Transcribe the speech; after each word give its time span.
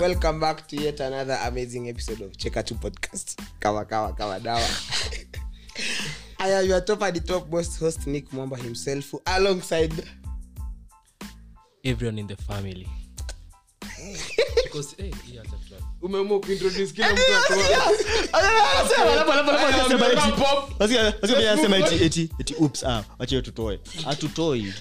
welcome 0.00 0.40
back 0.40 0.66
to 0.66 0.76
yet 0.76 1.00
another 1.00 1.38
amazing 1.44 1.88
episode 1.88 2.22
of 2.24 2.32
cheka 2.36 2.62
tu 2.62 2.74
podcast 2.74 3.38
kawa 3.58 3.84
kawa 3.84 4.12
kawa 4.12 4.40
dawa 4.40 4.68
i 6.38 6.54
am 6.54 6.66
your 6.66 6.84
top 6.84 7.02
at 7.02 7.14
the 7.14 7.20
top 7.20 7.50
most 7.52 7.80
host 7.80 8.06
nick 8.06 8.32
mwamba 8.32 8.56
himself 8.56 9.14
alongside 9.24 9.94
everyone 11.84 12.20
in 12.20 12.26
the 12.26 12.36
family 12.36 12.88
because 14.64 14.96
hey, 14.96 15.12
hii 15.26 15.36
hata 15.36 15.50
fulani. 15.68 15.84
umeamua 16.02 16.40
kuintroduce 16.40 16.92
kila 16.92 17.12
mtu 17.12 17.22
atoa- 17.22 17.92
asema 21.52 21.76
eti 21.78 22.30
oops 22.60 22.84
ah 22.84 23.04
wache 23.18 23.42
tutoe 23.42 23.80
hatutoi 24.04 24.72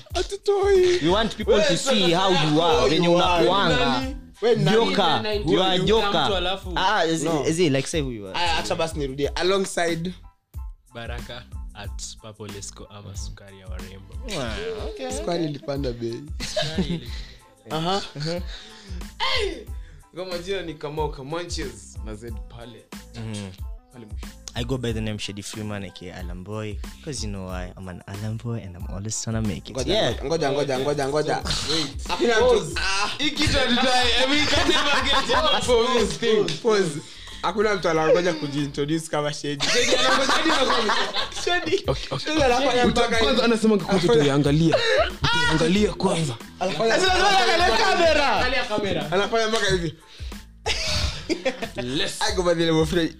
we 1.04 1.10
want 1.10 1.36
people 1.36 1.61
to 1.68 1.78
see 1.78 2.14
how 2.14 2.32
you 2.32 2.64
are 2.64 2.89
venye 2.89 3.07
unakuanga 3.07 4.04
joka. 4.42 5.24
You 5.46 5.64
are 5.64 5.78
Kila 5.78 5.78
mtu 5.78 5.86
joka 5.86 6.56
ah 6.75 7.06
is, 7.06 7.24
No. 7.24 7.43
is 7.46 7.60
it 7.60 7.71
like 7.74 7.88
say 7.88 8.02
who 8.02 8.11
you 8.11 8.28
are? 8.28 8.39
Aya 8.39 8.57
acha 8.57 8.75
basi 8.75 8.97
nirudie. 9.00 9.28
Alongside 9.36 10.14
baraka 10.93 11.43
at 11.74 12.18
papolesco 12.21 12.86
ama 12.89 13.18
sukari 13.18 13.60
ya 13.60 13.68
warembo. 13.68 14.16
Skwani 15.18 15.46
ilipanda 15.46 15.92
bei. 15.92 16.21
Aha. 17.71 18.02
ngoma 20.16 20.38
jina 20.38 20.61
ni 20.61 20.74
kamoka. 20.74 21.24
Manches 21.24 21.97
na 22.06 22.16
zed 22.16 22.33
pale 22.50 22.86
pale 23.94 24.06
mwisho 24.06 24.28
I 24.56 24.64
go 24.64 24.78
by 24.78 24.92
the 24.92 25.00
name 25.02 25.18
Shady 25.18 25.42
Freeman 25.42 25.84
aka 25.86 26.12
Alan 26.12 26.44
Boy 26.44 26.78
because 26.98 27.24
you 27.24 27.32
know 27.32 27.46
why? 27.46 27.71
I'm 27.78 27.88
an 27.88 28.04
Alan 28.08 28.38
Boy 28.38 28.58
and 28.66 28.75
I'm 28.75 28.86
always 28.89 29.22
trying 29.24 29.42
to 29.42 29.48
make 29.48 29.70
it. 29.70 29.75
ngoja 29.75 29.94
yeah. 29.94 30.14
ngoja 30.25 30.52
ngoja 30.52 30.80
ngoja 30.80 31.08
ngoja. 31.08 31.36
Hakuna 32.08 32.36
mtu 32.39 32.78
ah, 32.78 33.09
hii 33.17 33.31
kitu 33.31 33.58
hatudai 33.58 34.08
I 34.23 34.28
mean, 34.30 34.45
can't 34.47 34.67
never 34.67 35.03
get 35.03 35.30
enough 35.30 35.64
for 35.64 35.88
this 36.00 36.17
thing. 36.19 36.44
pause. 36.64 37.00
hakuna 37.41 37.75
mtu 37.75 37.89
anangoja 37.89 38.33
kujiintroduce 38.33 39.08
kama 39.08 39.33
anangoja 39.33 39.66
hadi 41.45 41.84
Shedi 42.25 42.44
anafanya 42.44 42.86
mpaka 42.86 43.08
hivi. 43.16 43.23
kwanza 43.23 43.44
anasema 43.44 43.78
kwanza 43.78 44.08
tuiangalia 44.08 44.75
tuiangalia 45.22 45.94
kwanza. 45.94 46.36
Anafanya- 46.59 46.95
anafanya 49.11 49.47
mpaka 49.47 49.66
hivi. 49.72 49.95
I 52.19 52.36
go 52.36 52.44
by 52.44 52.53
the 52.56 52.66
name 52.66 52.80
of 52.81 52.89
Fred. 52.89 53.16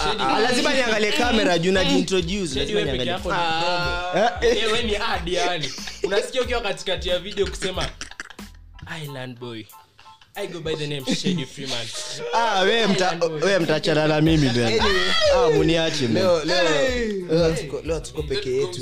Ah, 0.00 0.38
lazima 0.40 0.72
niangalie 0.74 1.12
kamera 1.12 1.58
juu 1.58 1.72
najiintroduce 1.72 2.46
Shedi 2.54 2.58
lazima 2.58 2.78
wewe 2.78 2.92
peke 2.92 3.04
niangalie. 3.04 3.12
yako 3.12 3.28
ni 3.32 3.36
mdogo. 3.36 4.18
Eh, 4.44 4.56
ukiwa 6.42 6.60
katikati 6.60 7.08
ya 7.08 7.18
video 7.18 7.46
kusema 7.46 7.88
island 9.04 9.38
boy 9.38 9.64
i 10.34 10.46
go 10.46 10.60
by 10.60 10.74
the 10.74 10.86
name 10.86 11.04
shady 11.04 11.44
freeman. 11.44 11.86
Ah 12.34 12.60
wewe 12.62 12.86
mta 12.86 13.18
wewe 13.42 13.58
mtachana 13.58 14.06
na 14.08 14.20
mimi 14.20 14.48
bwana 14.48 14.84
ah 15.36 15.50
muniache 15.50 16.04
man. 16.08 16.14
leo 16.14 16.44
leo. 16.44 17.26
Leo 17.30 17.52
tuko- 17.54 17.82
leo 17.86 18.00
tuko 18.00 18.22
peke 18.22 18.50
yetu. 18.56 18.80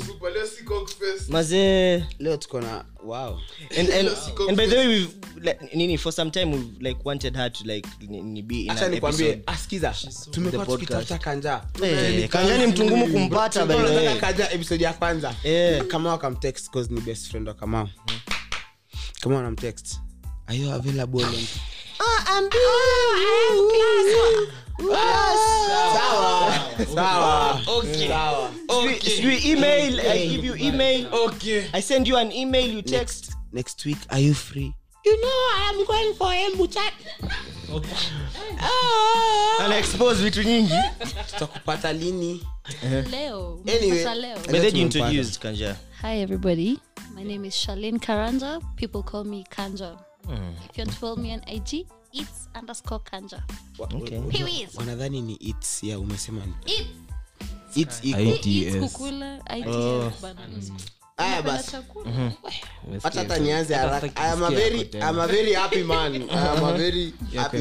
mazee 1.29 2.03
leo 2.19 2.37
tuko 2.37 2.61
na 2.61 2.85
wow. 3.03 3.37
And, 3.79 3.89
and, 3.89 4.09
and 4.47 4.57
by 4.57 4.65
the 4.67 4.77
way 4.77 4.87
we've 4.87 5.13
like, 5.41 5.75
nini 5.75 5.97
for 5.97 6.11
some 6.13 6.31
time 6.31 6.51
we've 6.51 6.77
like 6.81 6.99
wanted 7.05 7.35
her 7.35 7.49
to 7.51 7.63
like 7.65 7.87
ni, 8.07 8.21
ni 8.21 8.41
be 8.41 8.61
in 8.61 8.69
acha 8.71 8.89
nikwambie 8.89 9.41
askiza 9.45 9.95
tumekuwa 10.31 10.65
The 10.65 10.71
podcast. 10.71 10.79
tukitafuta 10.79 11.17
kanja 11.17 11.61
Eh, 11.83 12.29
kanjani 12.29 12.67
mtungumu 12.67 13.07
kumpata 13.07 13.65
by 13.65 13.73
the 13.75 13.79
tunataka 13.83 14.15
kanja 14.19 14.51
episode 14.51 14.83
ya 14.83 14.93
kwanza. 14.93 15.35
Eh. 15.43 15.83
kama 15.87 16.09
wakamtext 16.09 16.69
cause 16.69 16.93
ni 16.93 17.01
best 17.01 17.27
friend 17.29 17.47
wa 17.47 17.53
kamao 17.53 17.89
kama 19.21 19.35
wanamtext 19.35 19.99
are 20.51 20.55
you 20.55 20.69
available 20.69 21.23
on 21.23 21.33
sawa. 25.95 26.51
Sawa. 26.91 27.63
Sawa. 27.63 28.51
Should 28.99 29.25
we 29.25 29.39
email 29.45 30.01
i 30.01 30.27
give 30.27 30.43
you 30.43 30.55
email. 30.59 31.07
Okay. 31.29 31.67
I 31.73 31.79
send 31.79 32.05
you 32.05 32.17
an 32.17 32.33
email 32.33 32.67
you 32.67 32.81
text. 32.81 33.31
next 33.53 33.79
next 33.79 33.85
week 33.85 33.97
are 34.09 34.19
you 34.19 34.33
free? 34.33 34.75
You 35.05 35.15
know 35.21 35.37
i 35.55 35.71
am 35.71 35.85
going 35.87 36.13
for 36.19 36.31
embu 36.35 36.67
chat 36.67 36.93
ana 39.59 39.77
expose 39.77 40.23
vitu 40.23 40.43
nyingi. 40.43 40.79
Tutakupata 41.31 41.93
lini? 41.93 42.43
Leo. 43.11 43.63
Anyway. 43.67 44.15
Leo. 44.15 44.35
But 44.35 44.51
then 44.51 44.75
you 44.75 44.81
introduced 44.81 45.41
kanja. 45.41 45.75
Hi 46.01 46.17
everybody. 46.17 46.79
My 47.15 47.23
name 47.23 47.45
is 47.45 47.55
shalin 47.55 47.99
karanja. 47.99 48.61
People 48.75 49.03
call 49.03 49.23
me 49.23 49.45
kanja 49.49 50.10
if 50.29 50.77
you 50.77 50.83
want 50.83 50.89
to 50.91 50.97
follow 50.99 51.15
me 51.15 51.33
on 51.33 51.41
ig 51.47 51.87
it's 52.13 52.49
underscore 52.59 52.99
kanja. 53.03 53.43
Okay. 53.79 54.67
Wanadhani 54.75 55.21
ni 55.21 55.33
its 55.33 55.83
ya 55.83 55.99
umesema 55.99 56.45
ni 56.45 56.53
It- 56.65 56.87
its 57.75 57.99
it's 58.03 58.93
kukula 58.93 59.35
ITS 59.57 60.21
bana. 60.21 60.39
aya 61.17 61.35
Napenda 61.35 61.41
basi. 61.41 61.71
chakula. 61.71 62.33
Hata 63.03 63.19
hata 63.19 63.37
nianze 63.39 63.75
haraka. 63.75 64.09
i 64.21 64.31
am 64.31 64.43
a 64.43 64.49
very 64.49 64.89
i 64.93 65.01
am 65.03 65.19
a 65.19 65.27
very 65.27 65.53
happy 65.53 65.83
man. 65.83 66.15
I 66.15 66.47
am 66.57 66.63
a 66.63 66.73
very 66.77 67.13
happy. 67.35 67.57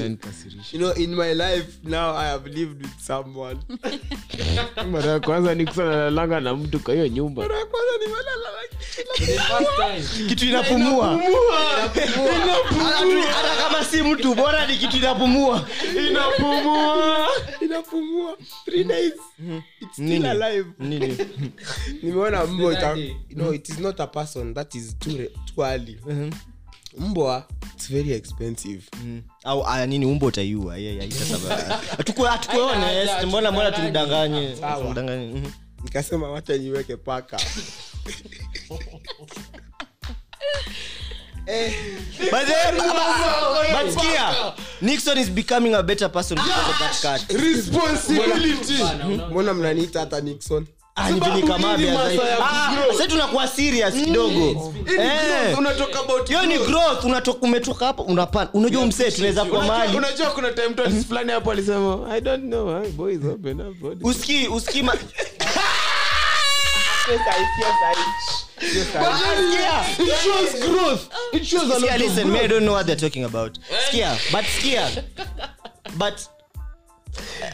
you 0.73 0.79
know 0.79 0.93
in 0.95 1.15
my 1.15 1.35
life 1.35 1.67
now 1.85 2.17
i 2.17 2.27
have 2.29 2.47
lived 2.51 2.83
with 2.83 2.99
someone. 3.07 3.59
Mara 4.91 5.11
ya 5.13 5.21
kwanza 5.21 5.55
ni 5.55 5.67
kusanalanga 5.67 6.41
na 6.41 6.55
mtu 6.55 6.81
kwa 6.81 6.95
hiyo 6.95 7.09
nyumba. 7.09 7.49
Kitu. 10.29 10.45
inapumua. 10.45 11.21
Hata- 11.83 12.07
hata 13.33 13.57
kama 13.63 13.85
si 13.85 14.03
mtu 14.03 14.35
bora 14.35 14.67
ni 14.67 14.77
kitu 14.77 14.97
inapumua. 14.97 15.67
Inapumua. 16.09 17.29
Inapumua. 17.61 18.37
Three 18.65 18.85
days 18.85 19.13
it's 19.81 19.93
still 19.93 20.05
Nini? 20.09 20.29
alive. 20.29 20.67
Nini? 20.79 21.17
Nimeona 22.03 22.47
mbwa 22.47 22.73
ita, 22.73 22.97
no 23.31 23.55
it 23.55 23.69
is 23.69 23.79
not 23.79 24.01
a 24.01 24.07
person 24.07 24.55
that 24.55 24.75
is 24.75 24.95
too, 24.99 25.17
re- 25.17 25.31
too 25.55 25.63
early. 25.65 25.99
Mbwa 26.99 27.45
it's 27.75 27.89
very 27.89 28.13
expensive. 28.13 28.83
Mm. 29.05 29.23
au 29.45 29.87
nini 29.87 30.07
umbo 30.07 30.27
utaiua? 30.27 30.79
Yeah, 30.79 30.97
yeah, 30.97 31.09
itasaba- 31.09 31.79
Hatuku- 31.97 32.25
hatukuone 32.27 33.27
mbona 33.27 33.53
mbona 33.53 33.73
tumdanganye? 33.73 34.57
Sawa. 34.57 34.85
Tumdanganye, 34.85 35.27
mhm. 35.35 35.51
nikasema 35.85 36.31
wacha 36.31 36.57
niweke 36.57 36.97
paka 36.97 37.41
But 42.31 42.47
then, 42.47 42.77
but 42.77 43.87
sikia, 43.91 44.55
Nixon 44.81 45.19
is 45.19 45.31
becoming 45.31 45.75
a 45.75 45.83
better 45.83 46.09
person 46.09 46.37
because 46.37 46.71
of 46.71 46.79
that 46.79 46.99
cat. 47.03 47.41
responsibility. 47.41 48.83
Mbona 49.31 49.55
mnaniita 49.55 50.01
hata 50.01 50.21
nixon? 50.21 50.67
Ah, 50.97 51.09
Ah, 52.43 53.07
tunakuwa 53.09 53.49
serious 53.49 53.95
kidogo. 53.95 54.75
Eh. 54.99 55.59
unatoka 55.59 56.01
about 56.01 56.29
hiyo 56.29 56.47
ni 56.47 56.59
growth. 56.59 57.05
unatoka 57.05 57.41
umetoka 57.47 57.87
hapo 57.87 58.03
unapanda. 58.03 58.53
Unajua 58.53 58.87
msee 58.87 59.11
tunaweza 59.11 59.45
kuwa 59.45 59.61
Unajua- 59.65 59.97
unajua 59.99 60.31
kuna 60.31 60.51
time 60.53 60.69
tu 60.69 61.05
fulani 61.09 61.33
hapo 61.33 61.51
alisema 61.53 62.07
i 62.17 62.21
don't 62.21 62.45
know 62.45 62.87
boys 62.89 63.21
open 63.25 63.61
up 63.61 64.05
uski 64.05 64.49
uski 64.49 64.83
ma- 64.83 64.95
It 68.63 70.17
shows 70.23 70.67
growth. 70.67 71.11
It 71.33 71.47
shows 71.47 71.65
a 71.65 71.67
lot 71.69 71.81
Skia, 71.81 71.95
of 71.95 72.01
listen, 72.01 72.33
me, 72.33 72.41
I 72.41 72.47
don't 72.47 72.65
know 72.65 72.73
what 72.73 72.87
they're 72.87 72.97
talking 72.97 73.25
about. 73.25 73.59
Skia, 73.89 74.17
but 74.33 74.45
skia. 74.45 75.05
But 75.99 76.29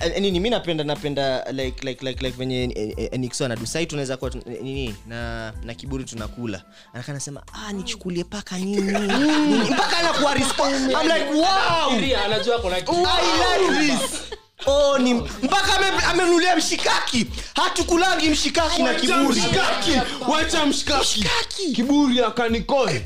eh, 0.03 0.21
nini 0.21 0.41
mi 0.41 0.51
napenda 0.51 0.85
napenda 0.85 1.45
like 1.53 1.83
like 1.85 2.03
like 2.03 2.23
like 2.23 2.37
venye 2.37 2.73
eh, 2.77 2.95
eh, 3.13 3.45
anadu 3.45 3.67
sai 3.67 3.87
tunaweza 3.87 4.17
kuwa 4.17 4.31
eh, 4.35 4.63
nini 4.63 4.95
na 5.07 5.53
na 5.65 5.75
kiburi 5.75 6.05
tunakula 6.05 6.63
anakaa 6.95 7.13
nasema 7.13 7.43
ah 7.53 7.73
nichukulie 7.73 8.25
paka 8.25 8.59
nini 8.59 8.83
Nini? 8.83 9.71
mpaka 9.75 9.99
anakuwa 9.99 10.35
respond 10.35 10.75
I'm 10.91 11.09
like 11.09 11.33
wow 11.33 12.25
anajua 12.25 12.59
kuna. 12.59 12.77
I 12.77 12.81
like 12.81 13.93
this 13.93 14.26
Oh, 14.67 14.99
ni 14.99 15.15
mpaka 15.15 15.77
ame- 15.79 16.05
amenulia 16.11 16.57
mshikaki. 16.57 17.27
Hatukulangi 17.55 18.29
mshikaki 18.31 18.83
na 18.83 18.95
kiburi. 18.95 19.41
Mshikaki, 19.41 19.93
wacha 20.31 20.67
mshikaki. 20.67 21.25
Kiburi 21.75 22.21
akanikoe 22.23 23.05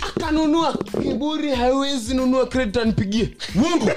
akanunua 0.00 0.74
kiburi 1.02 1.54
haiwezi 1.54 2.14
nunua 2.14 2.46
credit 2.46 2.76
anipigie. 2.76 3.36
Mungu. 3.54 3.90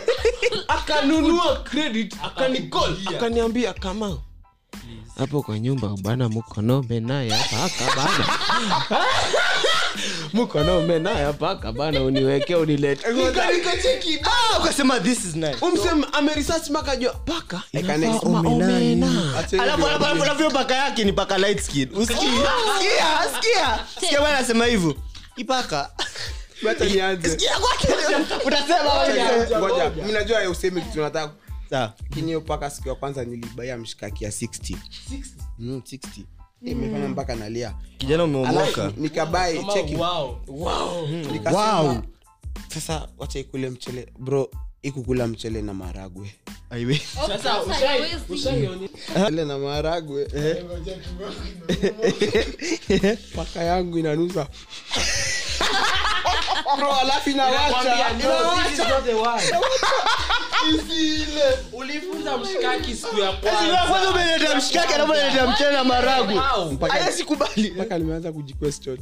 Akanunua 0.68 1.56
credit 1.56 2.16
akanikol 2.24 2.98
akaniambia 3.10 3.74
kama 3.74 4.18
hapo 5.18 5.42
kwa 5.42 5.60
nyumba 5.60 5.88
bana 6.02 6.30
mkonome 6.30 7.00
naye 7.00 7.30
hapa 7.32 7.96
bana 7.96 8.26
bana 11.72 12.02
uniweke 12.04 12.56
unilete. 12.56 13.08
Nikacheki, 13.14 14.20
Ah, 14.24 14.60
umsem 15.62 16.04
paka 17.26 17.62
alafu 19.60 19.86
paka 20.50 20.76
yake 20.76 21.04
ni 21.04 21.14
paka 21.14 21.38
light 21.38 21.60
skin. 21.60 21.90
Usikie. 21.96 22.16
Sikia 22.16 23.08
sikia. 23.36 23.80
Sikia 24.00 24.20
bwana 24.22 24.38
anasema 24.38 24.66
hivyo. 24.66 24.96
Ipaka 25.36 25.92
Wacha 26.66 26.86
nianze. 26.86 27.30
Sikia 27.30 27.60
kwake. 27.60 27.88
Utasema 28.46 28.94
wewe. 28.94 29.60
Ngoja, 29.60 29.90
mimi 29.90 30.12
najua 30.12 30.50
usemi 30.50 30.82
kitu 30.82 31.02
nataka 31.02 31.34
Sawa. 31.70 31.94
paka 32.42 32.70
siku 32.70 32.90
ya 32.90 32.96
kwanza 32.96 33.24
nilibaia 33.24 33.78
mshikaki 33.78 34.24
ya 34.24 34.30
60 34.32 34.78
Mm, 35.60 35.82
60 35.86 36.24
imefanya 36.64 37.08
mpaka 37.08 37.36
nalia. 37.36 37.74
Kijana 37.98 38.24
umeomoka. 38.24 38.92
Nikabai 38.98 39.66
cheki. 39.74 39.96
wow. 39.96 40.36
nikasema 41.32 41.82
Wow. 41.82 41.98
sasa 42.68 43.08
wacha 43.18 43.40
ikule 43.40 43.70
mchele. 43.70 44.08
Bro 44.20 44.50
ikukula 44.82 45.28
mchele 45.28 45.62
na 45.62 45.74
maragwe 45.74 46.36
mchele 48.30 49.46
na 49.50 49.58
maharagwe 49.58 50.26
paka 53.36 53.64
yangu 53.64 53.98
inanusa. 53.98 54.48
Alafu 57.02 57.30
inawacha 57.30 57.96
ulifunza 61.74 62.38
mshikaki 62.38 62.96
siku 62.96 63.20
ya 63.20 63.32
kwanza. 63.32 63.78
kwanza 63.90 64.56
mshikaki 64.58 64.94
alafu 64.94 65.12
unaleta 65.12 65.48
mchele 65.48 65.72
na 65.72 65.84
maragwe 65.84 66.36
haya 66.90 67.12
sikubali 67.12 67.72
mpaka 67.72 67.98
nimeanza 67.98 68.32
kujiquestion. 68.32 68.98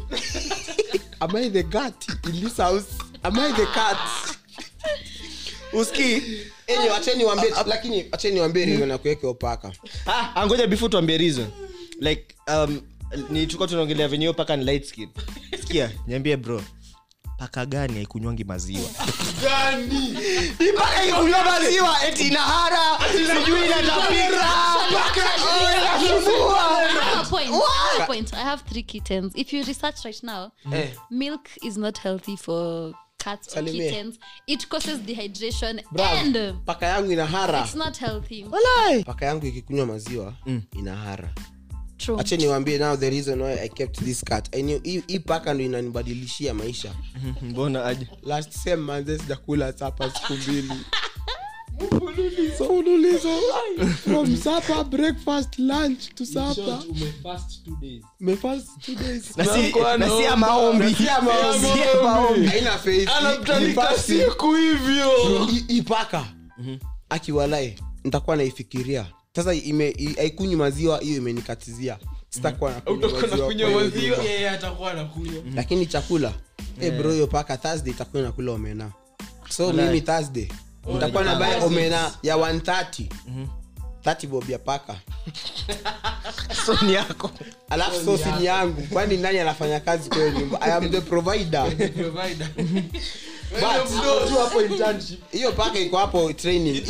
Am 1.19 1.35
i 1.35 1.49
the 1.49 1.63
cat 1.63 2.07
in 2.25 2.41
this 2.41 2.57
house? 2.57 2.85
Am 3.23 3.39
i 3.39 3.53
the 3.53 3.65
cat? 3.65 3.97
Uski 5.73 6.21
enye 6.67 6.89
wacheni 6.89 7.23
wambie 7.23 7.53
lakini 7.67 8.05
wacheni 8.11 8.39
wambie 8.39 8.65
ringo 8.65 8.85
na 8.85 8.97
kuweke 8.97 9.27
opaka 9.27 9.71
Ah, 10.05 10.35
ah, 10.35 10.67
before 10.67 10.89
tuambie 10.89 11.17
rizo 11.17 11.47
like 11.99 12.35
um, 12.47 12.81
ni 13.29 13.45
tulikuwa 13.45 13.67
tunaongelea 13.67 14.07
venye 14.07 14.23
hiyo 14.25 14.33
paka 14.33 14.55
ni 14.57 14.65
light 14.65 14.85
skin. 14.85 15.09
Sikia 15.61 15.91
niambie 16.07 16.37
bro 16.37 16.63
paka 17.41 17.65
gani 17.65 17.93
haikunywangi 17.93 18.43
maziwa 18.43 18.81
Hii 20.59 20.71
paka 20.77 21.05
ikunywa 21.05 21.43
maziwa 21.43 22.05
eti 22.07 22.27
inahara 22.27 22.99
sijui 23.11 23.65
inatapika 23.65 24.41
I 24.91 24.93
have 27.03 27.21
a 27.21 27.23
point. 27.29 27.49
I 27.49 27.93
have 27.93 28.03
a 28.03 28.05
point. 28.05 28.33
I 28.33 28.43
have 28.43 28.61
three 28.63 28.83
kittens. 28.83 29.31
If 29.35 29.53
you 29.53 29.63
research 29.63 30.03
right 30.05 30.21
now, 30.23 30.51
milk 31.09 31.49
is 31.63 31.77
not 31.77 31.97
healthy 31.97 32.35
for 32.35 32.93
cats 33.17 33.55
or 33.55 33.61
Salimie. 33.61 33.89
kittens. 33.89 34.19
It 34.47 34.67
causes 34.69 34.99
dehydration 34.99 35.81
Bravo. 35.91 36.15
and 36.15 36.65
paka 36.65 36.85
yangu 36.85 37.11
inahara 37.11 37.63
it's 37.63 37.75
not 37.75 37.97
healthy. 37.97 38.45
paka 39.05 39.25
yangu 39.25 39.45
ikikunywa 39.45 39.85
maziwa 39.85 40.33
inahara 40.71 41.29
Ache 42.19 42.37
niwambie 42.37 42.77
now 42.77 42.95
the 42.97 43.09
reason 43.09 43.41
why 43.41 43.53
i 43.63 43.69
kept 43.69 44.03
this 44.03 44.23
cat 44.23 44.55
I 44.55 44.61
knew, 44.63 44.79
hii 45.07 45.19
paka 45.19 45.53
ndo 45.53 45.63
inanibadilishia 45.63 46.53
maisha. 46.53 46.93
Mbona 47.41 47.85
aje? 47.85 48.07
Last 48.23 48.51
same 48.51 48.75
manze 48.75 49.17
sijakula 49.17 49.73
sapa 49.73 50.11
siku 50.11 50.33
mbili. 50.33 50.71
Mfululizo. 51.81 53.39
From 54.03 54.37
supper 54.37 54.83
breakfast 54.83 55.59
lunch 55.59 56.13
to 56.15 56.25
supper. 56.25 56.79
Umefast 56.89 57.65
two 57.65 57.75
days. 57.81 58.03
mefast 58.19 58.67
two 58.85 58.95
days. 58.95 59.37
Na 59.37 59.45
si- 59.45 59.73
na 59.97 60.09
si 60.09 60.23
ya 60.23 60.35
maombi. 60.35 60.95
Si 60.95 61.03
ya 61.05 61.21
maombi. 62.03 62.47
haina 62.47 62.77
faith. 62.77 63.09
Ni 64.09 64.15
hivyo. 64.55 65.45
Hii 65.67 65.81
akiwalae 67.09 67.75
nitakuwa 68.03 68.35
naifikiria 68.35 69.05
sasa 69.35 69.49
haikunywi 70.17 70.55
maziwa 70.55 70.99
hiyo 70.99 71.17
imenikatizia. 71.17 71.97
Sitakuwa 72.29 72.75
atakuwa 72.75 74.91
anakunywa. 74.91 75.43
lakini 75.55 75.85
chakula 75.85 76.33
eh 76.81 76.97
bro 76.97 77.11
hiyo 77.11 77.27
paka 77.27 77.57
thursday 77.57 77.93
itakuwa 77.93 78.23
nakula 78.23 78.51
omena. 78.51 78.91
So 79.49 79.73
mimi 79.73 80.01
thursday 80.01 80.47
nitakuwa 80.93 81.23
na 81.23 81.35
buy 81.35 81.65
omena 81.65 82.11
ya 82.23 82.35
130 82.35 82.59
30 82.59 83.07
bob 84.27 84.49
ya 84.49 84.59
paka. 84.59 84.95
So 86.65 86.73
yako. 86.85 87.31
Alafu 87.69 88.05
sosi 88.05 88.29
ni 88.39 88.45
yangu. 88.45 88.81
Kwani 88.81 89.17
nani 89.17 89.39
anafanya 89.39 89.79
kazi 89.79 90.09
hiyo 90.09 90.29
nyumba? 90.31 90.61
I 90.61 90.71
am 90.73 90.89
the 90.91 91.01
provider. 91.01 91.63
Provider. 91.93 92.49
hiyo 95.31 95.51
paka 95.51 95.79
iko 95.79 95.97
hapo 95.97 96.33
training. 96.33 96.83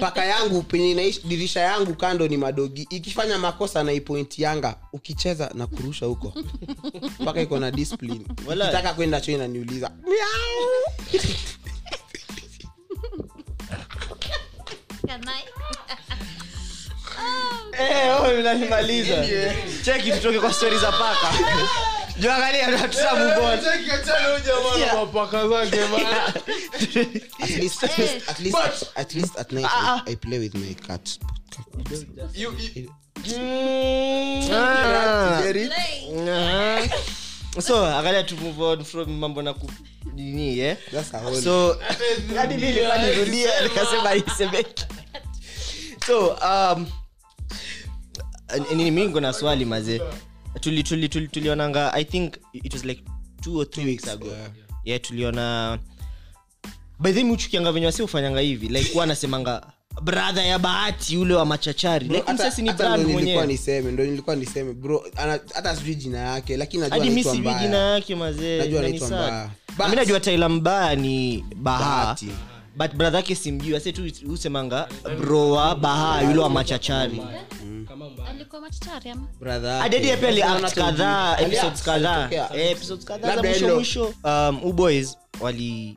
Paka 0.00 0.24
yangu 0.24 0.62
penye 0.62 1.14
dirisha 1.24 1.60
yangu 1.60 1.94
kando 1.94 2.28
ni 2.28 2.36
madogi. 2.36 2.86
Ikifanya 2.90 3.38
makosa 3.38 3.84
na 3.84 3.92
ipointi 3.92 4.42
yanga 4.42 4.76
ukicheza 4.92 5.50
na 5.54 5.66
kurusha 5.66 6.06
huko. 6.06 6.32
Paka 7.24 7.40
iko 7.40 7.58
na 7.58 7.70
discipline. 7.70 8.20
Kitaka 8.46 8.94
kwenda 8.94 9.20
cho 9.20 9.32
inaniuliza 9.32 9.90
Can 15.06 15.28
I? 15.28 15.42
Eh, 17.78 18.10
oh, 18.20 18.38
unanimaliza. 18.40 19.24
Cheki 19.84 20.12
tutoke 20.12 20.40
kwa 20.40 20.52
stori 20.52 20.78
za 20.78 20.92
paka. 20.92 21.32
Juangalia 22.18 22.68
so 37.58 37.84
angalia 37.86 38.22
to 38.24 38.36
move 38.36 38.60
on 38.62 38.84
from 38.84 39.18
mambo 39.18 39.42
na 39.42 39.54
kunini 39.54 40.58
eh? 40.58 40.76
So 41.42 41.76
hadi 42.36 42.54
nilikuwa 42.54 42.98
nikasema 43.62 44.14
isemeki. 44.14 44.84
So 46.06 46.28
um 46.28 46.86
nini 48.70 48.90
mimi 48.90 49.06
niko 49.06 49.20
na 49.20 49.32
swali 49.32 49.64
mazee 49.64 50.00
tuli 50.60 50.82
tuli 50.82 51.08
tuli 51.08 51.28
tulionanga 51.28 51.92
i 51.92 52.04
think 52.04 52.34
it 52.52 52.72
was 52.72 52.84
like 52.84 53.02
two 53.42 53.58
or 53.58 53.70
three 53.70 53.84
weeks 53.84 54.08
ago. 54.08 54.26
Yeah. 54.26 54.50
yeah 54.84 55.00
tuliona 55.00 55.78
by 56.98 57.12
the 57.12 57.22
way 57.22 57.32
uchukianga 57.32 57.72
venye 57.72 57.86
wasi 57.86 58.02
ufanyanga 58.02 58.40
hivi 58.40 58.68
like 58.68 58.92
huwa 58.92 59.04
brother 60.02 60.44
ya 60.46 60.58
bahati 60.58 61.16
ule 61.16 61.34
wa 61.34 61.46
machachari. 61.46 62.08
Like 62.08 62.22
Hata- 62.26 62.62
ni 62.62 62.72
brand 62.72 63.06
mwenyewe. 63.06 63.46
niseme 63.46 63.92
ndo 63.92 64.04
nilikuwa 64.04 64.36
niseme. 64.36 64.72
Bro 64.72 65.04
hata 65.54 65.76
sijui 65.76 65.94
jina 65.94 66.18
yake 66.18 66.56
lakini 66.56 66.80
najua 66.82 66.98
hadi 66.98 67.24
sijui 67.24 67.54
jina 67.54 67.76
yake 67.76 68.14
mazee 68.14 68.58
Najua 68.58 68.80
anaitwa. 68.80 69.08
Mbaya. 69.08 69.94
Najua 69.94 70.20
taila 70.20 70.48
mbaya 70.48 70.96
ni 70.96 71.44
baha. 71.56 71.78
Bahati. 71.84 72.28
but 72.76 72.94
brother 72.94 73.16
yake 73.16 73.34
simjui. 73.34 73.76
Ase 73.76 73.92
tu 73.92 74.02
husemanga 74.26 74.88
broa 75.20 75.74
baha 75.76 76.22
yule 76.22 76.38
wa 76.38 76.50
machachari. 76.50 77.22
Adedi 79.82 80.16
pia 80.16 80.48
hata 80.48 80.70
kadhaa 80.70 81.38
episodes 81.38 81.82
kadhaa. 81.82 82.28
Eh, 82.54 82.70
episodes 82.70 83.04
kadhaa 83.04 83.36
za 83.36 83.42
mwisho 83.42 83.74
mwisho. 83.74 84.14
Um 84.24 84.60
uboys 84.64 85.16
wali 85.40 85.96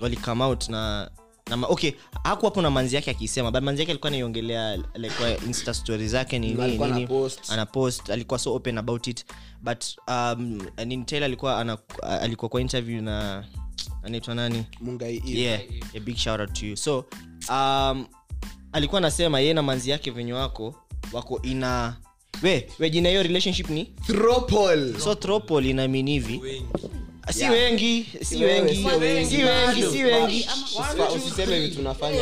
wali 0.00 0.16
come 0.16 0.44
out 0.44 0.68
na 0.68 1.10
na 1.56 1.66
okay 1.66 1.92
haku 2.24 2.44
hapo 2.44 2.62
na 2.62 2.70
manzi 2.70 2.96
yake 2.96 3.10
akisema 3.10 3.50
but 3.50 3.62
manzi 3.62 3.82
yake 3.82 3.92
alikuwa 3.92 4.08
anaiongelea 4.08 4.76
like 4.76 5.14
kwa 5.18 5.36
insta 5.46 5.74
story 5.74 6.08
zake 6.08 6.38
nini 6.38 6.62
Alikuwa 6.62 6.88
nini 6.88 7.08
ana 7.48 7.66
post. 7.66 8.10
alikuwa 8.10 8.38
so 8.38 8.54
open 8.54 8.78
about 8.78 9.06
it. 9.06 9.24
But 9.62 9.84
um 10.08 10.62
nini 10.86 11.04
Taylor 11.04 11.24
alikuwa 11.24 11.58
ana, 11.60 11.78
alikuwa 12.20 12.48
kwa 12.48 12.60
interview 12.60 13.02
na 13.02 13.44
anaitwa 14.02 14.34
nani? 14.34 14.64
Mungai 14.80 15.16
Eve. 15.16 15.40
yeah 15.40 15.60
a 15.96 16.00
big 16.00 16.16
shout 16.16 16.40
out 16.40 16.52
to 16.52 16.66
you. 16.66 16.76
So 16.76 17.04
um 17.50 18.06
alikuwa 18.72 18.98
anasema 18.98 19.40
yeye 19.40 19.54
na 19.54 19.62
manzi 19.62 19.90
yake 19.90 20.10
venye 20.10 20.32
wako 20.32 20.74
wako 21.12 21.40
ina 21.42 21.96
we 22.42 22.68
we 22.78 22.90
jina 22.90 23.08
hiyo 23.08 23.22
relationship 23.22 23.70
ni? 23.70 23.84
Thropol. 23.84 24.98
so 25.00 25.14
tropol 25.14 25.66
inamini 25.66 26.12
hivi 26.12 26.62
si 27.30 27.44
wengi 27.44 28.06
si 28.24 28.44
wengi 28.44 28.74
si 28.76 28.84
wengi. 29.42 29.82
si 29.90 30.04
wengi 30.04 30.48
usiseme 31.16 31.60
vitu 31.60 31.80
unafanya 31.80 32.20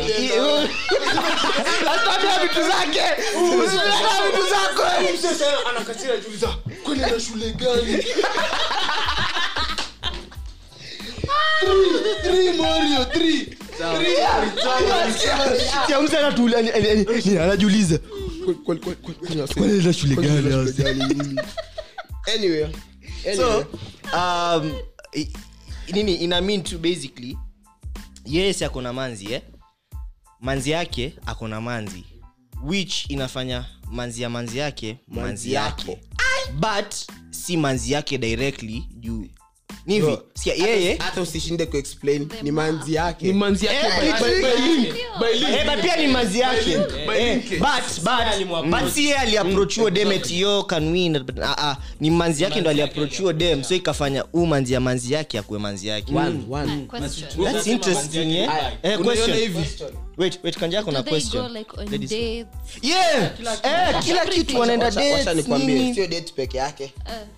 Ataambia 1.93 2.39
vitu 2.41 2.61
zake 2.61 3.21
Usiseme 3.65 4.31
vitu 4.31 4.49
zako 4.49 5.69
anakatira 5.69 6.17
juliza 6.17 6.47
kwenda 6.83 7.07
na 7.11 7.19
shule 7.19 7.51
gani 7.51 8.03
kwani 18.63 19.83
na 19.83 19.93
shule 19.93 20.15
gani 20.15 21.39
anyway 22.35 22.67
so 23.35 23.65
um, 24.13 24.73
i- 25.15 25.33
nini 25.93 26.15
ina 26.15 26.41
mean 26.41 26.63
to 26.63 26.77
basically 26.77 27.37
yes 28.25 28.61
ako 28.61 28.81
na 28.81 28.93
manzi 28.93 29.33
eh? 29.33 29.41
manzi 30.39 30.69
yake 30.71 31.13
ako 31.25 31.47
na 31.47 31.61
manzi 31.61 32.03
which 32.63 33.05
inafanya 33.09 33.65
manzi 33.91 34.21
ya 34.21 34.29
manzi 34.29 34.57
yake 34.57 34.97
manzi, 35.07 35.21
Manzi 35.21 35.53
yake 35.53 35.91
yako. 35.91 36.03
but 36.53 36.93
si 37.31 37.57
manzi 37.57 37.91
yake 37.91 38.17
directly 38.17 38.87
juu 38.99 39.27
ni 39.85 39.93
hivi? 39.93 40.17
Sikia 40.33 40.53
yeye? 40.67 40.95
Hata 40.95 41.21
usishinde 41.21 41.65
kuexplain. 41.65 42.27
Ni 42.43 42.51
manzi 42.51 42.97
ni 43.21 43.33
manzi 43.33 43.65
yake. 43.65 43.79
By- 44.01 44.11
by- 44.11 44.41
by 44.41 44.61
link. 44.61 44.95
By 45.19 45.33
link. 45.39 45.49
Eh, 45.59 45.65
but 45.75 45.81
pia 45.83 45.95
ni 45.95 46.07
mazi 46.07 46.39
yake. 46.39 46.71
Eh, 46.71 47.41
but- 47.59 48.01
but- 48.03 48.07
alimwapproach. 48.33 48.83
but 48.83 48.93
si 48.93 49.03
yeye 49.03 49.15
aliaprochiwa 49.17 49.91
dem 49.91 50.11
eti 50.11 50.39
yo 50.39 50.63
can 50.63 50.91
win 50.91 51.15
Ah, 51.43 51.55
ah, 51.57 51.77
ni 51.99 52.11
manzi 52.11 52.43
yake 52.43 52.61
ndo 52.61 52.69
aliaprochuo 52.69 53.33
dem 53.33 53.63
so 53.63 53.75
ikafanya 53.75 54.21
huu 54.21 54.45
manzi 54.45 54.73
ya 54.73 54.79
manzi 54.79 55.13
yake 55.13 55.39
akuwe 55.39 55.59
manzi 55.59 55.87
yake. 55.87 56.15
One, 56.15 56.39
one. 56.49 56.85
Question. 56.87 57.43
That's 57.53 57.67
interesting, 57.67 58.31
yeah? 58.35 58.55
Aya, 58.55 58.71
Eh, 58.83 58.99
question. 58.99 59.37
Wait, 60.21 60.39
wait, 60.43 60.57
kanja 60.57 60.83
kuna 60.83 61.01
go 61.01 61.09
question? 61.09 61.51
like 61.53 61.73
on 61.77 61.85
Ladies. 61.89 62.09
dates? 62.09 62.47
Yeah, 62.81 63.31
eh, 63.63 64.03
kila 64.03 64.25
kitu 64.25 64.59
wanaenda 64.59 64.91
dates, 64.91 65.35
nikwambie 65.35 65.93
sio 65.93 66.07
date 66.07 66.33
peke 66.35 66.57
yake. 66.57 66.93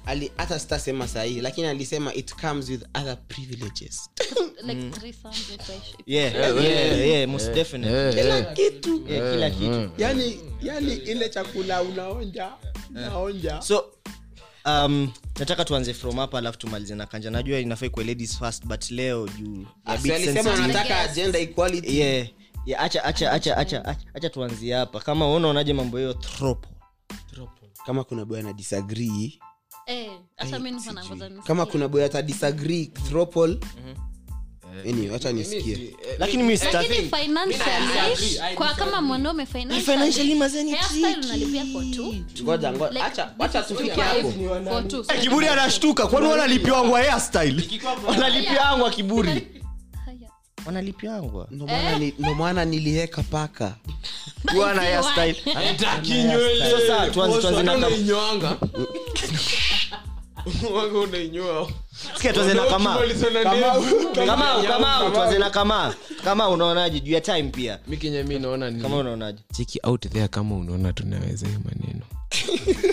Ali- 0.06 0.32
hata 0.38 0.60
sitasema 0.60 1.08
sahihi 1.08 1.42
lakini 1.42 1.68
alisema 1.68 2.14
it 2.14 2.36
comes 2.36 2.70
with 2.70 2.82
other 2.94 3.18
privileges. 3.28 4.10
Like 4.68 4.90
threesomes 4.90 5.50
if 5.56 5.70
I 5.70 5.74
sh- 5.74 5.96
Yeah, 6.06 6.34
yeah, 6.64 7.08
yeah, 7.08 7.28
most 7.30 7.52
definitely. 7.54 8.22
kila 8.22 8.42
kitu. 8.42 9.04
Yeah, 9.10 9.34
kila 9.34 9.50
kitu. 9.50 9.90
Yani 9.98 10.40
yani 10.62 10.94
ile 10.94 11.30
chakula 11.30 11.82
unaonja 11.82 12.52
unaonja. 12.90 13.62
So 13.62 13.86
um, 14.66 15.12
nataka 15.40 15.66
tuanze 15.66 15.94
from 15.94 16.16
hapa 16.16 16.38
alafu 16.38 16.58
tumalize 16.58 16.96
na 16.96 17.06
kanja. 17.06 17.32
Najua 17.32 17.60
inafai 17.60 17.90
kwa 17.90 18.04
ladies 18.04 18.40
first 18.40 18.66
but 18.66 18.92
leo 18.92 19.28
juu 19.28 19.66
Yes. 20.04 21.96
yeah 21.96 22.28
yeah 22.66 22.84
acha 22.84 23.04
acha 23.04 23.32
acha 23.32 23.58
acha 23.58 23.86
acha- 23.86 24.06
acha. 24.14 24.30
tuanzie 24.30 24.74
hapa. 24.74 25.00
Kama 25.00 25.26
wewe 25.26 25.38
unaonaje 25.38 25.74
mambo 25.74 25.98
hiyo 25.98 26.14
tropo. 26.14 26.70
Kama 27.86 28.04
kuna 28.04 28.26
boya 28.26 28.44
na 28.44 28.54
disagree. 28.54 29.40
Eh, 29.86 30.12
hata 30.38 30.60
mimi 30.60 30.72
nilikuwa 30.72 30.94
nangoja 30.94 31.30
nisikie. 31.30 31.48
kama 31.48 31.66
kuna 31.66 31.88
boya 31.88 32.06
ata 32.06 32.22
disagree 32.22 32.92
anyway 34.90 35.10
wacha 35.10 35.32
nisikie. 35.32 35.96
lakini 36.20 36.44
mimi 36.44 36.58
lakini 36.58 36.58
sitaki. 36.58 36.94
Financially 37.24 38.56
kwa 38.56 38.74
kama 38.74 39.02
mwanaume 39.02 39.46
financially 39.46 39.82
financially 39.82 40.36
mazeni 40.36 40.72
hairstyle 40.72 41.18
unalipia 41.26 41.66
for 41.66 41.92
two. 41.92 42.16
Ngoja 42.44 42.72
ngoja 42.72 42.88
Like, 42.90 43.04
acha 43.04 43.34
wacha 43.40 43.62
this 43.64 43.72
is 43.72 43.78
tufike 43.78 44.02
hapo. 44.02 44.32
for 44.70 44.88
two. 44.88 45.04
So 45.04 45.14
kiburi 45.22 45.48
anashtuka. 45.48 46.08
Kwani 46.08 46.28
wanalipiwangwa 46.28 47.00
hairstyle? 47.04 47.82
Wanalipiangwa 48.08 48.90
kiburi. 48.92 49.48
Wanalipiangwa. 50.66 51.48
Ndo 51.52 51.68
maana 51.68 52.00
ni- 52.00 52.14
ndo 52.20 52.34
maana 52.36 52.66
niliweka 52.66 53.24
paka. 53.24 53.76
Kama- 66.24 66.50
unaonaje? 66.50 67.00
Juu 67.00 67.14
ya 67.14 67.22
time 67.22 67.44
pia. 67.44 67.80
Mi 67.88 67.98
kenye 67.98 68.24
mi 68.24 68.40
naona 68.40 68.72
kama 68.72 68.98
unaonaje? 68.98 69.40
Cheki 69.54 69.80
out 69.84 70.10
there 70.10 70.28
kama 70.28 70.56
unaona 70.56 70.94
tunaweza 70.94 71.48
hiyo 71.48 71.60
maneno 71.66 72.06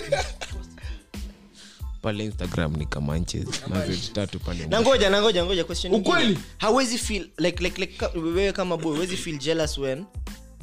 pale 2.01 2.25
instagram 2.25 2.75
ni 2.77 2.85
kama 2.85 3.17
nches 3.17 3.45
mazeti 3.67 4.11
tatu 4.11 4.39
pale 4.39 4.65
na 4.67 4.81
ngoja 4.81 5.09
na 5.09 5.21
ngoja 5.21 5.45
ngoja 5.45 5.63
question. 5.63 5.93
Ukweli? 5.93 6.37
hawezi 6.57 6.97
feel 6.97 7.29
like 7.37 7.63
like 7.63 7.81
like 7.81 7.93
ka- 7.97 8.11
wewe 8.19 8.51
kama 8.51 8.77
boy 8.77 8.95
huwezi 8.95 9.17
feel 9.17 9.37
jealous 9.37 9.77
when 9.77 10.05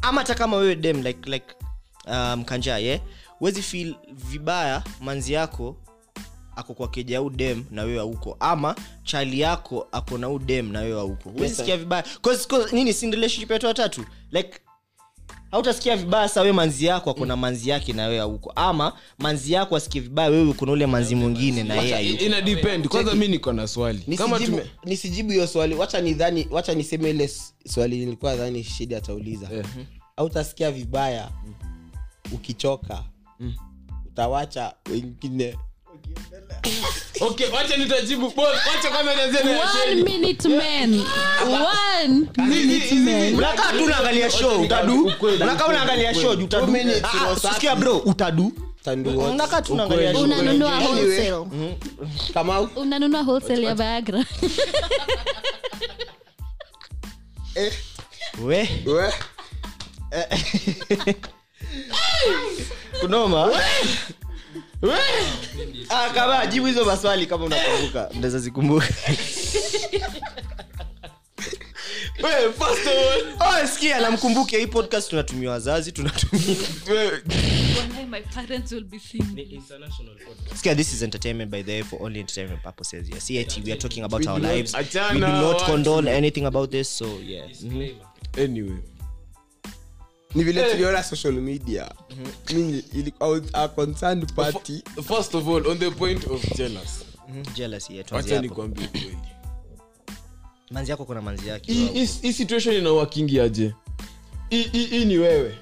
ama 0.03 0.21
hata 0.21 0.35
kama 0.35 0.57
wewe 0.57 0.77
dem 0.77 1.03
like 1.03 1.31
like 1.31 1.47
um, 2.07 2.45
kanja 2.45 2.79
yeah? 2.79 3.01
Huwezi 3.39 3.63
feel 3.63 3.95
vibaya 4.31 4.83
manzi 5.01 5.33
yako 5.33 5.77
ako 6.57 6.75
kwa 6.75 6.89
keja 6.89 7.19
au 7.19 7.31
dem 7.31 7.65
na 7.71 7.83
wewe 7.83 8.01
auko 8.01 8.37
ama 8.41 8.75
chali 9.05 9.41
yako 9.41 9.89
ako 9.93 10.19
na 10.19 10.27
au 10.27 10.39
dem 10.39 10.73
na 10.73 10.81
wewe 10.81 11.01
auko 11.01 11.33
sikia 11.57 11.77
vibaya. 11.77 12.05
Cause, 12.23 12.49
cause 12.49 12.75
nini 12.77 12.93
si 12.93 13.11
relationship 13.11 13.51
yetu 13.51 13.67
watatu? 13.67 14.05
Like 14.33 14.61
hautasikia 15.51 15.97
vibaya 15.97 16.29
sa 16.29 16.41
we 16.43 16.53
manzi 16.53 16.87
yako 16.87 17.11
akona 17.11 17.37
manzi 17.37 17.71
yake 17.71 17.93
na 17.93 18.07
wewe 18.07 18.21
auko 18.21 18.53
ama 18.57 18.93
manzi 19.19 19.53
yako 19.53 19.77
asikie 19.77 20.01
vibaya 20.01 20.29
wewe 20.31 20.53
kuna 20.53 20.73
ule 20.73 20.87
manzi 20.87 21.15
mwingine 21.15 21.63
na 21.63 21.75
yeye 21.75 22.11
ina 22.11 22.41
depend. 22.41 22.89
Kwanza 22.89 23.15
mi 23.15 23.29
niko 23.29 23.53
na 23.53 23.67
swali. 23.69 24.17
Kama 24.17 24.39
nisijibu 24.39 24.59
tume 24.59 24.71
nisijibu 24.85 25.31
hiyo 25.33 25.47
swali. 25.47 25.75
Wacha 25.75 26.01
nidhani 26.01 26.49
wacha 26.51 26.75
niseme 26.75 27.11
ile 27.11 27.31
swali 27.67 27.99
nilikuwa 27.99 28.37
dhani 28.37 28.65
shidi 28.65 28.95
atauliza. 28.95 29.49
Eh. 29.53 29.65
au 30.17 30.27
utasikia 30.27 30.71
vibaya 30.71 31.31
ukichoka 32.33 33.05
utawacha 34.07 34.75
wengine 34.91 35.57
okay 37.29 37.49
wacha 37.49 37.77
nitajibu. 37.77 38.33
Wacha 38.37 38.91
kwanza 38.91 39.15
nianzie 39.15 39.43
na 39.43 39.51
One 39.61 40.03
minute 40.03 40.49
man. 40.49 41.03
One 41.47 42.27
minute 42.49 42.95
man. 42.95 43.35
unakaa 43.35 43.73
tu 43.73 43.85
unaangalia 43.85 44.31
show 44.31 44.61
utadu? 44.63 45.13
unakaa 45.41 45.67
unaangalia 45.67 46.15
show 46.15 46.31
utadu? 46.31 46.49
Two 46.67 46.67
minutes, 46.73 47.03
roho 47.23 47.37
safi. 47.37 47.55
sikia 47.55 47.77
bro 47.77 47.99
utadu? 47.99 48.53
Tandu 48.85 49.19
what? 49.19 49.31
unakaa 49.33 49.63
tu 49.63 49.73
unaangalia 49.73 50.13
show. 50.13 50.23
Unanunua 50.23 50.79
wholesale. 50.79 51.47
Kama 52.35 52.61
unanunua 52.61 53.23
wholesale 53.23 53.67
ya 53.67 53.75
viagra. 53.75 54.25
We. 58.45 58.69
We. 58.87 59.13
Kunoma 63.01 63.51
kama 66.15 66.47
jibu 66.47 66.67
hizo 66.67 66.85
maswali 66.85 67.27
kama 67.27 67.45
unakumbuka 67.45 68.11
ndaweza 68.15 68.39
zikumbuka 68.39 68.87
Well, 72.23 72.53
first 72.53 72.87
of 72.87 72.93
all, 73.41 73.97
oh, 73.97 74.01
namkumbuke 74.01 74.59
hii 74.59 74.67
podcast 74.67 75.11
tunatumia 75.11 75.51
wazazi 75.51 75.93
tunatumia 75.93 76.57
well, 76.91 77.23
my 78.09 78.21
parents 78.21 78.73
will 78.73 78.85
be 78.85 78.99
seeing 78.99 79.35
Ni 79.35 79.43
international 79.43 80.15
podcast. 80.15 80.57
sikia 80.57 80.75
this 80.75 80.93
is 80.93 81.03
entertainment 81.03 81.51
by 81.51 81.63
the 81.63 81.73
way 81.73 81.83
for 81.83 82.03
only 82.03 82.21
entertainment 82.21 82.63
purposes 82.63 83.09
yeah. 83.09 83.23
CIT, 83.23 83.65
we 83.67 83.73
are 83.73 83.81
talking 83.81 84.05
about 84.05 84.27
our 84.27 84.41
lives. 84.41 84.75
we 84.75 85.21
do 85.21 85.27
not 85.27 85.65
condone 85.65 86.11
anything 86.11 86.45
about 86.45 86.71
this 86.71 86.99
so 86.99 87.07
yeah. 87.27 87.49
Disclaimer. 87.49 88.07
anyway 88.37 88.79
ni 90.35 90.45
vile 90.45 90.71
tuliona 90.71 91.03
social 91.03 91.33
media. 91.35 91.95
Mimi 92.55 92.79
ilikuwa 92.93 93.41
a 93.53 93.69
concerned 93.69 94.33
party. 94.35 94.83
first 95.09 95.35
of 95.35 95.49
all 95.49 95.67
on 95.67 95.79
the 95.79 95.91
point 95.91 96.27
of 96.27 96.57
jealous. 96.57 97.05
Mhm, 97.29 97.43
jealous 97.55 97.91
yeah 97.91 98.07
tuanzie 98.07 98.35
wacha 98.35 98.49
hapo. 98.49 98.49
nikwambie 98.49 98.87
kweli 98.89 99.19
manzi 100.71 100.91
yako 100.91 101.05
kuna 101.05 101.23
manzi 101.23 101.49
yake? 101.49 101.73
Hii- 101.73 101.87
aje? 103.41 103.75
Hii- 104.51 104.63
ni 105.05 105.19
wewe. 105.19 105.59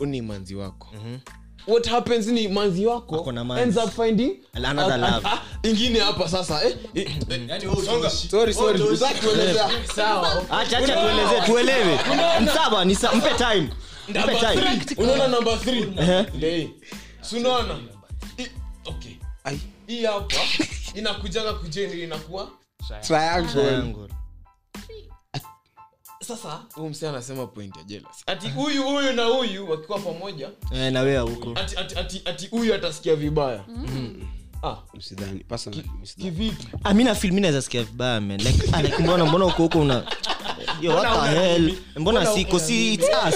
Uni 0.00 0.22
manzi 0.22 0.54
wako 0.54 0.88
what 1.66 1.86
happens 1.88 2.26
ni 2.26 2.48
manzi 2.48 2.86
wako 2.86 3.32
ends 3.58 3.76
up 3.76 3.90
finding 3.90 4.32
Another 4.52 4.98
love. 4.98 5.28
ingine 5.68 5.98
hapa 6.00 6.28
sasa 6.28 6.64
eh, 6.64 6.76
eh, 6.94 7.06
eh, 7.30 8.10
sorry 8.30 8.54
sorry 8.54 8.80
Utaki 8.82 9.20
kuelezea. 9.26 9.68
Acha 10.50 10.78
acha 10.78 10.96
tuelezee 10.96 11.40
tuelewe. 11.46 11.98
Msaba 12.40 12.84
ni 12.84 12.94
mpe 12.94 13.34
time. 13.36 13.70
Mpe 14.08 14.34
time. 14.36 14.80
unaona 14.96 15.28
number 15.28 15.60
three? 15.60 15.86
Ile. 16.34 16.56
Hii. 16.56 16.70
Si 17.20 17.36
unaona? 17.36 17.74
Hii- 18.36 18.50
okay. 18.84 19.12
Ai, 19.44 19.60
hii 19.86 20.04
hapa 20.04 20.34
inakujanga 20.94 21.52
kujeni 21.52 22.02
inakuwa 22.02 22.48
Triangle. 23.06 24.08
Sasa 26.22 26.62
huyu 26.74 26.90
msee 26.90 27.08
anasema 27.08 27.46
point 27.46 27.76
ya 27.76 27.82
jealous. 27.82 28.22
ati 28.26 28.48
huyu 28.48 28.82
huyu 28.82 29.12
na 29.12 29.24
huyu 29.24 29.70
wakiwa 29.70 29.98
pamoja 29.98 30.50
Eh, 30.74 30.92
na 30.92 31.00
wewe 31.00 31.18
huko. 31.30 31.52
ati 31.60 31.76
ati 31.76 31.98
ati 31.98 32.22
ati 32.24 32.46
huyu 32.46 32.74
atasikia 32.74 33.16
vibaya. 33.16 33.64
Ah. 34.62 34.76
Msidhani 34.94 35.44
kivipi? 36.16 36.68
Ah, 36.84 36.94
mi 36.94 37.04
nafil 37.04 37.32
mi 37.32 37.40
naweza 37.40 37.62
sikia 37.62 37.82
vibaya 37.82 38.20
man. 38.20 38.40
Like, 38.40 38.68
ah, 38.72 38.82
like 38.82 38.98
mbona 38.98 39.26
mbona 39.26 39.46
uko 39.46 39.62
huko 39.62 39.80
una 39.80 40.04
Yo, 40.80 40.94
what 40.96 41.30
the 41.30 41.38
hell? 41.38 41.74
mbona 41.96 42.26
siko 42.26 42.58
si 42.58 42.94
it's 42.94 43.04
us. 43.28 43.34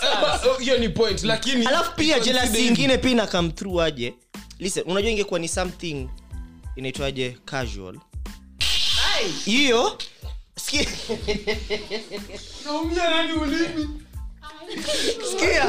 Hiyo 0.60 0.78
ni 0.78 0.88
point 0.88 1.24
lakini 1.24 1.66
alafu 1.66 1.96
pia 1.96 2.20
jealousy 2.20 2.70
pia 2.98 3.10
ina 3.10 3.26
come 3.26 3.48
through 3.50 3.80
aje. 3.80 4.14
Listen 4.58 4.84
unajua 4.86 5.10
ingekuwa 5.10 5.40
ni 5.40 5.48
something 5.48 6.08
inaitwaje 6.76 7.38
casual. 7.44 7.98
Hiyo 9.44 9.98
sikia 10.66 10.86
naumia 12.64 13.10
nani 13.10 13.32
ulimi? 13.32 13.88
Sikia 15.30 15.64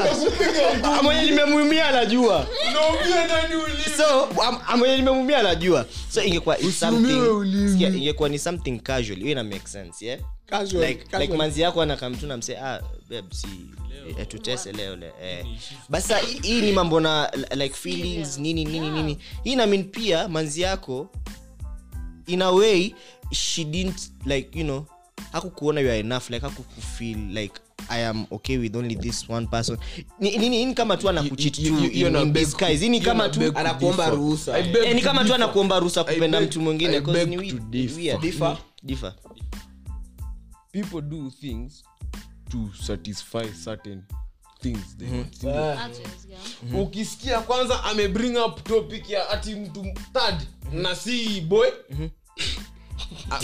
mwenye 1.04 1.22
nimemwimia 1.26 1.88
anajua. 1.88 2.48
Naumia 2.74 3.28
nani 3.28 3.56
ulimi? 3.56 3.84
So 3.98 4.30
mwenye 4.78 4.96
nimemwimia 4.96 5.40
anajua. 5.40 5.86
So 6.10 6.24
ingekuwa 6.24 6.60
it's 6.60 6.80
something 6.80 7.22
sikia 7.72 7.90
ingekuwa 7.90 8.30
ni 8.30 8.40
something 8.40 8.80
casual. 8.80 9.20
Hiyo 9.20 9.32
ina 9.32 9.44
make 9.44 9.68
sense 9.68 10.06
yeah? 10.06 10.20
Casual, 10.46 10.88
like, 10.88 11.04
casual. 11.04 11.22
like 11.22 11.38
manzi 11.38 11.62
yako 11.62 11.82
anakamtu 11.82 12.28
na 12.28 12.38
mse 12.38 12.58
ah, 12.58 12.82
babe, 13.10 13.28
si 13.36 13.48
eh, 14.20 14.28
tutese 14.28 14.72
leo 14.72 14.96
le 14.96 15.12
eh. 15.24 15.46
basa 15.90 16.18
hii- 16.18 16.40
hii 16.42 16.62
ni 16.62 16.72
mambo 16.72 17.00
na 17.00 17.32
like 17.56 17.76
feelings 17.76 18.38
nini 18.38 18.66
nini 18.66 18.90
nini. 18.90 19.18
Hii 19.44 19.56
namin 19.56 19.84
pia 19.84 20.28
manzi 20.28 20.62
yako 20.62 21.10
in 22.28 22.42
a 22.42 22.52
way 22.52 22.94
she 23.32 23.64
didn't 23.66 24.12
like 24.26 24.60
you 24.60 24.64
know 24.66 24.86
hakukuona 25.32 25.82
you 25.82 25.90
are 25.90 26.00
enough 26.00 26.30
like 26.30 26.46
hakukufeel 26.46 27.18
like 27.34 27.54
i 27.90 28.06
am 28.06 28.26
okay 28.32 28.58
with 28.58 28.76
only 28.76 28.96
this 28.96 29.30
one 29.30 29.48
person. 29.48 29.78
Nini 30.20 30.38
ni, 30.38 30.50
ni, 30.50 30.66
ni 30.66 30.74
kama 30.74 30.98
tu 30.98 31.10
anakuchit 31.10 31.60
You- 31.60 31.66
you- 31.66 31.74
you- 31.84 31.90
tu 31.90 31.98
you're 31.98 32.08
in, 32.08 32.14
not 32.14 32.24
in 32.24 32.34
beg- 32.34 32.46
disguise. 32.46 32.78
Hii 32.78 32.90
ni 32.90 33.02
kama 33.02 33.24
not 33.24 33.34
tu 33.34 33.58
Anakuomba 33.58 34.10
ruhusa. 34.10 34.54
I 34.58 34.64
beg 34.64 34.84
Eh, 34.84 34.96
ni 34.96 35.02
kama 35.02 35.26
tu 35.26 35.34
anakuomba 35.34 35.80
ruhusa 35.80 36.04
kupenda 36.04 36.42
mtu 36.42 36.62
mwingine 36.62 37.02
people 40.72 41.02
do 41.02 41.32
things 41.42 41.84
to 42.50 42.70
satisfy 42.86 43.46
certain 43.64 44.04
things 44.62 44.98
they 44.98 45.08
want. 45.10 45.44
Artists, 45.80 46.28
yeah. 46.30 46.82
ukisikia 46.82 47.40
kwanza 47.40 47.84
amebring 47.84 48.38
up 48.38 48.64
topic 48.64 49.10
ya 49.10 49.30
ati 49.30 49.56
mtu 49.56 49.84
third 50.14 50.48
na 50.74 50.96
si 50.96 51.42
boy. 51.42 51.68
Ah, 51.68 52.10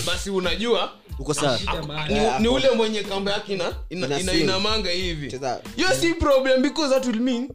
basi 0.06 0.30
unajua 0.30 0.94
uko 1.20 1.34
sawa? 1.34 1.60
ni, 2.08 2.20
ni 2.40 2.48
ule 2.48 2.72
mwenye 2.72 3.04
kamba 3.04 3.32
yake 3.32 3.54
ina, 3.54 3.76
ina, 3.90 4.08
Ina 4.20 4.32
inamanga 4.44 4.90
hivi. 4.90 5.30
Hiyo 5.76 5.88
si 5.96 6.14
problem 6.14 6.62
because 6.62 6.94
that 6.94 7.06
will 7.06 7.20
mean 7.20 7.50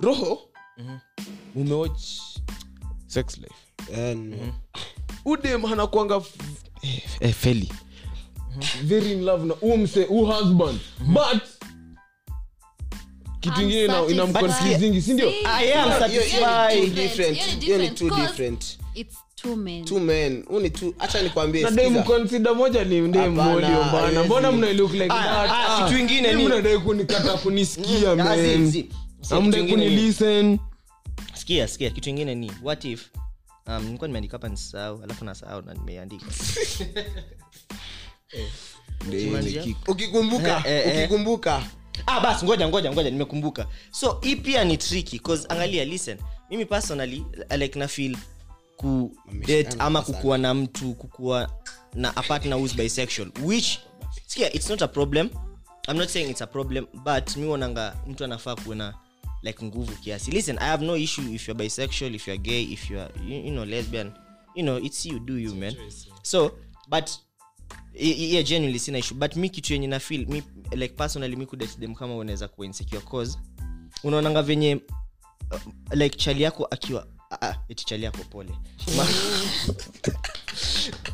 roho 0.00 0.38
umewatch 1.54 2.02
sex 3.06 3.38
life. 3.38 3.54
Udem 5.24 5.64
anakwanga 5.64 6.16
f- 6.16 6.34
eh, 6.82 7.02
eh, 7.20 7.34
feli. 7.34 7.72
Very 8.82 9.12
in 9.12 9.24
love 9.24 9.44
na 9.46 9.54
huo 9.54 9.76
mse 9.76 10.04
huu 10.04 10.26
husband. 10.26 10.80
But 11.00 11.42
kitu 13.40 13.60
ingine 13.62 13.88
ina- 14.10 14.24
Unsatisfied. 15.86 16.84
Two 19.84 20.00
men. 20.00 20.42
Huu 20.48 20.60
ni 20.60 20.68
two- 20.68 20.94
acha 20.98 21.22
nikwambie 21.22 21.62
na 21.62 21.68
sikiza. 21.70 21.90
dem 21.90 22.02
consider 22.02 22.54
moja 22.54 22.84
ni 22.84 23.08
dem 23.08 23.36
bana. 23.36 24.24
Mbona 24.24 24.52
mna 24.52 24.72
look 24.72 24.92
like 24.92 25.08
that? 25.08 25.84
kitu 25.88 25.98
ingine 26.00 26.32
ni- 26.32 26.44
mnadai 26.44 26.78
kunikata 26.78 27.34
kunisikia 27.34 28.16
man. 28.16 28.20
amdai 28.20 28.68
kitu 29.20 29.38
ingine 29.38 29.62
ni- 29.62 29.70
kunilisten. 29.70 30.58
Sikia 31.34 31.68
sikia. 31.68 31.90
Kitu 31.90 32.10
ingine 32.10 32.34
ni 32.34 32.52
what 32.62 32.84
if 32.84 33.08
um, 33.66 33.84
nilikuwa 33.84 34.08
nimeandika 34.08 34.32
hapa 34.36 34.48
nisahau 34.48 35.02
alafu 35.02 35.24
nasahau 35.24 35.62
na 35.62 35.74
nimeandika. 35.74 36.26
Ukikumbuka 39.88 40.64
ukikumbuka. 40.88 41.62
Ah 42.06 42.20
basi 42.20 42.44
ngoja 42.44 42.68
ngoja 42.68 42.92
ngoja 42.92 43.10
nimekumbuka. 43.10 43.66
So 43.90 44.18
hii 44.22 44.36
pia 44.36 44.64
ni 44.64 44.76
tricky 44.76 45.18
cause 45.18 45.46
angalia 45.48 45.84
listen. 45.84 46.18
Mimi 46.50 46.64
personally 46.66 47.24
like 47.58 47.78
na 47.78 47.88
feel 47.88 48.16
ku 48.76 49.16
date 49.46 49.76
ama 49.78 50.02
kukuwa 50.02 50.38
na 50.38 50.54
mtu 50.54 50.94
kukuwa 50.94 51.50
na 51.94 52.16
a 52.16 52.22
partner 52.22 52.58
who's 52.58 52.76
bisexual 52.76 53.30
which 53.44 53.78
sikia 54.26 54.52
it's 54.52 54.70
not 54.70 54.82
a 54.82 54.88
problem. 54.88 55.30
I'm 55.88 55.96
not 55.98 56.08
saying 56.08 56.30
it's 56.30 56.42
a 56.42 56.46
problem 56.46 56.86
but 57.04 57.36
mi 57.36 57.46
wonanga 57.46 57.96
mtu 58.06 58.24
anafaa 58.24 58.56
kuwe 58.56 58.76
na 58.76 58.94
like 59.42 59.64
nguvu 59.64 59.92
kiasi. 59.92 60.30
Listen 60.30 60.58
i 60.58 60.64
have 60.66 60.84
no 60.86 60.96
issue 60.96 61.34
if 61.34 61.48
you're 61.48 61.64
bisexual 61.64 62.14
if 62.14 62.28
you're 62.28 62.42
gay 62.42 62.62
if 62.62 62.90
you're 62.90 63.10
you, 63.28 63.36
you 63.36 63.50
know 63.50 63.64
lesbian. 63.64 64.12
You 64.54 64.62
know 64.62 64.78
it's 64.78 65.06
you 65.06 65.18
do 65.18 65.38
you 65.38 65.54
man? 65.54 65.74
So 66.22 66.52
but 66.88 67.10
yeah 67.94 68.42
genuinely 68.44 68.78
sina 68.78 68.98
issue. 68.98 69.14
But 69.14 69.36
mi 69.36 69.48
kitu 69.50 69.72
yenye 69.72 69.86
na 69.86 69.98
feel 70.00 70.26
mi 70.26 70.42
like 70.72 70.94
personally 70.96 71.36
mi 71.36 71.46
kudate 71.46 71.78
them 71.80 71.94
kama 71.94 72.16
unaweza 72.16 72.48
kuwa 72.48 72.66
insecure 72.66 73.00
cause 73.00 73.38
unaonanga 74.04 74.42
venye 74.42 74.80
uh, 75.50 75.60
like 75.92 76.18
chali 76.18 76.42
yako 76.42 76.64
akiwa 76.70 77.06
eti 77.68 77.84
chali 77.84 78.04
yako 78.04 78.24
pole. 78.30 78.50
Ma- 78.96 79.06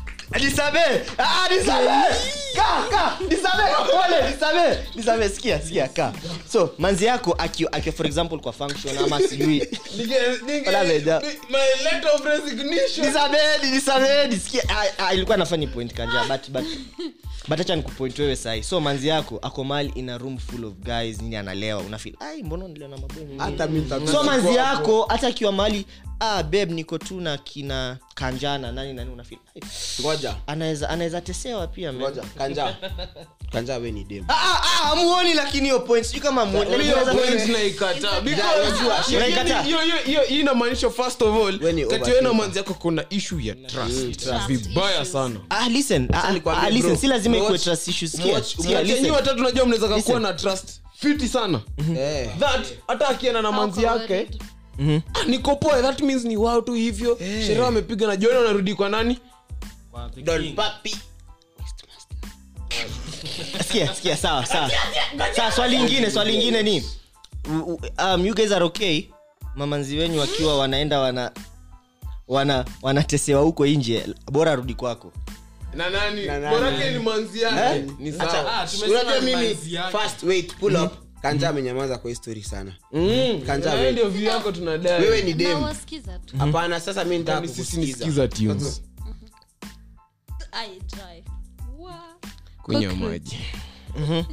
nisamee 0.39 1.01
ah, 1.17 1.47
nisamee 1.51 2.15
ka 2.55 2.87
ka! 2.91 3.17
Nisamee 3.29 3.73
pole 3.91 4.31
nisamee 4.31 4.77
nisamee 4.95 5.29
sikia 5.29 5.59
sikia 5.61 5.87
ka. 5.87 6.13
So 6.51 6.73
manzi 6.77 7.05
yako 7.05 7.37
for 7.95 8.05
example 8.07 8.37
kwa 8.39 8.53
function 8.53 8.97
ama 8.97 9.19
sijui. 9.19 9.67
Ah, 14.69 15.05
ah, 15.07 15.13
ilikuwa 15.13 15.37
nafanya 15.37 15.67
point 15.67 15.93
kanja 15.93 16.23
but 16.27 16.49
but 16.49 16.65
batacha 17.47 17.75
nikupoint 17.75 18.19
wewe 18.19 18.35
sahi 18.35 18.63
so 18.63 18.79
manzi 18.79 19.07
yako 19.07 19.39
ako 19.41 19.63
mali 19.63 19.91
ina 19.95 20.17
room 20.17 20.37
full 20.37 20.65
of 20.65 20.73
guys 20.73 21.21
nini 21.21 21.35
analewa 21.35 21.81
unafil 21.81 22.15
ai 22.19 22.43
mbona 22.43 22.67
niliona 22.67 22.97
maboy 22.97 23.17
nyingine?" 23.23 23.43
hata 23.43 23.67
mi 23.67 23.79
nitakuwa- 23.79 24.11
so 24.11 24.23
manzi 24.23 24.55
yako 24.55 25.05
hata 25.09 25.27
akiwa 25.27 25.51
mali 25.51 25.85
ah 26.19 26.43
beb 26.43 26.71
niko 26.71 26.97
tu 26.97 27.21
na 27.21 27.37
kina 27.37 27.97
kanjana 28.15 28.71
nani 28.71 28.93
nani 28.93 29.11
ngoja. 30.01 30.35
Anaweza 30.47 30.89
anaweza 30.89 31.21
tesewa 31.21 31.67
pia 31.67 31.91
man. 31.91 32.01
ngoja 32.01 32.21
kanja. 32.37 32.75
Kanja 33.51 33.77
we 33.77 33.91
ni 33.91 34.03
dem. 34.03 34.25
Ah, 34.27 34.33
ah, 34.33 34.61
ah, 34.63 34.91
amuoni 34.91 35.33
lakini 35.33 35.63
hiyo 35.63 35.79
point 35.79 36.05
sijui 36.05 36.21
kama 36.21 36.45
hii 40.27 40.39
inamaanisha 40.39 40.89
first 40.89 41.21
of 41.21 41.35
all 41.47 41.59
kati 41.89 42.11
wewe 42.11 42.21
na 42.21 42.49
yako 42.55 42.73
kuna 42.73 43.05
issue 43.09 43.45
ya 43.45 43.55
trust. 43.55 44.17
trust. 44.23 44.47
Vibaya 44.47 45.05
sana. 45.05 45.39
Ah, 45.49 45.69
listen, 45.69 46.09
ah, 46.13 46.23
ah, 46.23 46.61
ah, 46.63 46.69
listen, 46.69 46.97
si 46.97 47.07
lazima 47.07 47.37
ikuwe 47.37 47.57
trust 47.57 47.87
issues. 47.87 48.11
Sikia, 48.11 48.43
sikia, 48.43 48.83
listen. 48.83 49.11
Watatu 49.11 49.43
najua 49.43 49.65
mnaweza 49.65 50.01
kuwa 50.01 50.19
na 50.19 50.33
trust 50.33 50.81
fiti 51.01 51.27
sana. 51.27 51.61
Eh. 51.99 52.29
that 52.39 52.65
hata 52.87 53.07
akienda 53.09 53.41
na 53.41 53.51
manzi 53.51 53.83
yake 53.83 54.27
worried. 54.81 55.03
ah, 55.13 55.23
niko 55.27 55.55
that 55.81 56.01
means 56.01 56.25
ni 56.25 56.37
wao 56.37 56.61
tu 56.61 56.73
hivyo. 56.73 57.17
Sherehe 57.19 57.59
wamepiga 57.59 58.07
na 58.07 58.15
jioni 58.15 58.37
wanarudi 58.37 58.75
kwa 58.75 58.89
nani? 58.89 59.19
Don 60.23 60.53
Papi. 60.55 60.95
sikia 63.67 63.95
sikia 63.95 64.17
sawa 64.17 64.45
sawa. 64.45 64.71
Sawa 65.35 65.51
swali 65.51 65.75
ingine 65.75 66.11
swali 66.11 66.35
ingine 66.35 66.63
ni 66.63 66.83
um, 67.99 68.25
you 68.25 68.33
guys 68.35 68.51
are 68.51 68.65
okay? 68.65 69.03
Mamanzi 69.55 69.97
wenyu 69.97 70.19
wakiwa 70.19 70.57
wanaenda 70.57 70.99
wana 70.99 71.31
wana 72.27 72.65
wanatesewa 72.81 73.41
huko 73.41 73.65
nje 73.65 74.05
bora 74.31 74.55
rudi 74.55 74.73
kwako. 74.73 75.11
Na 75.73 75.89
nani? 75.89 76.25
Na 76.25 76.39
nani? 76.39 76.55
borake 76.57 76.91
ni 76.91 76.99
manzi 76.99 77.41
yake. 77.41 77.85
Ni 77.99 78.11
sawa. 78.11 78.67
unajua 78.89 79.21
mimi 79.21 79.55
first 79.91 80.23
wait 80.23 80.55
pull 80.55 80.75
up 80.75 80.93
kanja 81.21 81.49
amenyamaza 81.49 81.97
kwa 81.97 82.09
histori 82.09 82.43
sana. 82.43 82.75
Mm, 82.91 83.41
Kanja 83.45 83.71
we. 83.73 83.79
wewe 83.79 83.91
ndio 83.91 84.09
view 84.09 84.23
yako 84.29 84.51
tunadai. 84.51 85.01
Wewe 85.01 85.21
ni 85.21 85.33
dem. 85.33 85.63
Hapana 86.37 86.79
sasa 86.79 87.05
mi 87.05 87.17
nitaka 87.17 87.37
Yaani 87.37 87.47
kunywa 92.63 92.95
maji. 92.95 93.37
Mm, 93.97 94.25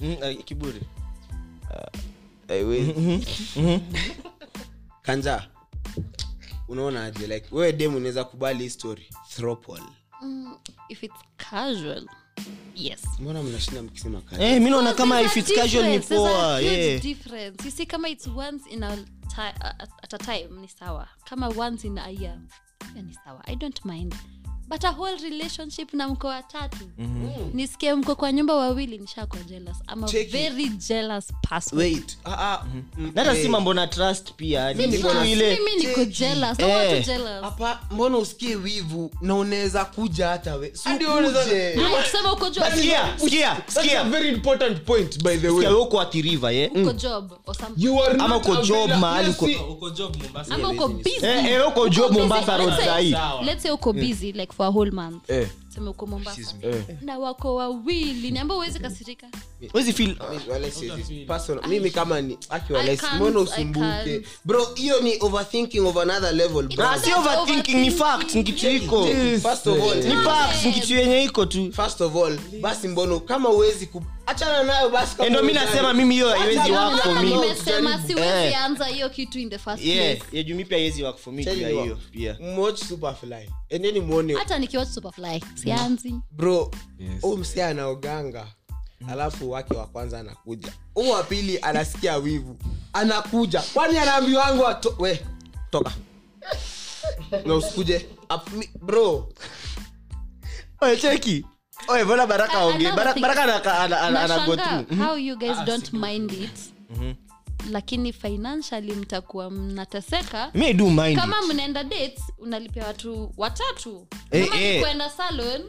uh, 0.00 0.44
kiburi 0.44 0.80
kanja 5.02 5.48
unaona 6.68 7.04
aje? 7.04 7.26
Like 7.26 7.46
wewe 7.52 7.72
dem 7.72 7.94
unaweza 7.94 8.24
kubali 8.24 8.62
hii 8.64 8.70
story 8.70 9.08
thropol 9.36 9.80
Mm, 10.22 10.54
if 10.88 11.02
it's 11.02 11.14
casual 11.36 12.06
yes. 12.74 13.00
Mbona 13.20 13.42
mnashinda 13.42 13.82
mkisema 13.82 14.22
eh 14.38 14.60
mi 14.62 14.70
naona 14.70 14.94
kama 14.94 15.22
if 15.22 15.36
it's 15.36 15.54
casual 15.54 15.86
ni 15.88 16.00
poa 16.00 16.60
yeah. 16.60 17.02
difference. 17.02 17.64
You 17.64 17.70
see 17.70 17.86
kama 17.86 18.08
it's 18.08 18.26
once 18.26 18.70
in 18.70 18.82
a 18.82 18.96
ti- 18.96 19.40
at 19.60 19.88
at 20.02 20.14
a 20.14 20.18
time 20.18 20.60
ni 20.60 20.68
sawa. 20.68 21.08
Kama 21.24 21.48
once 21.48 21.86
in 21.86 21.98
a 21.98 22.10
year 22.10 22.38
ni 22.94 23.14
sawa. 23.24 23.42
I 23.46 23.54
don't 23.56 23.84
mind 23.84 24.14
but 24.70 24.84
a 24.84 24.90
whole 24.92 25.16
relationship 25.22 25.92
na 25.94 26.08
mko 26.08 26.26
watatu. 26.26 26.76
Nisikie 27.54 27.94
mko 27.94 28.14
kwa 28.16 28.32
nyumba 28.32 28.54
wawili 28.54 28.98
nishakuwa 28.98 29.42
jealous. 29.42 29.76
I'm 29.92 30.04
a 30.04 30.06
Cheki. 30.06 30.30
very 30.32 30.68
jealous 30.68 31.32
person. 31.48 31.78
Wait. 31.78 32.18
Ah, 32.24 32.30
ah, 32.38 32.64
Mm-hmm. 32.64 33.12
hata 33.16 33.34
eh, 33.36 33.42
si 33.42 33.48
mambo 33.48 33.74
na 33.74 33.86
trust 33.86 34.32
pia 34.32 34.74
mimi 34.74 34.86
niko 34.96 36.04
jealous. 36.04 36.58
No 36.58 36.68
want 36.68 36.90
to 36.90 36.96
Eh. 36.96 37.06
jealous. 37.06 37.42
Hapa 37.42 37.80
mbona 37.90 38.18
usikie 38.18 38.56
wivu 38.56 39.10
na 39.20 39.34
unaweza 39.34 39.84
kuja 39.84 40.28
hata 40.28 40.54
wewe 40.54 40.72
Si 40.76 40.88
ukuje. 40.88 41.74
Haya, 41.76 42.02
kusema 42.02 42.32
uko 42.32 42.48
job. 42.50 42.64
Sikia 42.74 43.18
sikia 43.18 43.54
That's 43.54 43.76
a 43.76 43.82
sikia. 43.82 44.04
very 44.04 44.28
important 44.28 44.80
point 44.84 45.22
by 45.22 45.36
the 45.36 45.48
way. 45.48 45.62
sikia 45.62 45.76
uko 45.78 46.00
athiriva 46.00 46.52
ye 46.52 46.68
uko 46.68 46.92
job 46.92 47.32
or 47.46 47.54
something. 47.54 47.84
You 47.84 48.02
are 48.04 48.18
Ama 48.18 48.36
uko 48.36 48.56
job 48.56 48.90
mahali 48.90 49.30
uko- 49.30 49.46
uko 49.72 49.90
job 49.90 50.16
mombasa. 50.22 50.54
Ama 50.54 50.68
uko 50.70 50.88
busy. 50.88 51.26
eh 51.26 51.44
eh 51.46 51.68
uko 51.68 51.88
job. 51.88 52.12
Mombasa 52.12 52.56
road 52.56 52.68
Let's 52.70 52.82
say- 52.82 52.86
sahi 52.86 53.12
Sawa. 53.12 53.42
let's 53.42 53.62
say 53.62 53.70
uko 53.70 53.92
busy 53.92 54.32
like 54.32 54.52
for 54.60 54.66
a 54.66 54.70
whole 54.70 54.90
month. 54.90 55.30
Eh. 55.30 55.48
Seme 55.74 55.88
uko 55.90 56.06
mombasa. 56.06 56.54
Eh. 56.62 56.84
na 57.02 57.18
wako 57.18 57.54
wawili. 57.54 58.30
Niambao 58.30 58.56
uwezi 58.56 58.78
kasirika. 58.78 59.26
Wezi 59.74 59.92
feel 59.92 60.16
personal- 61.26 61.68
mimi 61.68 61.90
kama 61.90 62.20
ni 62.20 62.38
usumbuke? 63.40 64.22
bro 64.44 64.64
hiyo 64.74 65.00
ni 65.00 65.16
overthinking 65.20 65.80
of 65.86 65.96
another 65.96 66.32
level 66.34 66.68
bro. 66.68 66.86
Si 67.04 67.12
overthinking 67.12 67.74
ni 67.76 67.90
fact 67.90 68.34
ni 68.34 68.44
kitu 68.44 68.70
iko. 68.70 69.06
First 69.42 69.66
of 69.66 69.82
all, 69.82 69.96
ni 70.04 70.16
fact 70.24 70.64
ni 70.64 70.72
kitu 70.72 70.94
yenye 70.94 71.24
iko 71.24 71.46
tu. 71.46 71.72
First 71.72 72.00
of 72.00 72.16
all 72.16 72.38
basi 72.60 72.88
mbono 72.88 73.20
kama 73.20 73.48
uwezi 73.48 73.86
ku 73.86 74.02
achana 74.30 74.62
nayo 74.62 74.90
basi 74.90 75.16
Eh, 75.22 75.30
ndo 75.30 75.42
mi 75.42 75.52
nasema 75.52 75.92
mimi 75.94 76.14
hiyo 76.14 76.28
haiwezi 76.30 76.58
Wacha 76.58 76.80
work 76.88 77.02
for 77.02 77.14
me. 77.14 77.30
Nimesema 77.30 77.98
siwezi 78.06 78.46
Eh. 78.46 78.62
anza 78.64 78.84
hiyo 78.86 79.10
kitu 79.10 79.38
in 79.38 79.50
the 79.50 79.58
first 79.58 79.84
yeah 79.84 80.16
place. 80.16 80.36
yeah, 80.36 80.46
juu 80.48 80.54
mi 80.56 80.64
pia 80.64 80.76
haiwezi 80.78 81.02
work 81.02 81.18
for 81.18 81.32
me 81.32 81.44
juu 81.44 81.52
hiyo 81.54 81.98
pia 82.10 82.36
mwatch 82.40 82.84
superfly. 82.84 83.50
Endeni 83.68 84.00
mwone. 84.00 84.34
Hata 84.34 84.58
nikiwatch 84.58 84.88
superfly 84.90 85.44
sianzi. 85.54 86.14
Bro 86.30 86.70
Yes. 86.98 87.22
huu 87.22 87.36
msia 87.36 87.68
anaoganga 87.68 88.46
alafu 89.08 89.50
wake 89.50 89.74
wa 89.74 89.86
kwanza 89.86 90.20
anakuja. 90.20 90.72
Huu 90.94 91.10
wa 91.10 91.22
pili 91.22 91.58
anasikia 91.62 92.16
wivu. 92.16 92.58
Anakuja. 92.92 93.62
Kwani 93.74 93.98
anaambiwangu 93.98 94.62
ato- 94.66 94.94
we 94.98 95.20
toka. 95.70 95.92
Na 97.46 97.54
usikuje. 97.54 98.06
Bro. 98.82 99.28
Cheki 101.00 101.46
oye 101.88 102.04
mbona 102.04 102.26
baraka 102.26 102.52
aongee 102.52 102.90
baraka 102.92 103.12
things. 103.14 103.26
ana- 103.26 103.78
ana- 103.80 104.00
ana- 104.00 104.20
ana 104.24 104.46
go 104.46 104.56
how 105.04 105.16
you 105.16 105.36
guys 105.36 105.58
don't 105.64 105.92
mind 105.92 106.32
it? 106.32 106.58
Lakini 107.70 108.12
financially 108.12 108.92
mtakuwa 108.92 109.50
mnateseka. 109.50 110.50
Do 110.74 110.90
mind 110.90 111.18
kama 111.18 111.42
mnaenda 111.42 111.84
dates 111.84 112.22
unalipia 112.38 112.86
watu 112.86 113.32
watatu. 113.36 114.06
Hey, 114.30 114.46
kama 114.46 114.60
eh. 114.60 114.80
kwenda 114.82 115.10
salon 115.10 115.62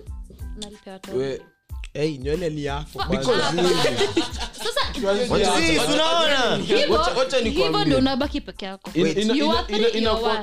unalipia 0.58 0.94
watu 0.94 1.18
We- 1.18 1.42
hey, 1.94 2.18
nywele 2.18 2.50
ni. 2.50 2.68
Ah, 2.68 2.86
ndo 7.86 7.98
unabaki 7.98 8.42
peke 8.42 8.66
yako. 8.66 8.92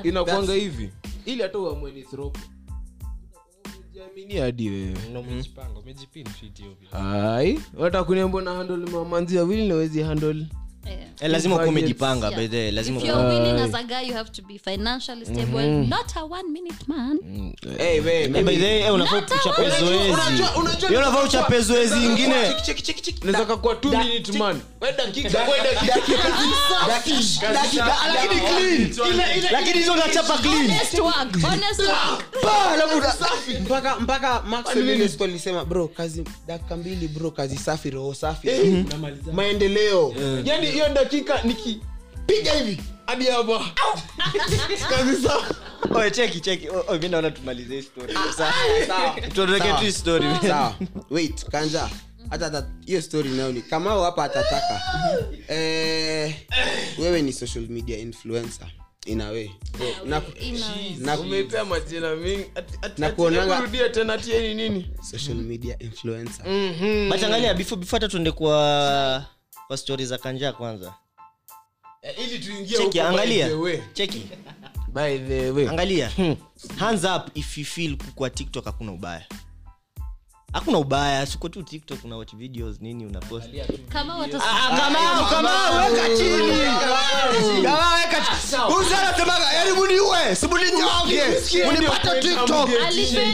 Inakwanga 0.04 0.52
hivi. 0.52 0.90
Ili 1.26 1.42
hata 1.42 1.59
uamweni 1.59 2.02
three, 2.02 2.31
vile. 6.81 6.90
ai 6.92 7.61
wata 7.76 8.04
kuniambia 8.04 8.40
na 8.40 8.52
handle 8.54 8.76
mamanzia 8.90 9.42
wili 9.42 9.68
nawezi 9.68 10.02
handle 10.02 10.46
Eh. 10.88 10.98
Eh, 11.20 11.31
lazima 11.31 11.55
ukuwa 11.55 11.68
umejipanga 11.68 12.31
by 12.31 12.48
the 12.48 12.57
way, 12.57 12.70
lazima 12.70 12.96
If 12.98 13.03
ukuwa- 13.05 13.22
you're 13.22 13.38
willing 13.38 13.61
as 13.62 13.74
a 13.74 13.83
guy, 13.83 14.09
you 14.09 14.14
have 14.14 14.31
to 14.31 14.42
be 14.42 14.59
financially 14.59 15.24
stable, 15.27 15.66
not 15.87 16.16
a 16.16 16.22
one 16.24 16.48
minute 16.53 16.85
man. 16.87 17.18
Hey, 17.79 18.01
we, 18.01 18.12
Eh, 18.22 18.31
by 18.44 18.57
the 18.57 18.64
way, 18.64 18.83
eh, 18.83 18.94
unafaa 18.94 19.16
Hata 19.16 19.35
uchape 19.35 19.62
zoezi. 19.70 19.85
Unajua- 20.12 20.57
unajua- 20.57 20.90
Yeye 20.90 20.98
unafaa 21.03 21.22
uchape 21.22 21.61
zoezi 21.61 22.05
ingine. 22.05 22.35
Cheki, 22.66 22.83
cheki, 22.83 23.03
cheki. 23.03 23.20
naweza 23.27 23.44
kakua 23.44 23.74
two 23.74 23.90
Da- 23.90 24.05
minute 24.05 24.38
man. 24.38 24.61
we 24.81 24.92
dakika. 24.92 25.38
We 25.38 25.59
dakika. 25.62 25.94
Dakika- 25.96 26.88
dakika- 26.88 27.53
dakika- 27.53 27.96
lakini 28.14 28.40
clean. 28.40 29.48
lakini 29.53 29.79
hizo 29.79 29.92
unachapa 29.92 30.38
clean. 30.38 30.57
Honest 30.68 30.98
work, 30.98 31.42
honest 31.42 31.81
work. 31.81 32.40
Pa, 32.42 32.70
alafu 32.70 32.98
una- 32.98 33.14
mpaka 33.61 33.96
mpaka 34.01 34.42
Maxwell 34.42 34.88
ile 34.88 35.09
siku 35.09 35.24
alisema 35.24 35.64
bro 35.64 35.88
kazi 35.88 36.24
dakika 36.46 36.77
mbili 36.77 37.09
bro 37.09 37.31
kazi 37.31 37.57
safi 37.59 37.90
roho 37.90 38.14
safi. 38.14 38.48
Maendeleo. 39.33 40.14
Yani 40.44 40.66
hiyo 40.78 40.94
dakika 40.94 41.42
nikipiga 41.42 42.52
hivi 42.52 42.82
hadi 43.06 43.24
hapa. 43.26 43.70
Kazi 44.88 45.22
sawa. 45.22 45.44
Oye 45.94 46.10
cheki 46.10 46.40
cheki. 46.40 46.68
Mi 47.02 47.08
naona 47.08 47.30
tumalize 47.30 47.74
hii 47.74 47.82
story. 47.82 48.14
Sasa, 48.14 48.52
Sawa. 48.86 49.20
tuondoke 49.34 49.64
Sawa. 49.68 49.80
tu 49.80 49.92
story. 49.92 50.24
Sawa. 50.48 50.74
Wait 51.10 51.44
kanja 51.50 51.88
hata 52.30 52.44
hata 52.44 52.66
hiyo 52.86 53.02
story 53.02 53.30
nayo 53.30 53.52
ni 53.52 53.62
kamao 53.62 54.04
hapa 54.04 54.24
atataka 54.24 54.80
eh, 55.54 56.34
wewe 56.98 57.22
ni 57.22 57.32
social 57.32 57.66
media 57.68 57.98
influencer. 57.98 58.66
In 59.06 59.20
a 59.20 59.30
way. 59.30 59.50
Na, 60.06 60.22
na, 60.98 61.18
umepea 61.20 61.64
majina 61.64 62.16
mingi. 62.16 62.44
Ati- 62.54 62.78
ati- 62.82 63.00
Na 63.00 63.06
ati- 63.06 63.16
kuonanga- 63.16 63.54
hebu 63.54 63.62
rudia 63.66 63.88
tena 63.88 64.18
tieni 64.18 64.54
nini? 64.54 64.90
Social 65.10 65.36
media 65.36 65.78
influencer. 65.78 66.44
But 67.10 67.22
angalia 67.22 67.54
before 67.54 67.80
before 67.80 67.96
hata 68.00 68.08
tuende 68.08 68.30
kwa 68.32 69.26
kwa 69.68 69.76
stori 69.76 70.07
za 70.07 70.18
kanja 70.18 70.52
kwanza. 70.52 70.94
Ili 72.24 72.38
tuingie 72.38 72.78
cheki 72.78 73.00
angalia. 73.00 73.48
cheki. 73.92 74.26
By 74.88 75.18
the 75.18 75.50
way. 75.50 75.68
Angalia. 75.68 76.11
Hands 76.78 77.04
up 77.04 77.37
if 77.37 77.59
you 77.59 77.64
feel 77.64 77.96
kukwa 77.96 78.31
tiktok 78.31 78.64
hakuna 78.64 78.92
ubaya 78.92 79.26
hakuna 80.52 80.78
ubaya 80.78 81.26
siko 81.26 81.48
tu 81.48 81.62
tiktok 81.62 82.04
una 82.04 82.16
watch 82.16 82.34
videos 82.34 82.80
nini 82.80 83.06
una 83.06 83.20
Kama 83.88 84.16
wata- 84.16 84.38
kama 84.76 84.98
kama 85.30 85.50
weka 85.84 86.16
chini 86.16 86.62
kama 87.62 87.94
weka 87.94 88.20
chini 88.20 88.76
usanasemaga 88.80 89.52
yani 89.52 89.72
muniue 89.72 90.34
simuninyonge 90.37 91.22
unipate 91.68 92.20
tiktok. 92.20 92.68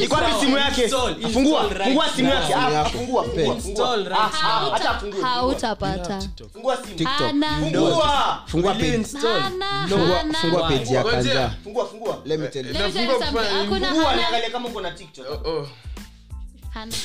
Iko 0.03 0.14
wapi 0.14 0.33
simu 0.40 0.59
yake? 0.59 0.88
fungua 1.33 1.70
fungua 1.85 2.09
simu 2.16 2.29
yake. 2.29 2.53
Simu 2.53 2.72
yako. 2.72 2.90
fungua 2.90 3.24
fungua 3.24 3.55
Install 3.55 4.05
right 4.09 4.33
now. 4.42 5.22
Hautapata 5.22 6.20
fungua 6.53 6.77
simu. 6.77 6.96
TikTok. 6.96 7.35
Fungua. 7.61 8.42
Fungua. 8.46 8.74
Page. 8.74 9.07
hana- 9.22 9.88
fungua, 9.88 10.24
fungua 10.40 10.68
page 10.68 10.94
ya 10.94 11.05
kanja 11.05 11.50
fungua 11.64 11.87
fungua. 11.87 12.18
Let 12.24 12.40
me 12.40 12.48
tell 12.48 12.66
you. 12.66 12.72
Let 12.72 12.83
me 12.83 12.92
tell 12.92 13.03
you 13.05 13.09
Nafungua 13.09 13.27
something. 13.27 13.38
kufanya 13.38 13.62
nini? 13.62 13.72
Hakuna 13.74 13.88
fungua 13.88 14.11
hana- 14.11 14.16
niangalie 14.22 14.50
kama 14.50 14.68
uko 14.68 14.81
na 14.81 14.90
tiktok. 14.90 15.46
Oh. 15.46 15.68
Hana- 16.75 16.97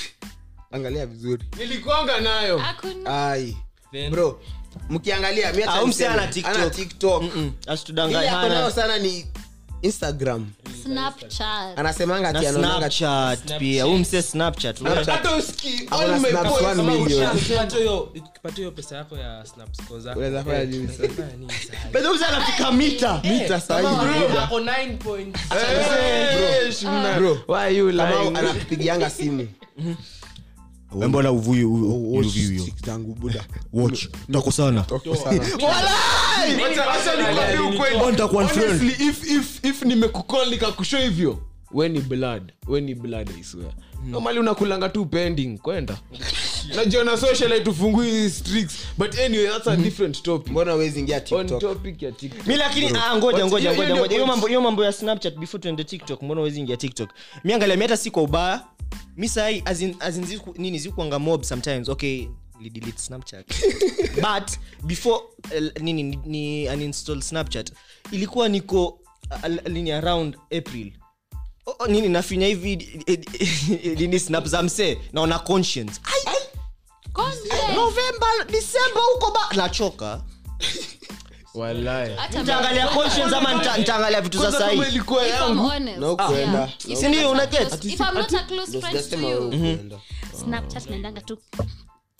angalia 0.71 1.05
vizuri. 1.05 1.43
Nilikuanga 1.57 2.19
nayo. 2.19 2.57
Hakuna- 2.57 3.29
ai. 3.31 3.57
Then- 3.91 4.11
bro 4.11 4.41
mkiangalia 4.89 5.53
mi 5.53 5.63
acha 5.63 5.83
umse 5.83 6.03
niseme, 6.03 6.21
ana 6.23 6.27
TikTok. 6.27 6.55
ana 6.55 6.69
tiktok 6.69 7.21
Mm, 7.23 7.29
ile 7.63 7.73
asitudanganye 7.73 8.29
ako 8.29 8.47
nayo 8.49 8.71
sana 8.71 8.97
ni 8.97 9.25
instagram 9.81 10.47
Snapchat. 10.83 11.79
anasemanga 11.79 12.31
na 12.33 12.39
ati 12.39 12.47
anaonanga 12.47 12.91
snapchat 12.91 13.57
pia 13.59 13.87
umse 13.87 14.21
snapchat 14.21 14.81
wewe. 14.81 15.03
hata 15.03 15.35
usikii 15.35 15.87
Ako 15.91 16.01
na 16.07 16.13
all 16.15 16.19
my 16.21 16.29
snaps 16.29 16.49
points 16.49 16.61
one 16.65 16.75
kama 16.75 16.91
million. 16.93 17.09
usha- 17.37 18.01
Ukipata 18.01 18.55
hiyo- 18.55 18.71
pesa 18.71 18.95
yako 18.97 19.17
ya 19.17 19.45
snaps 19.45 19.81
kwa 19.87 19.99
zako, 19.99 20.19
Unaweza 20.19 20.43
fanya 20.43 20.63
nini 20.63 20.77
unaweza 20.77 21.03
sasa? 21.07 21.13
fanya 21.21 21.35
nini 21.37 21.51
sasa? 21.51 21.87
By 21.93 21.99
the 21.99 22.07
way, 22.07 22.11
umse 22.13 22.25
anafika 22.25 22.71
mita 22.71 23.21
mita 23.23 23.61
sahi 23.61 23.81
Bro, 23.87 24.39
ako 24.41 24.59
9 24.59 24.97
points. 24.97 25.39
Shimna. 26.79 27.13
Bro. 27.17 27.37
Why 27.47 27.77
you 27.77 27.91
Kamau 27.93 28.23
lying? 28.23 28.37
anakupigianga 28.37 29.09
simu 29.09 29.47
mbona 30.95 31.33
buda 31.33 31.65
if- 39.29 39.65
if 39.65 39.81
nimekukol 39.81 40.49
nikakusho 40.49 40.97
hivyo 40.97 41.39
we 41.71 41.89
ni 41.89 41.99
blood. 41.99 42.51
We 42.67 42.81
ni 42.81 42.95
blood 42.95 43.29
iswea 43.39 43.73
mm. 44.03 44.11
nomali 44.11 44.39
unakulanga 44.39 44.89
tu 44.89 45.05
pending 45.05 45.57
kwenda. 45.57 45.97
Najiona 46.75 47.17
socialite 47.17 47.69
ufungui 47.69 48.29
streaks. 48.29 48.77
But 48.97 49.19
anyway 49.19 49.47
that's 49.47 49.67
a 49.67 49.77
different 49.77 50.23
topic. 50.23 50.51
Mbona 50.51 50.73
wezi 50.73 50.99
ingia 50.99 51.21
on 51.31 51.47
topic 51.47 52.01
ya 52.01 52.11
tiktok. 52.11 52.47
Mi 52.47 52.55
lakini 52.55 52.87
ah, 52.87 53.17
ngoja 53.17 53.45
ngoja 53.45 53.73
ngoja. 53.73 53.95
ngoja 53.95 54.15
hiyo 54.15 54.27
mambo 54.27 54.47
hiyo 54.47 54.61
mambo 54.61 54.85
ya 54.85 54.91
snapchat 54.91 55.37
before 55.37 55.61
tuende 55.61 55.83
tiktok 55.83 56.21
mbona 56.21 56.41
wezi 56.41 56.59
ingia 56.59 56.77
tiktok? 56.77 57.09
Mi 57.43 57.53
angalia 57.53 57.75
mi 57.75 57.81
hata 57.81 57.97
si 57.97 58.11
kwa 58.11 58.23
ubaya 58.23 58.61
mi 59.17 59.27
sahi 59.29 59.61
as 59.65 59.81
in, 59.81 59.95
as 59.99 60.17
in 60.17 60.25
ziku, 60.25 60.53
nini 60.57 60.79
zikuanga 60.79 61.19
mob 61.19 61.43
sometimes. 61.43 61.89
Okay 61.89 62.27
lidelete 62.61 62.99
snapchat. 62.99 63.45
But 64.21 64.57
before 64.85 65.21
uh, 65.55 65.81
nini 65.81 66.03
ni, 66.03 66.19
ni 66.25 66.67
uninstall 66.69 67.21
snapchat 67.21 67.71
ilikuwa 68.11 68.49
niko 68.49 68.99
uh, 69.31 69.67
nini 69.69 69.91
around 69.91 70.37
april. 70.57 70.91
Oh, 71.65 71.75
oh, 71.79 71.87
nini 71.87 72.09
nafinya 72.09 72.47
hivi 72.47 73.03
eh, 73.05 73.19
eh, 73.39 73.99
nini 73.99 74.19
snap 74.19 74.45
za 74.45 74.63
msee 74.63 74.97
naona 75.13 75.39
conscience. 75.39 76.01
November 77.75 78.45
december 78.51 79.01
huko 79.13 79.31
ba 79.31 79.55
nachoka 79.55 80.23
nitaangalia 82.39 82.87
conscience 82.87 83.35
ama 83.35 83.53
nita- 83.53 83.77
nitaangalia 83.77 84.21
vitu 84.21 84.37
za 84.37 84.43
Kwanza 84.43 84.59
kama 84.67 84.77
sahi 84.83 84.89
ilikuwa 84.95 85.27
If 85.27 85.33
I'm 85.33 85.41
yangu 85.41 85.67
honest, 85.67 85.97
na 85.99 86.11
ukuenda 86.11 86.59
yeah. 86.59 86.69
If 86.87 87.03
I'm 87.03 87.07
ndio, 87.09 87.21
not 87.21 87.29
a 87.29 87.31
una 87.31 87.45
get? 87.45 87.69
close- 87.69 87.93
if 87.93 87.99
I'm 87.99 88.13
not 88.13 88.33
a 88.33 88.43
close 88.43 88.79
friend 88.79 88.97
to 88.97 89.03
sijasema 89.03 89.27
you, 89.29 89.35
wewe 89.37 89.45
ukuenda 89.47 89.99
Snapchat 90.39 90.89
naendanga 90.89 91.21
tu. 91.21 91.37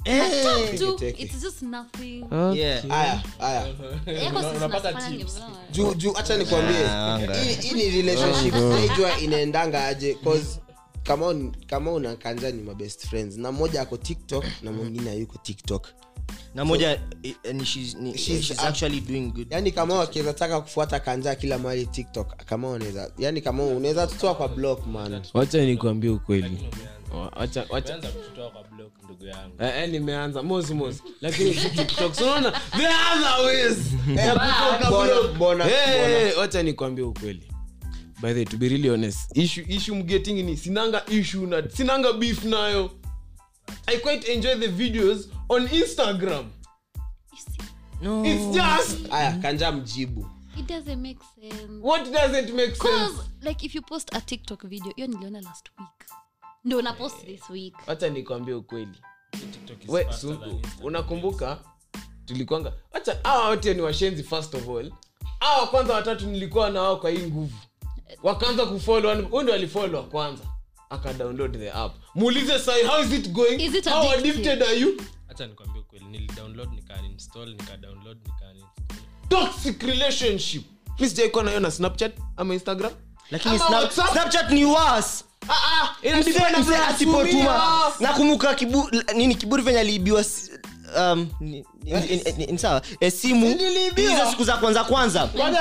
Eh. 0.06 0.80
tu, 0.80 0.96
Teke. 1.00 1.24
it's 1.24 1.42
just 1.42 1.62
nothing. 1.62 2.26
Yeah. 2.56 2.88
haya 2.88 3.22
haya 3.40 3.68
Yako 4.06 4.42
sisi 4.44 4.56
unapata 4.56 4.90
tunafanya 4.90 5.18
tips. 5.18 5.36
ni 5.36 5.42
juu 5.72 5.94
juu 5.94 6.14
hacha 6.14 6.38
nikwambie. 6.38 6.86
Ah, 6.90 7.18
hii 7.44 7.54
hii 7.54 7.74
ni 7.74 8.02
relationship 8.02 8.54
naijua 8.56 9.20
inaendanga 9.20 9.86
aje? 9.88 10.14
Cause 10.24 10.60
kama 11.04 11.26
un- 11.28 11.52
kama 11.68 11.92
una 11.92 12.16
ni 12.52 12.62
mabest 12.64 13.08
friends 13.08 13.38
na 13.38 13.52
mmoja 13.52 13.82
ako 13.82 13.98
tiktok 13.98 14.46
na 14.62 14.72
mwingine 14.72 15.10
hayuko 15.10 15.38
tiktok 15.44 15.88
na 16.56 16.66
moja 16.66 17.00
yani 19.50 19.72
kama 19.72 19.96
wakiweza 19.96 20.34
taka 20.34 20.62
kufuata 20.62 21.00
kanja 21.00 21.36
kila 21.36 21.58
mahali 21.58 21.86
tiktok 21.86 22.36
kama 22.46 22.70
unaweza 22.70 23.12
yani 23.18 23.42
kama 23.42 23.64
unaweza 23.64 24.08
tutoa 24.08 24.36
kwa 24.36 24.48
block 24.48 24.88
man. 24.88 25.22
Wacha 25.34 25.66
nikuambie 25.66 26.10
ukweli. 26.10 26.58
Wacha 27.70 28.00
nimeanza 29.88 30.44
lakini 31.22 31.56
other 33.16 33.46
ways. 33.46 33.78
Nikwambie 36.64 37.04
ukweli. 37.04 37.44
By 38.22 38.34
the 38.34 38.36
way, 38.36 38.46
to 38.46 38.58
be 38.58 38.68
really 38.68 38.90
honest 38.90 39.38
issue 39.38 39.66
issue 39.70 39.96
mgetting 39.96 40.44
ni 40.44 40.58
sinanga 40.58 41.06
issue 41.10 41.48
na 41.48 41.70
sinanga 41.70 42.14
beef 42.14 42.44
nayo 42.44 42.92
i 43.88 43.98
quite 43.98 44.34
enjoy 44.34 44.56
the 44.56 44.68
videos 44.68 45.28
on 45.50 45.68
instagram. 45.68 46.46
No. 48.02 48.26
it's 48.26 48.56
just 48.58 49.14
aya 49.14 49.32
kanja 49.38 49.72
mjibu. 49.72 50.26
It 50.58 50.68
doesn't 50.68 51.02
make 51.02 51.20
sense. 51.36 51.72
What 51.82 52.12
doesn't 52.12 52.54
make 52.54 52.76
sense? 52.76 53.14
Like 53.42 53.66
if 53.66 53.76
you 53.76 53.82
post 53.82 54.16
a 54.16 54.22
tiktok 54.22 54.68
video 54.68 54.92
hiyo 54.96 55.08
niliona 55.08 55.42
last 55.42 55.70
week. 55.80 56.10
Ndo 56.66 56.78
una 56.78 56.94
post 56.94 57.26
this 57.26 57.50
week. 57.50 57.76
Wacha 57.88 58.10
nikwambie 58.10 58.54
ukweli. 58.54 59.02
TikTok 59.32 59.84
is 59.84 59.90
We, 59.90 60.04
faster 60.06 60.40
than 60.40 60.50
Instagram. 60.50 60.86
unakumbuka? 60.86 61.60
Tulikwanga. 62.26 62.74
Wacha 62.94 63.18
hawa 63.24 63.50
wote 63.50 63.74
ni 63.74 63.82
washenzi 63.82 64.24
first 64.24 64.56
of 64.56 64.70
all. 64.70 64.92
Hawa 65.40 65.68
kwanza 65.68 65.94
watatu 65.94 66.28
nilikuwa 66.28 66.70
na 66.70 66.82
wao 66.82 66.98
kwa 66.98 67.10
hii 67.10 67.28
nguvu. 67.28 67.58
Wakaanza 68.24 68.66
kufollow 68.66 69.22
huyu 69.22 69.44
ndo 69.44 69.54
alifollow 69.54 70.02
wa 70.02 70.08
kwanza 70.08 70.44
akadownload 70.90 71.58
the 71.60 71.70
app. 71.72 71.92
Muulize 72.16 72.60
sai 72.60 72.84
how 72.84 73.02
is 73.04 73.12
it 73.14 73.32
going? 73.34 73.60
Is 73.62 73.76
it 73.76 73.86
how 73.86 74.12
addicted 74.12 74.64
are 74.64 74.80
you? 74.80 75.02
Acha 75.30 75.48
nikwambie 75.48 75.82
kweli 75.82 76.06
nilidownload 76.06 76.74
nikaninstall 76.74 77.50
nikadownload 77.50 78.18
nikaninstall 78.28 78.70
toxic 79.30 79.84
relationship. 79.84 80.64
Mi 81.00 81.10
sijaikuwa 81.10 81.44
nayo 81.44 81.60
na 81.60 81.72
snapchat 81.72 82.12
ama 82.38 82.54
instagram? 82.54 82.92
Lakini 83.32 83.56
Ama 83.56 83.66
Snap- 83.66 83.74
WhatsApp? 83.82 84.12
snapchat 84.12 84.52
ni 84.52 84.66
was 84.66 85.24
ah, 85.50 85.54
ah, 85.54 86.88
asipotuma 86.88 87.62
nakumbuka 88.00 88.54
kibu, 88.56 88.90
nini 89.16 89.36
kiburi 89.36 89.64
venye 89.64 89.80
aliibiwa 89.80 90.24
um, 90.98 91.28
sawa? 92.58 92.82
E, 93.00 93.12
simu. 93.12 93.58
Hizo 93.96 94.30
siku 94.30 94.44
za 94.44 94.58
kwanza 94.58 94.84
kwanza. 94.84 95.28
Kwani 95.28 95.58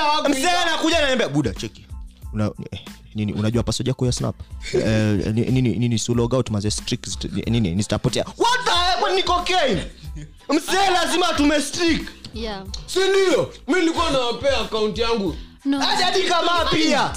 anakuja 0.47 0.97
ananiambia 0.97 1.29
buda 1.29 1.53
cheki. 1.53 1.85
Una, 2.33 2.51
eh, 2.71 2.79
nini 3.19 3.33
unajua 3.39 3.63
password 3.63 3.87
yako 3.87 4.05
ya 4.05 4.11
snap? 4.11 4.35
Eh, 4.73 5.33
nini 5.33 5.61
nini 5.61 5.99
si 5.99 6.13
log 6.13 6.33
out 6.33 6.49
maze 6.49 6.71
strict 6.71 7.23
nini 7.47 7.71
nitapotea 7.75 8.25
what 8.37 8.59
the 8.65 8.71
hell 9.05 9.15
ni 9.15 9.23
cocaine? 9.23 9.83
Mzee 10.49 10.89
lazima 10.93 11.27
tume 11.33 11.61
strict. 11.61 12.09
Yeah. 12.33 12.63
Si 12.85 12.99
ndio? 12.99 13.53
Mi 13.67 13.73
nilikuwa 13.75 14.11
nawapea 14.11 14.57
akaunti 14.59 15.01
yangu. 15.01 15.35
No. 15.65 15.79
Hadi 15.79 16.23
kama 16.23 16.65
pia. 16.65 17.11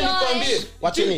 Nikwambie. 0.00 0.56
It. 0.56 1.16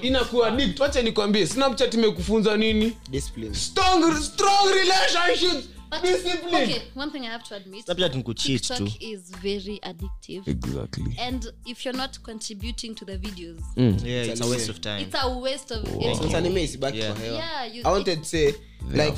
Inakuwa 0.00 0.52
wacha 0.78 1.02
nikwambie 1.02 1.46
snapchat 1.46 1.94
imekufunza 1.94 2.56
nini? 2.56 2.96
Discipline. 3.10 3.54
Strong, 3.54 4.22
strong 4.22 4.68
relationships 4.74 5.68
But- 6.02 6.22
discipline. 6.22 6.62
Okay 6.62 6.82
one 6.94 7.10
thing 7.10 7.22
i 7.26 7.30
have 7.30 7.44
to 7.44 7.54
admit 7.54 7.84
snapchat 7.86 8.14
ni 8.14 8.22
kucheat 8.22 8.62
tu. 8.62 8.74
tiktok 8.74 9.02
is 9.02 9.30
very 9.42 9.78
addictive. 9.82 10.48
Exactly. 10.50 11.14
And 11.18 11.52
if 11.66 11.84
you're 11.84 11.98
not 11.98 12.18
contributing 12.22 12.94
to 12.94 13.04
the 13.04 13.18
videos 13.18 13.60
yeah 13.76 14.24
it's 14.24 14.40
a 14.40 14.46
waste 14.46 14.68
of 14.70 14.80
time. 14.80 15.02
it's 15.02 15.14
a 15.22 15.28
waste 15.38 15.70
of 15.74 15.84
sasa 15.86 16.78
back 16.78 16.94
Yeah. 16.94 17.14
for 17.14 17.20
hell. 17.22 17.34
yeah 17.34 17.64
you, 17.74 17.82
i 17.84 17.90
wanted 17.90 18.18
to 18.18 18.24
say 18.24 18.54
like 18.92 19.16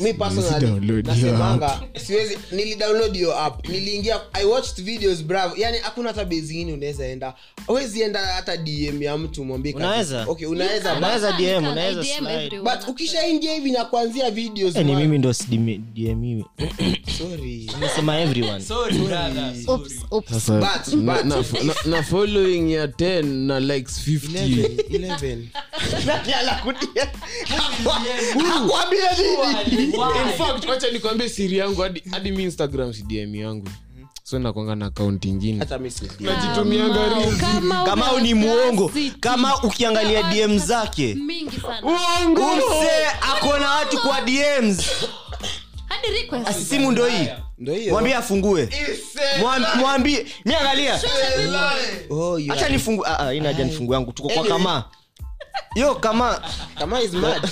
mi 0.00 0.12
download 0.12 0.34
personally 0.34 1.02
nasemanga 1.02 1.80
siwezi 2.06 2.38
nilidownload 2.52 3.16
your 3.16 3.34
app 3.38 3.68
niliingia 3.68 4.20
i 4.32 4.44
watched 4.44 4.84
videos 4.84 5.22
bravo 5.24 5.56
yani 5.56 5.78
hakuna 5.78 6.08
hata 6.08 6.24
bezingine 6.24 6.72
unaweza 6.72 7.06
enda. 7.06 7.34
Awezi 7.68 8.02
enda 8.02 8.20
hata 8.26 8.56
dm 8.56 9.02
ya 9.02 9.18
mtu 9.18 9.44
mwambie. 9.44 9.72
Unaweza. 9.72 10.24
okay 10.28 10.46
unaweza 10.46 10.88
You 10.88 10.94
but- 10.94 10.98
Unaweza 10.98 11.32
can, 11.32 11.40
you 11.42 11.46
DM, 11.50 11.62
can. 11.62 11.72
unaweza 11.72 12.00
I 12.00 12.04
DM 12.04 12.18
slide. 12.18 12.44
everyone, 12.44 12.76
but 12.76 12.88
ukishaingia 12.88 13.54
hivi 13.54 13.70
na 13.70 13.84
kuanzia 13.84 14.30
videos 14.30 14.76
ni 14.76 14.96
mimi 14.96 15.18
ndo 15.18 15.32
sidm 15.32 15.68
mimi 15.94 16.44
sorry. 17.18 17.70
Nimesema 17.74 18.20
everyone. 18.20 18.60
Sorry 18.60 18.98
brother 18.98 19.52
oops 19.68 19.92
oops. 20.10 20.50
But 20.50 20.94
na, 20.94 21.14
but 21.14 21.24
na, 21.24 21.44
na, 21.64 21.74
na 21.84 22.02
following 22.02 22.72
ya 22.72 22.86
10 22.86 23.22
na 23.24 23.60
likes 23.60 24.08
50 24.08 24.66
11 24.90 25.38
11 25.94 27.06
nini? 29.70 29.83
In 29.84 30.32
fact 30.38 30.68
wacha 30.68 30.90
nikwambie 30.90 31.28
siri 31.28 31.58
yangu 31.58 31.82
hadi 31.82 32.02
hadi 32.10 32.32
mi 32.32 32.42
instagram 32.42 32.92
sidm 32.92 33.34
yangu. 33.34 33.68
So 34.22 34.38
nakwanga 34.38 34.74
na 34.74 34.86
akaunti 34.86 35.28
ingine. 35.28 35.58
Hata 35.58 35.78
mi 35.78 35.90
si 35.90 36.10
najitumianga 36.20 36.98
kama 37.84 38.10
the 38.14 38.20
ni 38.22 38.34
muongo. 38.34 38.92
kama 39.20 39.62
ukiangalia 39.62 40.22
dm 40.22 40.58
zake. 40.58 41.14
mingi 41.14 41.60
sana. 41.60 41.86
Umse 42.32 43.06
akona 43.20 43.70
watu 43.70 43.98
kwa 43.98 44.20
dms 44.20 44.90
hadi 45.88 46.64
simu 46.68 46.92
ndo 46.92 47.06
hii. 47.06 47.28
Mwambie 47.90 48.14
afungue. 48.14 48.68
Mwam- 49.40 49.76
mwambie. 49.78 50.26
Mi 50.44 50.54
angalia. 50.54 51.00
Oh 52.10 52.38
hacha 52.48 52.68
nifungu 52.68 53.06
ah, 53.06 53.18
ah, 53.18 53.32
nifungu 53.64 53.92
yangu. 53.94 54.12
Tuko 54.12 54.28
kwa 54.28 54.44
kama 54.44 54.84
yo 55.74 55.94
kama 55.94 56.42
kama 56.78 57.00
is 57.00 57.12
mad. 57.12 57.42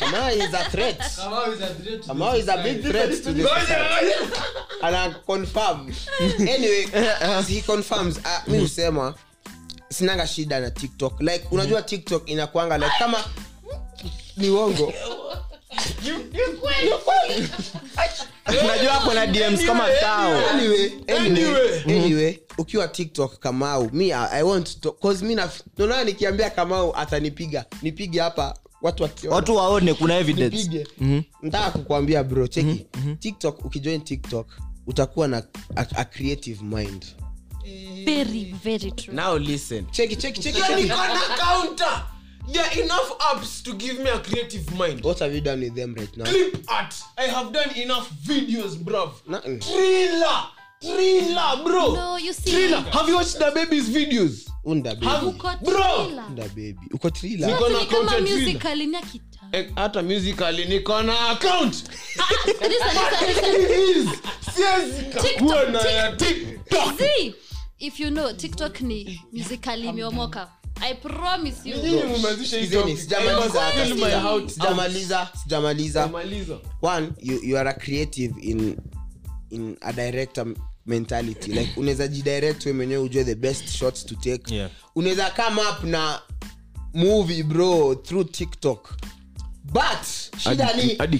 kama 0.00 0.30
is 0.32 0.54
a 0.54 0.64
threat. 0.70 0.98
Kama 2.06 2.34
is 2.36 2.48
a 2.48 2.62
big 2.62 2.82
threat 2.82 3.10
to 3.10 3.16
society. 3.34 4.34
ana 4.82 5.14
confirm. 5.26 5.92
Anyway 6.40 6.86
he 7.48 7.60
confirms. 7.62 8.18
Uh, 8.18 8.42
mi 8.46 8.58
husema 8.58 9.14
sinanga 9.88 10.26
shida 10.26 10.60
na 10.60 10.70
tiktok. 10.70 11.20
Like 11.20 11.46
unajua 11.50 11.82
tiktok 11.82 12.28
inakwanga 12.30 12.78
like 12.78 12.92
kama 12.98 13.18
ni 14.36 14.50
uongo. 14.50 14.92
Unajua 15.72 16.98
ako 18.96 19.14
na 19.14 19.26
dms 19.26 19.66
kama 19.66 19.88
tao. 20.00 20.48
anyway, 20.50 20.90
anyway, 21.08 21.82
anyway. 21.86 22.38
Ukiwa 22.58 22.88
tiktok 22.88 23.38
kamau 23.38 23.90
mi 23.92 24.12
I, 24.12 24.28
i 24.40 24.42
want 24.42 24.80
to 24.80 24.92
cause 24.92 25.24
mi 25.24 25.34
naona 25.34 26.04
nikiambia 26.04 26.50
kamau 26.50 26.96
atanipiga 26.96 27.64
nipige 27.82 28.20
hapa 28.20 28.54
watu 28.82 29.02
wakiona. 29.02 29.36
watu 29.36 29.56
waone 29.56 29.94
kuna 29.94 30.18
evidence. 30.18 30.56
Nipige. 30.56 30.86
Nataka 31.42 31.70
kukuambia 31.70 32.24
bro 32.24 32.46
cheki 32.48 32.86
tiktok 33.18 33.64
ukijoin 33.64 34.00
tiktok 34.00 34.46
utakuwa 34.86 35.28
na 35.28 35.42
a, 35.76 35.86
a 35.96 36.04
creative 36.04 36.62
mind. 36.64 37.06
Very 38.04 38.54
very 38.64 38.90
true. 38.92 39.14
Now 39.14 39.38
listen. 39.38 39.86
Cheki 39.90 40.16
cheki 40.16 40.40
cheki 40.40 40.58
Niko 40.58 40.66
cheki. 40.76 40.92
There 42.48 42.64
are 42.64 42.80
enough 42.82 43.18
apps 43.18 43.62
to 43.64 43.74
give 43.74 43.98
me 43.98 44.10
a 44.10 44.18
creative 44.18 44.72
mind. 44.76 45.04
What 45.04 45.18
have 45.20 45.34
you 45.34 45.40
done 45.40 45.60
with 45.60 45.74
them 45.74 45.94
right 45.94 46.16
now? 46.16 46.24
Clip 46.24 46.56
art. 46.68 46.94
I 47.18 47.22
have 47.22 47.52
done 47.52 47.70
enough 47.76 48.10
videos 48.24 48.76
bruv. 48.76 49.12
Nothing. 49.28 49.60
thriller. 49.60 50.46
Thriller 50.80 51.62
bro. 51.64 51.94
No 51.94 52.16
you 52.16 52.32
see. 52.32 52.50
Thriller. 52.50 52.80
Have 52.90 53.08
you 53.08 53.14
watched 53.14 53.38
the 53.38 53.52
baby's 53.54 53.88
videos? 53.88 54.48
Unda 54.64 54.90
Have- 54.90 55.00
baby 55.00 55.38
Bro. 55.64 56.06
thriller. 56.06 56.24
unda 56.28 56.48
baby. 56.48 56.78
Uko 56.92 57.10
thriller? 57.16 57.48
Niko 57.48 57.68
na 57.72 57.78
Ni 57.78 57.86
kama 57.86 58.04
content 58.04 58.28
thriller. 58.28 58.46
ni 58.46 58.54
ya. 58.54 59.20
Eh, 59.52 59.70
hata 59.76 60.02
musically 60.02 60.64
niko 60.64 61.02
na 61.02 61.28
account. 61.30 61.84
Listen, 62.46 62.70
listen, 63.26 63.52
listen. 63.60 64.18
siwezi 64.54 65.02
kakuwa 65.04 65.64
na 65.64 65.80
ya 65.80 66.12
tiktok. 66.16 66.98
See, 66.98 67.34
if 67.78 68.00
you 68.00 68.10
know 68.10 68.32
tiktok 68.32 68.80
ni 68.80 69.20
musically 69.32 69.88
imeomoka 69.88 70.48
sijamaliza. 74.48 75.30
One 76.82 77.08
you, 77.20 77.40
you 77.42 77.58
are 77.58 77.70
a 77.70 77.74
creative 77.74 78.34
in 78.40 78.76
in 79.50 79.76
a 79.80 79.92
director 79.92 80.46
mentality. 80.86 81.52
Like 81.52 81.72
unaweza 81.76 82.08
jidirect 82.08 82.66
we 82.66 82.72
mwenyewe 82.72 83.02
ujue 83.02 83.24
the 83.24 83.34
best 83.34 83.68
shots 83.68 84.06
to 84.06 84.14
take. 84.14 84.54
Yeah. 84.54 84.70
unaweza 84.94 85.30
come 85.30 85.60
up 85.60 85.84
na 85.84 86.20
movie 86.94 87.42
bro 87.42 87.94
through 87.94 88.30
tiktok. 88.30 88.94
But 89.64 90.06
shida 90.38 90.72
ni 90.72 90.94
hadi 90.94 91.18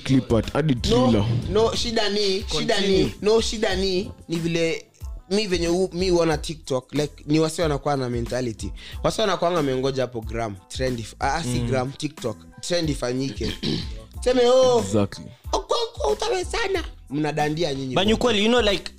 no, 1.13 1.27
no 1.51 1.75
shida 1.77 2.09
ni 2.09 2.45
shida 2.59 2.81
ni 2.81 3.15
no 3.23 3.41
shida 3.41 3.77
ni 3.77 4.11
ni 4.29 4.37
vile 4.37 4.87
mi 5.33 5.47
venye 5.47 5.89
mi 5.93 6.11
uona 6.11 6.39
tiktok 6.39 6.95
like 6.95 7.25
ni 7.27 7.41
wasi 7.41 7.63
wanakuwa 7.63 7.97
na 7.97 8.09
mentality. 8.09 8.73
Wasi 9.03 9.21
wanakuanga 9.21 9.59
amengoja 9.61 10.03
hapo 10.03 10.21
gram 10.21 10.57
trend 10.69 10.99
if- 11.01 11.15
ah, 11.21 11.43
gram 11.67 11.93
tiktok 11.93 12.37
trend 12.61 12.91
ifanyike. 12.91 13.53
Seme 14.25 14.47
oh, 14.47 14.79
exactly. 14.87 15.25
okoko 15.53 16.09
utawezana 16.13 16.85
mnadandia 17.11 17.75
nyinyi. 17.75 17.95
But 17.95 18.07
you 18.39 18.49
know 18.49 18.61
like 18.61 18.93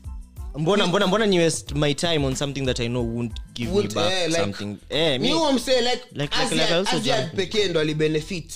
mbona 0.56 0.88
mbona 0.88 1.08
mbona 1.08 1.26
ni 1.26 1.39
waste 1.39 1.76
my 1.76 1.93
time 1.93 2.26
on 2.26 2.36
something 2.36 2.65
that 2.65 2.80
i 2.80 2.88
know 2.88 3.15
won't 3.15 3.34
give 3.54 3.72
Would, 3.72 3.88
me 3.88 3.96
back 3.96 4.12
eh, 4.13 4.28
like- 4.30 4.39
something. 4.41 4.78
Eh 4.89 5.19
me, 5.19 5.28
mi 5.28 5.32
huo 5.32 5.60
say, 5.60 5.82
like, 5.82 6.04
Like- 6.13 6.36
like- 6.36 6.39
like, 6.41 6.56
like 6.56 6.62
like, 6.62 6.74
also 6.74 6.98
Asia 6.98 7.32
pekee 7.36 7.67
ndo 7.67 7.80
alibenefit 7.80 8.54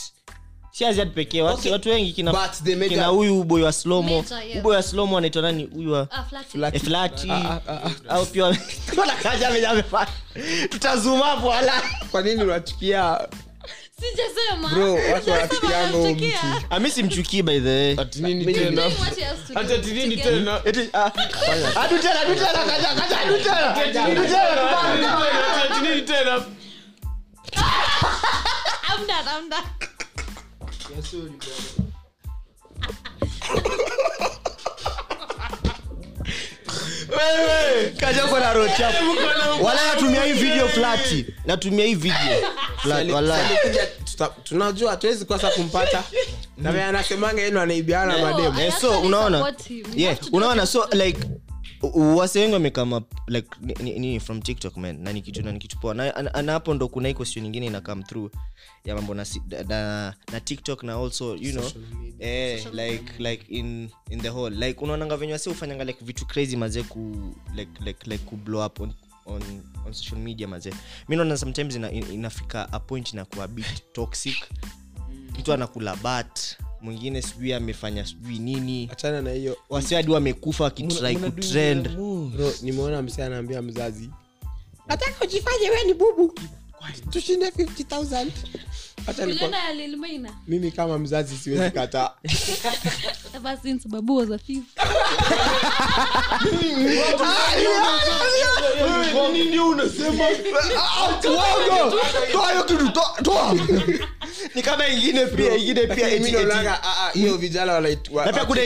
si 0.78 0.86
aziad 0.86 1.10
pekee 1.14 1.42
Okay. 1.42 1.72
watu 1.72 1.90
wengi 1.90 2.14
kina 2.14 2.50
kina 2.90 3.06
huyu 3.08 3.44
boy 3.44 3.62
wa 3.64 3.74
slomo. 3.74 4.12
Yeah. 4.12 4.42
huyu 4.50 4.62
boy 4.62 4.76
wa 4.76 4.84
slomo 4.84 5.18
anaitwa 5.18 5.42
nani? 5.42 5.70
Huyu 5.74 5.92
wa 5.92 6.08
Ah, 6.12 6.24
flat. 6.24 6.46
Flat- 6.56 6.76
eh, 6.76 6.82
flati 6.82 7.32
Ah, 7.32 7.60
ah, 7.68 7.90
au 8.10 8.26
pia 8.26 8.46
venye 9.52 9.68
amefanya 9.68 10.12
hapo 11.24 11.54
kwa 12.12 12.22
nini 12.22 12.44
unachukia? 12.44 13.28
Ami 16.70 16.92
simchukii 16.92 17.42
by 17.42 17.60
the 17.60 17.70
way 17.70 17.96
Kaja 38.00 38.26
na 38.28 38.70
chafu. 38.78 39.06
wala 39.64 39.86
natumia 39.94 40.24
hii 40.24 40.34
video 40.34 40.68
flati 40.68 41.26
natumia 41.46 41.86
hii 41.86 41.96
video. 41.96 42.38
Flat, 42.82 43.10
wala. 43.12 43.40
tunajua 44.44 44.92
hatuwezi 44.92 45.26
kosa 45.26 45.50
kumpata. 45.50 46.04
Na 46.58 46.72
vile 46.72 46.84
anasemanga 46.84 47.42
yenu 47.42 47.60
anaibiana 47.60 48.18
mademu. 48.18 48.60
Eh, 48.60 48.74
so 48.82 49.00
unaona? 49.00 49.54
yeah 49.96 50.18
unaona? 50.32 50.68
like 50.94 51.20
wase 51.94 52.40
wengi 52.40 52.54
wamekama 52.54 53.02
like 53.28 53.48
ni- 53.84 54.00
ni- 54.00 54.20
from 54.20 54.42
tiktok 54.42 54.78
man. 54.78 55.02
Na 55.02 55.14
ni 55.14 55.22
kitu 55.22 55.42
na 55.44 55.52
ni 55.52 55.60
kitu 55.60 55.80
poa. 55.80 55.94
Na, 55.94 56.22
na, 56.22 56.42
na 56.42 56.52
hapo 56.52 56.74
ndo 56.74 56.88
kuna 56.88 57.08
hii 57.08 57.14
question 57.14 57.44
nyingine 57.44 57.66
ina 57.66 57.82
kam 57.82 58.04
through 58.04 58.32
ya 58.86 58.96
mambo 58.96 59.14
na, 59.14 59.26
na, 59.68 60.14
na 60.32 60.40
tiktok 60.40 60.84
na 60.84 60.94
also 60.94 61.36
you 61.36 61.52
know 61.52 61.72
eh, 62.20 62.66
like 62.74 63.14
like 63.20 63.46
in 63.50 63.90
in 64.10 64.22
the 64.22 64.30
whole. 64.30 64.56
Like 64.68 64.82
unaonanga 64.84 65.18
venye 65.18 65.34
wase 65.34 65.50
ufanyanga 65.50 65.84
like 65.84 66.06
vitu 66.06 66.26
crazy 66.26 66.56
mazee 66.58 66.84
ku 66.84 67.34
like 67.56 67.72
like 67.84 68.10
like 68.10 68.24
ku 68.26 68.36
blow 68.36 68.66
up 68.66 68.80
on 68.82 68.94
on 69.26 69.42
on 69.86 69.94
social 69.94 70.22
media 70.22 70.48
mazee 70.48 70.74
mi 71.10 71.16
naona 71.16 71.38
sometimes 71.38 71.76
ina, 71.76 71.92
in- 71.92 72.14
inafika 72.14 72.74
a 72.74 72.80
point 72.80 73.14
inakuwa 73.14 73.48
bit 73.48 73.84
toxic. 73.94 74.36
Mtu 75.40 75.54
anakula 75.54 75.96
bat 75.96 76.58
mwingine 76.82 77.22
sijui 77.22 77.54
amefanya 77.54 78.06
sijui 78.06 78.40
nini 78.40 78.90
achana 78.92 79.22
na 79.22 79.32
hiyo 79.32 79.58
wasiadi 79.70 80.12
wamekufa 80.12 80.64
wakinimeona 80.64 83.02
msee 83.02 83.24
anaambia 83.24 83.62
mzazi 83.62 84.10
nataka 84.88 85.26
ujifanye 85.26 85.70
we 85.70 85.84
ni 85.84 85.94
bubu 85.94 86.34
tushinde 87.10 87.46
50000 87.50 88.28
Acha 89.08 89.26
nikwambie, 89.26 89.48
Uliona 89.48 89.58
ya 89.64 89.74
Lil 89.74 89.98
Maina? 89.98 90.32
mimi 90.48 90.72
kama 90.72 91.00
mzazi 91.00 91.38
siwezi 91.38 91.72
kataa 91.72 92.12
Ever 93.36 93.58
since 93.62 93.90
Babu 93.90 94.16
was 94.16 94.30
a 94.32 94.38
thief. 94.38 94.64
nini 99.34 99.60
unasema 99.60 100.24
ni 104.56 104.62
kama 104.62 104.88
ingine 104.88 105.26
pia 105.26 105.56
ingine 105.56 105.88
pia 105.88 106.08
hiyo 107.14 107.38
vijana 107.38 107.74
kuna 108.46 108.62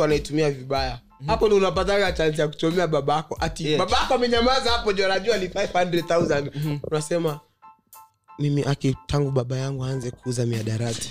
wanaitumia 0.00 0.50
vibaya. 0.50 0.98
Hapo 1.26 1.46
ndo 1.46 1.56
unapataga 1.56 2.12
chansi 2.12 2.40
ya 2.40 2.48
kuchomea 2.48 2.86
babako. 2.86 3.36
Ati 3.40 3.66
Yeah. 3.66 3.78
babako 3.78 4.14
amenyamaza 4.14 4.70
hapo 4.70 4.92
jo 4.92 5.04
anajua 5.06 5.36
ni 5.36 5.46
500000 5.46 6.78
unasema 6.90 7.40
mimi 8.38 8.62
aki 8.64 8.96
tangu 9.06 9.30
baba 9.30 9.56
yangu 9.56 9.84
aanze 9.84 10.10
kuuza 10.10 10.46
miadarati 10.46 11.10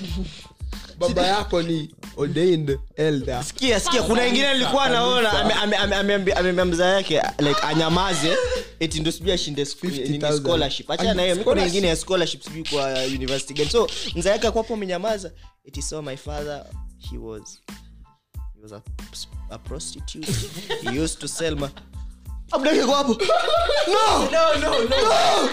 baba 0.99 1.27
yako 1.27 1.61
ni 1.61 1.95
ordained 2.17 2.79
elder. 2.95 3.43
Sikia 3.43 3.79
sikia 3.79 4.03
kuna 4.03 4.27
ingine 4.27 4.53
nilikuwa 4.53 4.89
naona 4.89 5.31
ame- 5.33 5.53
ame- 5.53 5.75
ame- 5.77 5.95
ameambi- 5.95 6.33
ameambia 6.39 6.65
mzaa 6.65 6.89
yake 6.95 7.21
like 7.39 7.61
anyamaze 7.61 8.37
eti 8.81 8.99
ndo 8.99 9.11
sijui 9.11 9.31
ashinde 9.31 9.65
sku- 9.65 9.87
50,000. 9.87 10.11
nini, 10.11 10.37
scholarship. 10.39 10.91
Achana 10.91 11.13
naye 11.13 11.33
hiyo 11.33 11.55
mi 11.55 11.87
ya 11.87 11.95
scholarship 11.95 12.41
sijui 12.43 12.63
kwa 12.63 13.03
university 13.05 13.53
gani. 13.53 13.69
So 13.69 13.87
mzee 14.15 14.29
yake 14.29 14.47
akwapo 14.47 14.73
amenyamaza 14.73 15.31
eti 15.65 15.81
so 15.81 16.01
my 16.01 16.17
father 16.17 16.65
he 17.11 17.17
was 17.17 17.61
he 18.55 18.61
was 18.61 18.71
a, 18.71 18.81
a 19.49 19.57
prostitute. 19.57 20.27
He 20.81 20.99
used 20.99 21.19
to 21.19 21.27
sell 21.27 21.55
ma 21.55 21.69
abdake 22.51 22.85
kwa 22.85 22.97
hapo 22.97 23.13
no 23.93 24.29
no 24.31 24.55
no. 24.59 24.79
No! 24.83 25.49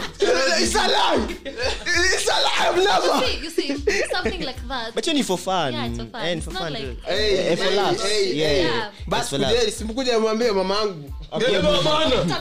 It's 0.61 0.75
a 0.75 0.89
lie 0.89 1.37
it's 1.45 2.29
a 2.29 2.33
lie 2.33 2.69
I've 2.69 2.77
never. 2.77 3.27
See, 3.27 3.39
you 3.45 3.51
see, 3.51 4.03
something 4.13 4.43
like 4.45 4.61
that. 4.69 4.95
but 4.95 5.07
ni 5.07 5.23
for 5.23 5.39
fun. 5.39 5.73
Yeah, 5.73 5.87
it's 5.87 5.99
for 5.99 6.07
fun. 6.07 6.23
Eh, 6.27 6.41
for 6.41 6.51
fun 6.51 6.73
like- 6.73 6.83
really. 6.83 6.97
Hey, 7.07 7.53
Eh, 7.53 7.57
for 7.57 7.71
laughs. 7.75 8.03
hey, 8.03 8.33
Yeah, 8.35 8.53
yeah. 8.53 8.91
Basi 9.07 9.31
for 9.31 9.39
laughs. 9.39 9.79
simkuja 9.79 10.19
mwambie 10.19 10.53
mama 10.53 10.75
yangu 10.75 11.13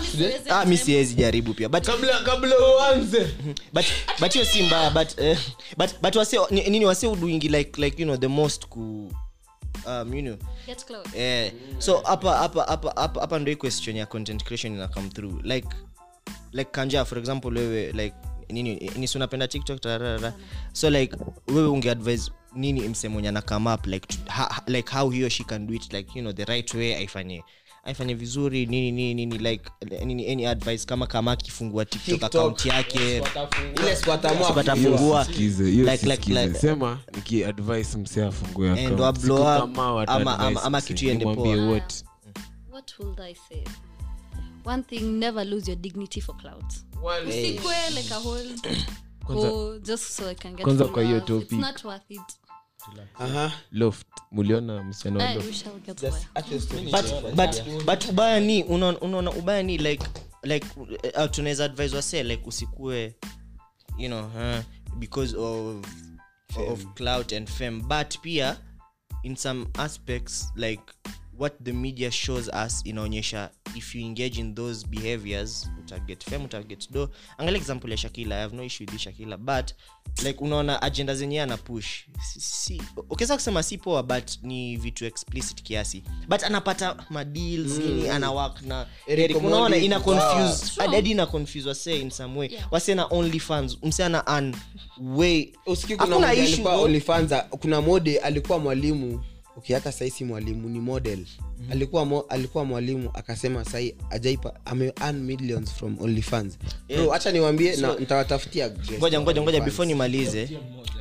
mi 0.02 0.08
siwezi 0.12 0.50
ah 0.50 0.66
mi 0.66 0.78
siwezi 0.78 1.14
jaribu 1.16 1.54
pia. 1.54 1.70
But 1.70 1.86
kabla 1.86 2.20
kabla 2.20 2.56
uanze. 2.60 3.28
But 3.74 3.86
but 4.20 4.34
hiyo 4.34 4.46
si 4.46 4.64
mbaya 4.64 4.90
but 4.90 5.20
uh, 5.20 5.38
but 5.78 5.90
but 6.02 6.16
wase 6.16 6.38
nini 6.52 6.86
wase 6.86 7.08
udoingi 7.08 7.48
like 7.50 7.82
like 7.82 8.02
you 8.02 8.06
know 8.06 8.18
the 8.18 8.28
most 8.28 8.66
ku 8.68 9.12
um 9.88 10.14
you 10.14 10.22
know. 10.22 10.38
Get 10.66 10.86
close. 10.86 11.10
eh 11.18 11.52
so 11.80 12.02
hapa 12.06 12.38
hapa 12.38 12.64
hapa 12.64 12.94
hapa 12.96 13.22
hapa 13.22 13.40
ndio 13.40 13.56
question 13.58 13.96
ya 13.96 14.06
content 14.06 14.44
creation 14.44 14.74
ina 14.74 14.88
come 14.88 15.10
through? 15.10 15.42
Like 15.44 15.68
like 16.52 16.72
kanja 16.72 17.06
for 17.06 17.18
example 17.20 17.52
wewe 17.60 17.92
like 17.92 18.16
nini 18.50 18.76
ni 18.96 19.10
unapenda 19.16 19.48
tiktok 19.48 19.82
tarara 19.82 20.34
so 20.74 20.90
like 20.90 21.16
wewe 21.48 21.68
unge 21.68 21.92
advise 21.92 22.32
nini 22.56 22.88
mse 22.90 23.10
mwenye 23.10 23.30
ana 23.30 23.42
come 23.42 23.74
up 23.74 23.86
like 23.88 24.08
to, 24.08 24.32
ha, 24.32 24.62
like 24.68 24.92
how 24.92 25.10
hiyo 25.10 25.30
she 25.30 25.44
can 25.44 25.68
do 25.68 25.74
it 25.74 25.94
like 25.94 26.12
you 26.16 26.22
know 26.22 26.34
the 26.34 26.46
right 26.46 26.74
way 26.74 26.96
aifanye 26.96 27.44
aifanye 27.88 28.14
vizuri 28.14 28.66
nini 28.66 28.92
nini 28.92 29.26
nini 29.26 29.38
like 29.38 29.70
nini 30.06 30.32
any 30.32 30.48
advice 30.48 30.86
kama 30.86 31.08
kama 31.08 31.32
akifungua 31.32 31.86
tiktok, 31.86 32.06
TikTok. 32.20 32.36
account 32.36 32.66
yake 32.66 33.22
like 36.26 36.54
sema 36.60 37.00
nikiadvise 37.16 37.98
msee 37.98 38.24
afungue 38.26 38.72
account. 38.72 39.00
wa 39.00 39.14
blow 39.14 39.42
up, 39.58 39.80
ama- 39.80 40.40
ama- 40.40 40.64
ama 40.64 40.82
kitu 40.82 41.06
iende 41.06 41.26
poa. 41.26 41.56
what. 41.58 42.04
What 42.72 43.00
would 43.00 43.20
I 43.20 43.36
say? 43.50 43.64
One 44.66 44.84
thing, 44.84 45.00
never 45.02 45.46
lose 45.46 45.72
your 45.72 45.80
dignity 45.82 46.22
for 46.22 46.38
clout. 46.38 46.74
Usikwe 47.30 47.76
like 47.96 48.14
Kwanza- 49.26 49.52
oh, 49.52 49.80
just 49.80 50.04
so 50.04 50.28
I 50.30 50.36
can 50.36 50.56
get 50.56 50.64
kwanza 50.64 50.86
kwa 50.86 51.04
hiyo. 51.04 51.18
It's 51.18 51.26
topic. 51.28 51.52
not 51.52 51.84
worth 51.84 52.12
it. 52.12 52.22
Aha. 53.20 53.52
loft. 53.72 54.08
Muliona 54.32 54.84
msichana 54.84 55.42
story. 56.62 56.92
but 56.92 57.36
but 57.36 57.64
but 57.86 58.10
ubaya 58.10 58.40
ni 58.40 58.64
unaona 58.64 59.32
ubaya 59.32 59.64
ni 59.64 59.78
like 59.78 60.06
like 60.44 60.68
uh, 61.18 61.30
tunaweza 61.32 61.66
advise 61.66 61.96
wase 61.96 62.24
like 62.24 62.44
usikue 62.46 63.16
you 63.98 64.08
know 64.08 64.26
uh, 64.26 64.64
because 65.00 65.38
of 65.38 65.86
of 66.70 66.86
clout 66.94 67.34
and 67.34 67.50
fame. 67.50 67.82
But 67.82 68.20
pia 68.22 68.58
in 69.24 69.36
some 69.36 69.66
aspects 69.78 70.52
like 70.56 70.84
what 71.40 71.54
the 71.64 71.74
media 71.74 72.12
shows 72.12 72.50
us 72.66 72.82
inaonyesha 72.86 73.50
if 73.76 73.96
you 73.96 74.02
engage 74.02 74.40
in 74.40 74.56
those 74.56 74.88
behaviors 74.88 75.70
utaget 75.80 76.24
fem 76.30 76.46
utaget 76.46 76.92
do 76.92 77.10
angalia 77.38 77.60
example 77.62 77.92
ya 77.92 77.98
shakila 77.98 78.36
i 78.36 78.42
have 78.42 78.56
no 78.56 78.64
issue 78.64 78.84
with 78.84 78.92
this 78.94 79.02
shakila 79.02 79.38
but 79.38 79.72
like 80.24 80.40
unaona 80.44 80.82
agenda 80.82 81.16
zenyewe 81.16 81.44
ana 81.44 81.58
push. 81.58 81.88
Si, 82.34 82.40
si, 82.42 82.82
ukiweza 83.10 83.36
kusema 83.36 83.64
si 83.64 83.78
poa 83.78 84.04
but 84.04 84.32
ni 84.44 84.78
vitu 84.78 85.06
explicit 85.06 85.64
kiasi. 85.64 86.04
But 86.28 86.44
anapata 86.44 87.06
madeals 87.10 87.78
nini 87.78 88.10
ana 88.10 88.32
work 88.32 88.62
na 88.62 88.88
Eric 89.08 89.38
unaona 89.38 89.78
ina 89.78 90.00
confuse 90.00 90.82
wow. 90.82 90.92
hadi 90.92 91.12
ina 91.12 91.26
confuse 91.26 91.70
wase 91.70 92.00
in 92.00 92.10
some 92.10 92.40
way. 92.40 92.50
Yeah. 92.52 92.74
wase 92.74 92.96
na 92.96 93.06
only 93.10 93.40
fans 93.40 93.78
msiana 93.84 94.28
an 94.28 94.56
way. 95.02 95.54
Usikii 95.66 95.96
kuna 95.96 96.08
Hakuna 96.16 96.28
mode 96.28 96.44
issue, 96.44 96.54
alikuwa 96.54 96.74
bro. 96.74 96.84
OnlyFans, 96.84 97.34
kuna 97.50 97.82
mode 97.82 98.18
alikuwa 98.20 98.60
mwalimu 98.60 99.24
okay, 99.58 99.76
hata 99.76 99.92
saisi 99.92 100.24
mwalimu 100.26 100.70
ni 100.70 100.80
model. 100.80 101.26
Alikuwa 101.72 102.06
mo, 102.06 102.22
alikuwa 102.22 102.66
mwalimu 102.66 103.10
akasema 103.14 103.66
sahii 103.66 103.96
ajaipa 104.10 104.60
ame 104.66 104.94
earn 105.02 105.20
millions 105.24 105.74
from 105.74 105.98
onlyfans 106.02 106.58
bro 106.88 107.14
acha 107.14 107.32
niwaambie 107.32 107.76
na 107.76 107.96
nitawatafutia 108.00 108.72
ngoja 108.98 109.22
ngoja 109.22 109.42
ngoja 109.42 109.62
before 109.62 109.88
nimalize 109.88 110.50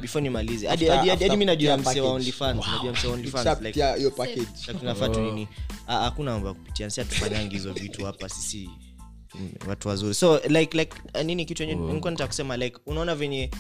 before 0.01 0.23
nimalize. 0.23 0.67
Hadi 0.69 0.87
hadi 0.87 1.09
hadi 1.11 1.31
mimi 1.31 1.45
najua 1.45 1.77
mse 1.77 2.01
wa 2.01 2.11
only 2.13 2.33
fans 2.33 2.59
wow. 2.67 2.75
najua 2.77 2.93
mse 2.93 3.07
wa 3.07 3.13
onlyfans 3.15 3.47
like 3.47 3.59
Ukishapitia 3.69 3.97
your 3.97 4.15
package. 4.15 4.41
like 4.69 4.79
tunafaa 4.79 5.09
tu 5.09 5.21
nini? 5.21 5.49
Ah, 5.87 5.99
hakuna 6.01 6.31
mambo 6.33 6.49
ya 6.49 6.55
kupitia 6.55 6.91
si 6.91 7.01
hatufanyangi 7.01 7.55
hizo 7.55 7.73
vitu 7.73 8.05
hapa 8.05 8.29
sisi 8.29 8.71
watu 9.69 9.89
wazuri. 9.89 10.15
So 10.15 10.39
like 10.49 10.79
like 10.79 10.97
nini 11.25 11.45
kitu 11.45 11.63
yenye 11.63 11.75
nilikuwa 11.75 12.11
nataka 12.11 12.29
kusema 12.29 12.57
like 12.57 12.79
unaona 12.87 13.15
venye 13.15 13.51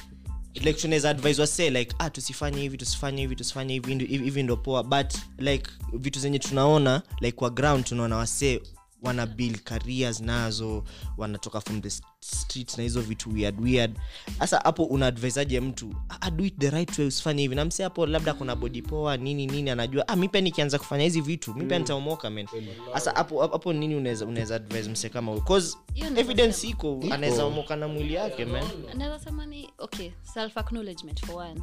like 0.64 0.80
tunaweza 0.80 1.10
advise 1.10 1.40
wase 1.40 1.70
like 1.70 1.96
ah 1.98 2.10
tusifanye 2.10 2.60
hivi 2.60 2.76
tusifanye 2.78 3.20
hivi 3.22 3.36
tusifanye 3.36 3.74
hivi 3.74 4.04
hivi 4.06 4.42
ndo 4.42 4.56
poa. 4.56 4.82
But 4.82 5.14
like 5.38 5.70
vitu 5.92 6.20
zenye 6.20 6.38
tunaona 6.38 7.02
like 7.20 7.36
kwa 7.36 7.50
ground 7.50 7.84
tunaona 7.84 8.16
wase 8.16 8.62
wana 9.02 9.26
build 9.26 9.60
careers 9.62 10.20
nazo 10.20 10.84
wanatoka 11.16 11.60
from 11.60 11.82
the 11.82 11.90
streets 12.20 12.76
na 12.76 12.82
hizo 12.82 13.00
vitu 13.00 13.30
weird 13.34 13.60
weird. 13.60 13.98
Hasa 14.38 14.58
hapo 14.58 14.84
unaadvisaje 14.84 15.60
mtu? 15.60 15.94
Ah, 16.20 16.30
do 16.30 16.44
it 16.44 16.58
the 16.58 16.70
right 16.70 16.98
way 16.98 17.06
usifanye 17.08 17.42
hivi. 17.42 17.54
Namse 17.54 17.82
hapo 17.82 18.06
labda 18.06 18.34
kuna 18.34 18.56
body 18.56 18.82
poa 18.82 19.16
nini 19.16 19.46
nini 19.46 19.70
anajua. 19.70 20.08
Ah, 20.08 20.16
mi 20.16 20.28
pia 20.28 20.40
nikianza 20.40 20.78
kufanya 20.78 21.04
hizi 21.04 21.20
vitu 21.20 21.54
mi 21.54 21.64
pia 21.64 21.78
nitaomoka 21.78 22.30
men 22.30 22.46
hasa 22.92 23.10
hapo 23.12 23.40
hapo 23.46 23.72
nini 23.72 23.94
unaweza 23.96 24.26
unaweza 24.26 24.56
advise 24.56 24.90
mse 24.90 25.08
kama 25.08 25.32
huyo? 25.32 25.44
Cause 25.44 25.76
evidence 26.16 26.68
iko 26.68 27.00
anaweza 27.10 27.44
omoka 27.44 27.76
na 27.76 27.88
mwili 27.88 28.14
yake 28.14 28.44
man. 28.44 28.64
Anaweza 28.92 29.24
sema 29.24 29.46
ni 29.46 29.68
okay 29.78 30.10
self 30.34 30.58
acknowledgement 30.58 31.26
for 31.26 31.34
one. 31.36 31.60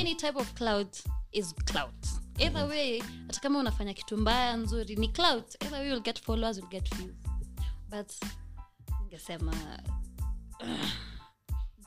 Any 0.00 0.14
type 0.14 0.38
of 0.38 0.52
cloud 0.54 0.86
is 1.32 1.54
clout 1.54 2.21
either 2.38 2.64
way 2.68 3.02
hata 3.26 3.40
kama 3.40 3.58
unafanya 3.58 3.94
kitu 3.94 4.16
mbaya 4.16 4.56
nzuri 4.56 4.96
ni 4.96 5.08
clout. 5.08 5.54
Either 5.62 5.78
way 5.78 5.88
you'll 5.88 6.02
get 6.02 6.20
followers 6.22 6.56
you'll 6.56 6.70
get 6.70 6.94
views. 6.94 7.14
But 7.90 8.12
ningesema 9.00 9.52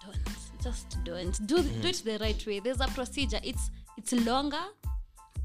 don't. 0.06 0.30
Just 0.64 0.98
don't. 1.04 1.42
Do, 1.42 1.62
do 1.62 1.88
it 1.90 2.04
the 2.04 2.18
right 2.18 2.48
way. 2.48 2.60
There's 2.60 2.82
a 2.82 2.88
procedure. 2.88 3.40
It's, 3.44 3.72
it's 3.98 4.14
longer 4.14 4.64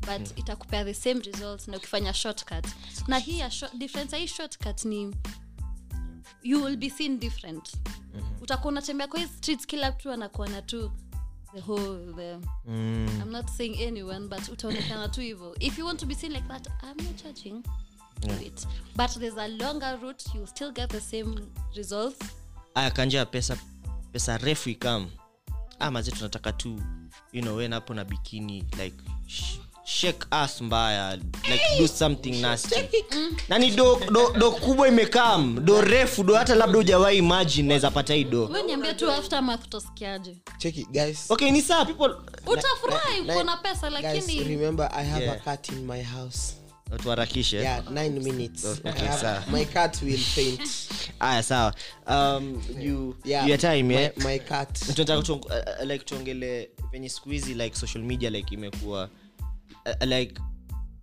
but 0.01 0.37
itakupea 0.37 0.85
the 0.85 0.95
same 0.95 1.21
results 1.21 1.69
na 1.69 1.77
ukifanya 1.77 2.15
shortcut. 2.15 2.67
Na 3.09 3.19
hii 3.19 3.39
ya 3.39 3.51
difference 3.75 4.19
hii 4.19 4.27
shortcut 4.27 4.85
ni 4.85 5.15
you 6.43 6.65
will 6.65 6.77
be 6.77 6.91
seen 6.91 7.19
different. 7.19 7.73
Utakuwa 8.41 8.73
unatembea 8.73 9.07
kwa 9.07 9.21
hii 9.21 9.27
streets 9.27 9.67
kila 9.67 9.91
mtu 9.91 10.13
anakuona 10.13 10.63
tu 10.63 10.93
the 11.55 11.61
whole 11.61 12.13
the 12.17 12.39
i'm 13.23 13.31
not 13.31 13.49
saying 13.51 13.77
anyone 13.81 14.29
but 14.29 14.49
utaonekana 14.49 15.09
tu 15.09 15.21
if 15.61 15.79
you 15.79 15.85
want 15.87 16.01
to 16.01 16.07
be 16.07 16.15
seen 16.15 16.33
like 16.33 16.49
that 16.49 16.69
i'm 16.83 16.97
not 16.97 17.23
judging. 17.25 17.63
It. 18.23 18.67
But 18.97 19.11
there's 19.19 19.37
a 19.39 19.49
longer 19.49 19.99
route 20.03 20.23
you 20.35 20.47
still 20.47 20.73
get 20.73 20.91
the 20.91 21.01
same 21.01 21.35
results. 21.77 22.19
Aya 22.75 22.91
kanja 22.91 23.27
pesa 23.27 23.57
pesa 24.13 24.39
refu 24.39 24.71
ikam. 24.71 25.07
Amaze 25.79 26.11
tunataka 26.11 26.53
tu 26.53 26.83
you 27.33 27.43
know 27.43 27.57
wen 27.57 27.73
hapo 27.73 27.95
na 27.95 28.05
bikini 28.05 28.65
like 28.79 28.97
sh- 29.27 29.59
shake 29.85 30.27
us 30.45 30.61
mbaya 30.61 31.17
like 31.51 31.63
do 31.79 31.89
something 31.89 32.41
nasty. 32.41 32.89
nani 33.49 33.71
do, 33.71 33.99
do, 34.13 34.33
do 34.39 34.51
kubwa 34.53 34.89
imekam 34.89 35.65
do 35.65 35.81
refu 35.81 36.23
do 36.25 36.35
hata 36.35 36.55
labda 36.55 36.79
ujawai 36.79 37.19
imagine 37.19 37.69
naweza 37.69 37.91
pata 37.91 38.15
hii 38.15 38.25
do. 38.25 38.45
Wewe 38.47 38.63
niambie 38.63 38.95
tu 38.95 39.11
aftermath 39.11 39.65
utasikiaje? 39.65 40.37
Cheki 40.59 40.85
guys. 40.91 41.31
Okay 41.31 41.51
ni 41.51 41.63
saa 41.63 41.85
people 41.85 42.15
utafurahi 42.47 43.21
uko 43.21 43.43
na 43.43 43.57
pesa 43.57 43.91
guys 43.91 44.27
remember 44.47 44.91
i 44.95 45.05
have 45.05 45.21
Yeah. 45.25 45.37
a 45.37 45.39
cat 45.39 45.69
in 45.69 45.87
my 45.87 46.03
house. 46.03 46.55
Tuharakishe 47.03 47.57
yeah 47.57 47.91
nine 47.91 48.21
minutes. 48.21 48.65
Okay, 48.65 49.09
sawa. 49.21 49.45
my 49.51 49.65
cat 49.65 50.03
will 50.03 50.19
faint. 50.19 50.89
Aya 51.21 51.43
sawa. 51.43 51.75
Um, 52.07 52.61
you, 52.79 53.17
yeah. 53.25 53.47
your 53.47 53.59
time 53.59 53.89
my, 53.89 53.95
yeah? 53.95 54.11
my 54.25 54.39
cat. 54.39 54.75
Tunataka 54.75 55.33
uh, 55.33 55.39
uh, 55.39 55.87
like 55.87 56.05
tuongele 56.05 56.71
venye 56.93 57.09
siku 57.09 57.31
hizi 57.31 57.55
like 57.55 57.77
social 57.77 58.05
media 58.05 58.31
like 58.31 58.55
imekuwa 58.55 59.09
uh, 59.87 60.07
like 60.09 60.35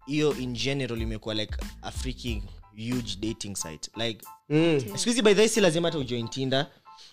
hiyo 0.05 0.35
in 0.37 0.53
general 0.53 1.01
imekuwa 1.01 1.35
like 1.35 1.53
a 1.81 1.91
freaking 1.91 2.43
huge 2.75 3.15
dating 3.19 3.55
site. 3.55 3.91
Like 3.97 4.25
mm. 4.49 4.79
siku 4.95 5.09
hizi 5.09 5.21
by 5.21 5.33
the 5.33 5.49
si 5.49 5.61
lazima 5.61 5.87
hata 5.87 5.97
ujoin 5.97 6.27
tinder. 6.27 6.67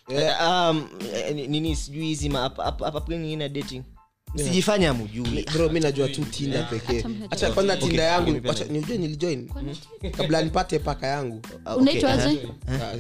Yeah. 0.09 0.71
um, 0.71 0.89
eh, 1.15 1.49
nini 1.49 1.77
sijui 1.77 2.07
hizi 2.07 2.29
ma- 2.29 2.45
app- 2.45 2.59
app- 2.61 2.83
app 2.97 3.09
gani 3.09 3.25
ingine 3.25 3.43
ya 3.45 3.49
dating. 3.49 3.83
Sijifanya 4.37 4.95
mujui 4.95 5.47
bro 5.53 5.69
mi 5.69 5.81
najua 5.87 6.09
tu 6.09 6.25
tinda 6.25 6.62
pekee. 6.62 7.01
Hata 7.03 7.27
hacha 7.31 7.53
kwanza 7.53 7.77
tinda 7.77 8.03
yangu 8.03 8.31
nijue 8.71 8.99
nilijoin 8.99 9.51
kabla 10.17 10.43
nipate 10.43 10.79
paka 10.79 11.07
yangu. 11.07 11.41
Ah, 11.65 11.75
okay, 11.75 11.83
unaitwaje 11.83 12.29
uh-huh. 12.29 12.83
Ah, 12.83 12.95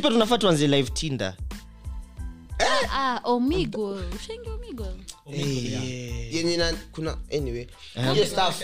pia 0.00 0.10
tunafaa 0.10 0.38
tuanze 0.38 0.66
live 0.66 0.90
ah, 2.92 3.20
omigo. 3.24 4.00
Ushaingia 4.16 4.52
omigo. 4.52 4.86
Yenye 6.30 6.56
na 6.56 6.72
kuna 6.92 7.16
anyway. 7.36 7.66
Hiyo 8.14 8.26
stuff. 8.26 8.62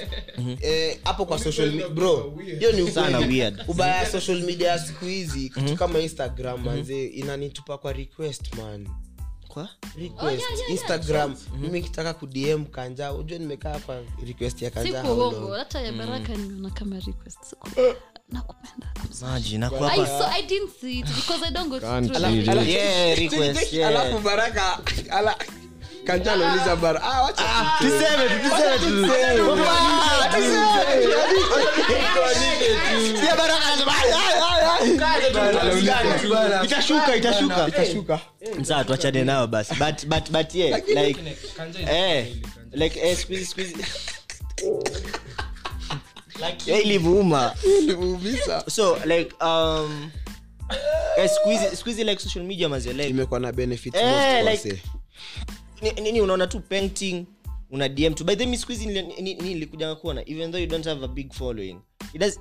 Eh, 0.61 0.99
hapo 1.05 1.27
kwa 1.27 1.39
social 1.39 1.73
me- 1.73 1.89
bro 1.89 2.39
hiyo 2.59 2.73
ni 2.73 2.91
Sana 2.91 3.19
weird. 3.19 3.65
ubaya 3.69 3.97
ya 3.97 4.11
social 4.11 4.41
media 4.43 4.69
ya 4.71 4.79
siku 4.79 5.05
hizi 5.05 5.49
kitu 5.51 5.77
kama 5.77 5.99
instagram 5.99 6.65
manze 6.65 7.07
inanitupa 7.07 7.79
kwa 7.79 7.93
request 7.93 8.55
man. 8.57 8.89
Kwa? 9.49 9.69
Request. 9.99 10.45
Instagram. 10.69 11.37
Mimi 11.61 11.83
kitaka 11.83 12.15
kudm 12.15 12.65
kanja. 12.65 13.13
Ujue 13.13 13.39
nimekaa 13.39 13.79
kwa 13.79 14.03
request 14.27 14.63
ya 14.63 14.71
kanja 14.71 14.91
siku 15.03 15.07
how 15.07 15.17
long? 15.19 15.35
uongo 15.35 15.53
hata 15.55 15.81
ya 15.81 15.93
baraka 15.93 16.35
nimeona 16.37 16.71
kama 16.71 16.97
request. 17.01 17.39
Siku- 17.45 17.69
nakupenda. 18.33 18.87
Maji 19.21 19.57
I, 19.59 20.05
so, 20.07 20.25
I 20.27 20.43
didn't 20.43 20.71
see 20.81 21.01
it 21.01 21.07
because 21.07 21.43
I 21.43 21.51
don't 21.51 21.69
go 21.71 21.79
Can't 21.81 22.07
through 22.07 22.17
see 22.17 22.43
that. 22.43 22.67
yeah 22.67 23.15
request 23.23 23.73
yeah. 23.73 23.89
alafu 23.89 24.19
baraka 24.19 24.79
ala 25.11 25.37
kanja 26.05 26.77
bara 26.77 27.01
ah, 27.03 27.23
wacha 27.23 27.45
tuseme 27.79 28.29
tu 28.29 28.37
tuseme 28.43 28.77
tu 29.37 29.57
Pia 33.21 33.37
Baraka 33.37 33.65
anasema, 33.67 33.93
"Ai, 33.93 34.13
ai, 34.13 34.35
ai, 34.41 34.63
ai." 36.59 36.67
itashuka 36.67 37.17
itashuka. 37.17 37.69
Itashuka 37.69 38.21
sawa 38.63 38.85
tuachane 38.85 39.25
nao 39.25 39.47
basi. 39.47 39.75
But 39.75 40.07
but 40.09 40.31
but 40.33 40.55
yeah 40.55 40.77
like 40.95 41.19
eh 41.87 42.27
like 42.73 42.97
eh 43.01 43.15
squeeze 43.17 43.49
squeeze. 43.49 43.77
like 43.77 43.89
yeah 44.63 45.44
ilivuuma. 46.67 47.55
So 48.69 48.97
like 49.07 49.35
um 49.45 50.11
eh 51.19 51.29
squeeze 51.31 51.77
squeeze 51.77 52.05
like 52.05 52.23
social 52.23 52.45
media 52.45 52.69
maze 52.69 52.93
like. 52.93 53.13
Na 53.41 53.53
benefits 53.53 53.97
Eh, 53.97 54.45
like- 54.45 54.51
wasee. 54.51 54.83
ni- 55.83 56.01
nini 56.03 56.21
unaona 56.21 56.47
tu 56.47 56.61
painting 56.61 57.27
una 57.71 57.89
dm 57.89 58.15
tu. 58.15 58.25
By 58.25 58.37
the 58.37 58.57
skuhizi 58.57 58.85
squeeze 58.85 59.03
nilikuja 59.43 59.95
kuona 59.95 60.23
even 60.27 60.51
though 60.51 60.61
you 60.61 60.67
don't 60.69 60.85
have 60.87 61.05
a 61.05 61.09
big 61.09 61.33
following. 61.33 61.77
It 62.15 62.21
does 62.21 62.39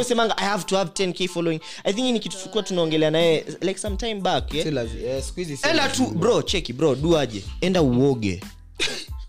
usemanga 0.00 0.36
i 0.38 0.44
have 0.44 0.64
to 0.64 0.76
have 0.76 0.90
10k 0.90 1.28
following. 1.28 1.60
I 1.84 1.92
think 1.92 2.12
ni 2.12 2.20
kitu 2.20 2.36
tulikuwa 2.38 2.62
tunaongelea 2.62 3.10
naye 3.10 3.44
like 3.60 3.78
some 3.80 3.96
time 3.96 4.14
back 4.20 4.54
yeah? 4.54 4.66
eh, 5.04 5.22
siku 5.22 5.66
enda 5.68 5.88
tu 5.88 6.06
bro 6.06 6.42
cheki 6.42 6.72
bro 6.72 6.94
duaje. 6.94 7.42
Enda 7.60 7.82
uoge 7.82 8.40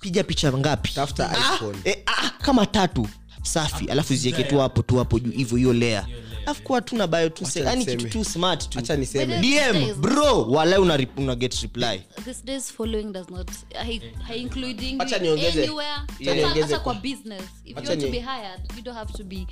piga 0.03 0.23
picha 0.23 0.51
ngapi? 0.53 0.89
Tafuta 0.93 1.29
Ah, 1.31 1.55
iphone 1.55 1.77
eh, 1.85 1.97
ah, 2.05 2.29
kama 2.29 2.65
tatu. 2.65 3.07
Safi 3.43 3.85
alafu 3.91 4.15
zieke 4.15 4.43
tu 4.43 4.59
hapo 4.59 4.81
tu 4.81 4.97
hapo 4.97 5.19
juu 5.19 5.31
hivyo 5.31 5.57
hiyo 5.57 5.73
lea 5.73 6.07
alafu 6.45 6.61
kuwa 6.63 6.81
tu 6.81 6.95
na 6.95 7.07
bio 7.07 7.29
tu 7.29 7.45
yani 7.55 7.85
kitu 7.85 8.09
tu 8.09 8.25
smart 8.25 8.69
tu. 8.69 8.77
Hacha 8.77 8.95
niseme. 8.95 9.39
Dm 9.41 10.01
bro 10.01 10.41
wala 10.45 10.79
una, 10.79 10.99
una 11.17 11.35
get 11.35 11.55
reply. 11.61 12.01
These 12.25 12.43
days 12.43 12.71
following 12.71 13.11
does 13.13 13.29
not 13.29 13.49
hai- 13.75 14.01
hai 14.27 14.41
including 14.41 15.01
Acha 15.01 15.17
niongeze. 15.19 15.69
Acha 16.21 16.35
niongeze 16.35 16.67
kwa- 16.67 16.79
kwa 16.79 16.93
business. 16.93 17.43
If 17.65 17.77
you 17.77 17.83
want 17.89 18.01
to 18.01 18.07
be 18.11 18.19
hired 18.19 18.61
you 18.77 18.83
don't 18.83 18.97
have 18.97 19.13
to 19.13 19.23
be 19.23 19.47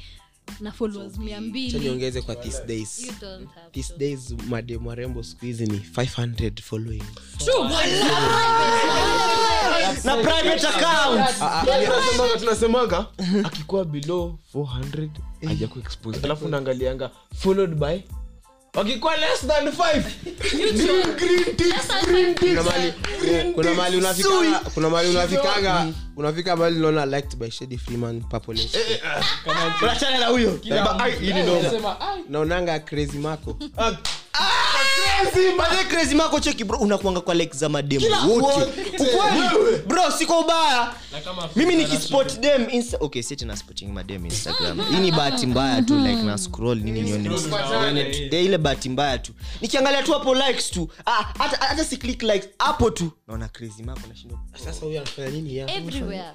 na 0.60 0.72
followers 0.72 1.18
mia 1.18 1.38
Acha 1.38 1.48
mbili. 1.48 1.80
niongeze 1.80 2.22
kwa 2.22 2.36
these 2.36 2.64
days. 2.68 3.12
these 3.72 3.94
days 3.98 4.36
madem 4.50 4.88
warembo 4.88 5.24
siku 5.24 5.46
hizi 5.46 5.66
ni 5.66 5.78
500 5.78 6.62
following 6.62 7.04
na 10.04 10.18
private 10.18 10.68
account. 10.68 11.38
Tunasemaga 11.66 12.40
tunasemaga 12.40 13.06
akikuwa 13.48 13.86
below 13.86 14.36
400 14.54 15.10
hajakuwa 15.48 15.84
expose 15.86 16.20
alafu 16.24 16.48
naangalianga 16.48 17.12
followed 17.36 17.76
by 17.76 18.00
wakikuwa 18.74 19.18
less 19.18 19.48
than 19.48 19.68
5 19.68 20.02
green 20.50 21.16
green 21.16 21.56
ticks 21.56 21.88
green 22.08 22.36
ticks 22.36 22.50
kuna 22.50 22.64
mali 22.64 22.94
kuna 23.54 23.74
mali 23.74 23.98
unafikanga 23.98 24.60
kuna 24.74 24.90
mali 24.90 25.10
unafikanga 25.10 25.88
unafika 26.16 26.56
mali 26.56 26.78
unaona 26.80 27.06
liked 27.06 27.36
by 27.36 27.50
shady 27.50 27.78
freeman 27.78 28.22
purple 28.22 28.70
unachana 29.82 30.20
na 30.20 30.26
huyo. 30.28 30.60
Naonanga 32.30 32.80
crazy 32.80 33.18
mako 33.18 33.58
Baadaye 33.76 33.98
crazy 35.90 36.16
mako 36.16 36.40
cheki 36.40 36.64
bro. 36.64 36.80
Unakuanga 36.80 37.22
kwa 37.22 37.36
like 37.36 37.58
za 37.58 37.70
mademu 37.70 38.06
wote. 38.30 38.72
ukweli 39.00 39.78
bro 39.88 40.12
siko 40.12 40.40
ubaya. 40.40 40.94
Mimi 41.56 41.76
nikispot 41.76 42.40
dem 42.40 42.70
insta 42.70 42.98
okay 43.00 43.22
seti 43.22 43.46
na 43.46 43.58
spotting 43.58 43.88
madem 43.94 44.26
instagram. 44.26 44.82
Hii 44.92 45.00
ni 45.00 45.12
bahati 45.12 45.48
mbaya 45.48 45.82
tu 45.82 45.96
like 45.96 46.22
na 46.22 46.38
scroll 46.38 46.78
nini 46.78 47.02
nione 47.02 47.30
ile 48.32 48.58
bahati 48.58 48.90
mbaya 48.90 49.18
tu. 49.18 49.34
Nikiangalia 49.62 50.04
tu 50.04 50.14
hapo 50.14 50.36
likes 50.36 50.72
tu. 50.72 50.90
Ah 51.06 51.24
hata 51.38 51.66
hata 51.66 51.86
si 51.86 51.98
click 51.98 52.24
likes 52.24 52.50
hapo 52.60 52.90
tu. 52.90 53.12
Naona 53.28 53.48
crazy 53.48 53.84
mako 53.84 54.02
nashindwa 54.10 54.40
sasa 54.66 54.86
huyu 54.86 54.98
anafanya 54.98 55.30
nini 55.30 55.58
ya? 55.58 55.76
Everywhere. 55.76 56.32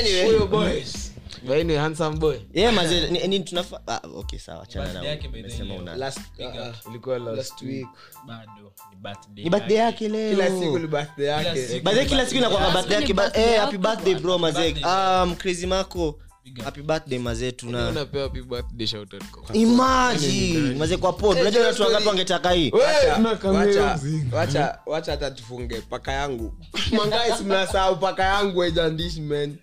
Anyway. 0.00 0.46
Boys 0.46 1.12
Baini 1.48 1.74
handsome 1.74 2.16
boy. 2.18 2.36
Yeah 2.54 2.74
mazee 2.74 3.10
ni, 3.10 3.28
ni 3.28 3.40
tunafa 3.40 3.80
ah 3.86 4.00
okay 4.14 4.38
sawa 4.38 4.62
achana 4.62 4.92
na 4.92 5.04
yake 5.04 5.28
by 5.28 5.40
umesema 5.40 5.74
una 5.74 5.96
last 5.96 6.20
uh, 6.38 6.90
ilikuwa 6.90 7.18
last 7.18 7.36
last 7.36 7.62
week. 7.62 7.86
bado 8.26 8.72
ni 8.90 8.96
birthday 8.96 9.44
ni 9.44 9.50
birthday 9.50 9.76
yake. 9.76 10.08
leo 10.08 10.30
kila 10.36 10.48
siku 10.60 10.78
ni 10.78 10.86
birthday 10.86 11.26
yake. 11.26 11.66
siku. 11.66 11.84
By 11.84 11.90
the 11.90 11.96
way, 11.98 12.06
kila 12.06 12.26
siku 12.26 12.38
inakwanga 12.38 12.70
birthday 12.70 12.94
yake 12.94 13.06
ni 13.08 13.12
ba- 13.14 13.22
birthday 13.22 13.54
eh, 13.54 13.60
happy 13.60 13.78
birthday 13.78 14.14
bro 14.14 14.38
mazee 14.38 14.74
um 14.84 15.34
crazy 15.36 15.66
mako. 15.66 16.18
Happy 16.64 16.82
birthday 16.82 17.18
mazee 17.18 17.52
tuna 17.52 17.88
unapewa 17.88 18.24
happy 18.24 18.42
birthday 18.42 18.86
shout 18.86 19.14
out 19.14 19.24
kwa 19.24 19.56
imagine 19.56 20.74
mazee 20.74 20.96
kwa 20.96 21.12
pod. 21.12 21.38
Unajua 21.40 21.66
watu 21.66 21.82
wangapi 21.82 22.08
wangetaka 22.08 22.50
hii? 22.50 22.70
Wacha- 22.70 23.14
tunakamia 23.16 23.60
wacha- 23.60 23.96
mzinga. 23.96 24.36
wacha 24.36 24.78
wacha 24.86 25.10
hata 25.12 25.30
tufunge 25.30 25.80
paka 25.80 26.12
yangu. 26.12 26.54
Mangais 26.96 27.40
mnasahau 27.40 27.96
paka 27.98 28.22
yangu 28.24 28.64
ejandishi 28.64 29.20
man. 29.20 29.56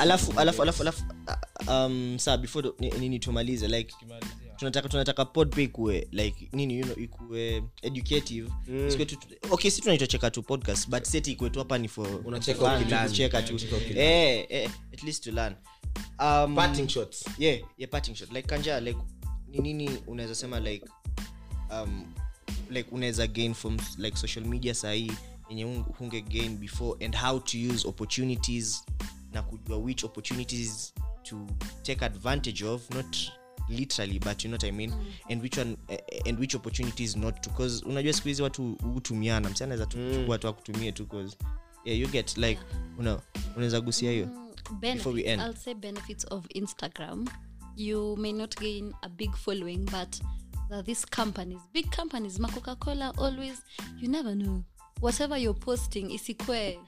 Alafu 0.00 0.32
alafu 0.36 0.62
alafu 0.62 0.82
alafu 0.82 1.04
uh, 1.68 1.68
um 1.74 2.18
saa 2.18 2.36
before 2.36 2.70
nini 2.78 3.18
tumalize 3.18 3.68
like 3.68 3.94
tunataka 4.56 4.88
tunataka 4.88 5.24
pod 5.24 5.54
pay 5.54 5.64
ikue 5.64 6.08
like 6.12 6.48
nini 6.52 6.78
you 6.78 6.84
know 6.84 6.96
ikue 6.98 7.62
educative. 7.82 8.50
Isikuwe 8.88 9.06
tu 9.06 9.16
okay 9.50 9.70
si 9.70 9.80
tunaitwa 9.80 10.06
cheka 10.06 10.30
tu 10.30 10.42
podcast 10.42 10.88
but 10.90 11.04
seti 11.04 11.32
ikue 11.32 11.50
tu 11.50 11.58
hapa 11.58 11.78
ni 11.78 11.88
for 11.88 12.08
Unacheka 12.24 12.58
fun, 12.70 12.80
ukilearn. 12.82 13.08
kucheka 13.08 13.42
tu. 13.42 13.56
Eh 13.96 14.46
eh 14.48 14.70
at 14.92 15.02
least 15.02 15.24
to 15.24 15.30
learn 15.32 15.54
um, 16.18 16.54
parting 16.54 16.88
shots. 16.88 17.24
Yeah 17.38 17.58
yeah 17.78 17.90
parting 17.90 18.14
shot 18.14 18.32
like 18.32 18.48
kanja 18.48 18.80
like 18.80 18.98
ni 19.48 19.58
nini 19.58 19.90
unaweza 20.06 20.34
sema 20.34 20.60
like 20.60 20.84
um 21.70 22.04
like 22.70 22.90
unaweza 22.90 23.26
gain 23.26 23.54
from 23.54 23.76
like 23.98 24.16
social 24.16 24.44
media 24.44 24.74
sahii 24.74 25.12
yenye 25.48 25.64
hunge 25.98 26.20
gain 26.20 26.56
before 26.56 27.04
and 27.04 27.16
how 27.16 27.40
to 27.40 27.58
use 27.74 27.88
opportunities 27.88 28.84
na 29.32 29.42
kujua 29.42 29.76
which 29.76 30.04
opportunities 30.04 30.94
to 31.22 31.46
take 31.82 32.04
advantage 32.04 32.64
of 32.64 32.90
not 32.90 33.16
literally 33.68 34.18
but 34.18 34.44
you 34.44 34.48
know 34.50 34.56
what 34.56 34.64
i 34.64 34.72
mean? 34.72 34.92
And 35.30 35.42
which 35.42 35.58
one 35.58 35.76
eh, 35.88 35.98
and 36.26 36.38
which 36.38 36.54
opportunities 36.54 37.16
not 37.16 37.40
to 37.42 37.50
cause 37.50 37.84
unajua 37.84 38.12
siku 38.12 38.28
hizi 38.28 38.42
watu 38.42 38.76
hutumiana 38.82 39.50
msi 39.50 39.64
anaweza 39.64 39.86
tuchukua 39.86 40.38
tu 40.38 40.48
akutumie 40.48 40.92
tu 40.92 41.06
cause 41.06 41.36
yeah 41.84 42.00
you 42.00 42.08
get 42.08 42.36
like 42.36 42.60
una 42.98 43.20
unaweza 43.56 43.80
gusia 43.80 44.10
hiyo 44.10 44.28
Before 44.80 45.12
we 45.12 45.22
benefits, 45.22 45.28
end. 45.28 45.40
I'll 45.42 45.54
say 45.56 45.74
benefits 45.74 46.24
of 46.24 46.46
Instagram. 46.54 47.28
You 47.76 48.16
may 48.18 48.32
not 48.32 48.56
gain 48.56 48.94
a 49.02 49.08
big 49.08 49.36
following, 49.36 49.84
but 49.86 50.20
there 50.68 50.78
are 50.78 50.82
these 50.82 51.04
companies, 51.04 51.60
big 51.72 51.90
companies, 51.90 52.38
ma 52.38 52.48
Coca 52.48 52.76
Cola, 52.76 53.12
always, 53.18 53.60
you 53.98 54.08
never 54.08 54.34
know. 54.34 54.64
Whatever 55.00 55.36
you're 55.38 55.54
posting, 55.60 56.10
isikwe 56.10 56.78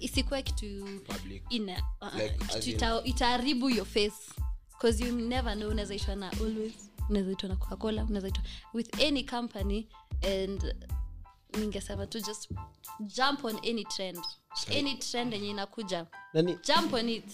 isikwe 0.00 0.42
kitu 0.42 0.84
Public. 1.06 1.42
ina 1.50 1.82
uh, 2.02 2.14
Like, 2.18 2.38
kitu 2.48 2.70
ita, 2.70 3.02
itaharibu 3.04 3.70
your 3.70 3.86
face 3.86 4.32
because 4.72 5.00
you 5.04 5.12
never 5.12 5.54
know 5.56 5.70
unaweza 5.70 5.94
itwa 5.94 6.16
na 6.16 6.32
always 6.32 6.90
unaweza 7.10 7.32
itwa 7.32 7.48
na 7.48 7.56
coca 7.56 7.76
cola 7.76 8.04
unaweza 8.04 8.28
itwa 8.28 8.42
with 8.74 9.00
any 9.02 9.24
company 9.24 9.88
and 10.22 10.74
ningesema 11.56 12.06
tu 12.06 12.20
just 12.20 12.50
jump 13.00 13.44
on 13.44 13.56
any 13.56 13.84
trend. 13.84 14.18
Any 14.78 14.94
trend 14.94 15.32
yenye 15.32 15.50
inakuja. 15.50 16.06
Nani? 16.34 16.58
Jump 16.66 16.92
on 16.92 17.08
it. 17.08 17.24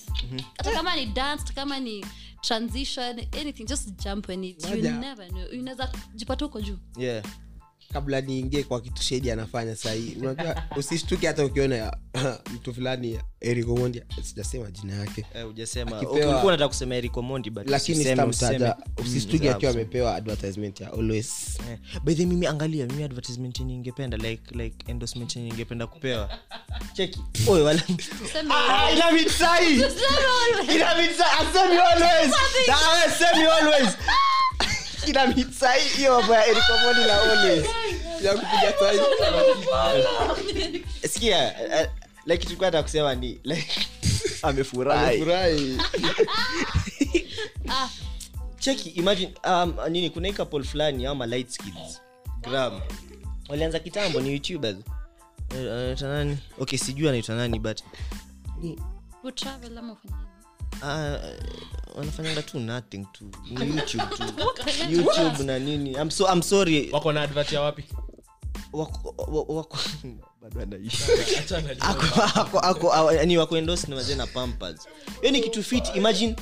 Hata 0.58 0.72
kama 0.72 0.96
ni 0.96 1.06
dance 1.06 1.42
hata 1.42 1.54
kama 1.54 1.80
ni 1.80 2.06
transition 2.40 3.18
anything 3.40 3.64
just 3.64 4.04
jump 4.04 4.28
on 4.28 4.44
it. 4.44 4.64
You 4.64 4.70
Moja. 4.70 4.92
never 4.98 5.28
know. 5.28 5.46
Unaweza 5.60 5.92
jipata 6.14 6.44
huko 6.44 6.60
juu. 6.60 6.78
Yeah 6.96 7.24
kabla 7.92 8.20
niingie 8.20 8.62
kwa 8.64 8.80
kitu 8.80 9.02
shedi 9.02 9.30
anafanya 9.30 9.76
sahii. 9.76 10.16
Unajua 10.20 10.62
usishtuke 10.76 11.26
hata 11.26 11.44
ukiona 11.44 11.96
mtu 12.54 12.74
fulani 12.74 13.18
erikomondia 13.40 14.04
sijasema 14.22 14.70
jina 14.70 14.94
yake. 14.94 15.26
Eh, 15.34 15.46
lakini 17.66 18.04
sitamtaja. 18.04 18.76
Mm, 18.98 19.48
akiwa 19.50 19.72
amepewa 19.72 20.14
advertisement 20.14 20.80
ya 20.80 20.92
always. 20.92 21.58
Eh, 21.70 21.78
by 22.04 22.14
the 22.14 22.26
mimi 22.26 22.46
angalia 22.46 22.86
mimi 22.86 23.02
advertisement 23.02 23.60
yenye 23.60 23.74
ingependa 23.74 24.16
like 24.16 24.54
like 24.54 24.90
endorsement 24.90 25.36
yenye 25.36 25.48
ingependa 25.48 25.86
kupewa. 25.86 26.30
Cheki. 26.92 27.20
Oye 27.48 27.62
wala 27.62 27.82
Ah, 28.50 28.90
ina 28.92 29.12
mitsai. 29.12 29.74
Ina 30.74 30.94
mitsai. 30.94 31.30
Asemi 31.40 31.76
always. 31.78 32.34
Asemi 33.06 33.44
always 33.46 33.96
ina 35.10 35.26
mitsai 35.26 35.88
hiyo 35.88 36.18
mambo 36.20 36.34
ya 36.34 36.46
erikomoni 36.46 37.04
na 37.06 37.22
ole. 37.22 37.56
Ya 38.22 38.32
kupiga 38.34 38.72
tai. 38.72 38.98
Sikia 41.08 41.60
eh, 41.80 41.90
like 42.26 42.44
tulikuwa 42.44 42.70
ta 42.70 42.82
kusema 42.82 43.14
ni 43.14 43.40
like 43.44 43.88
amefurahi. 44.42 45.18
Furahi 45.18 45.78
ah, 47.72 47.88
cheki 48.58 48.88
imagine 48.88 49.34
um, 49.46 49.74
nini 49.90 50.10
kuna 50.10 50.28
hii 50.28 50.34
couple 50.34 50.62
fulani 50.64 51.06
ama 51.06 51.26
light 51.26 51.48
skins 51.50 52.00
gram. 52.40 52.80
Walianza 53.48 53.78
kitambo 53.78 54.20
ni 54.20 54.32
youtubers. 54.32 54.76
Eh, 55.56 55.72
anaitwa 55.72 56.08
nani? 56.08 56.38
Okay 56.60 56.78
sijui 56.78 57.08
anaitwa 57.08 57.34
nani 57.34 57.58
but 57.58 57.80
ni 58.60 58.78
wanafanyanga 61.96 62.42
tu 62.42 62.60
nothing 62.60 63.06
tu. 63.12 63.24
Ni 63.50 63.66
youtube 63.76 64.04
tu. 64.16 64.22
Youtube 64.90 65.44
na 65.44 65.58
nini? 65.58 65.90
I'm, 65.90 66.10
so, 66.10 66.26
I'm 66.32 66.42
sorry. 66.42 66.90
Wako 66.92 67.12
na 67.12 67.22
advert 67.22 67.52
ya 67.52 67.60
wapi? 67.60 67.84
Wako, 68.72 69.14
wako, 69.48 69.78
bado 70.42 70.60
anaishi. 70.60 71.02
Ako- 71.80 72.22
ako- 72.40 72.58
ako- 72.58 72.92
awa- 72.92 73.38
wako 73.38 73.56
endorse 73.58 73.86
na 73.88 73.96
wazee 73.96 74.14
na 74.14 74.26
pampers. 74.26 74.88
Hiyo 75.20 75.32
ni 75.32 75.40
kitu 75.40 75.62
fit 75.62 75.84
imagine 75.96 76.36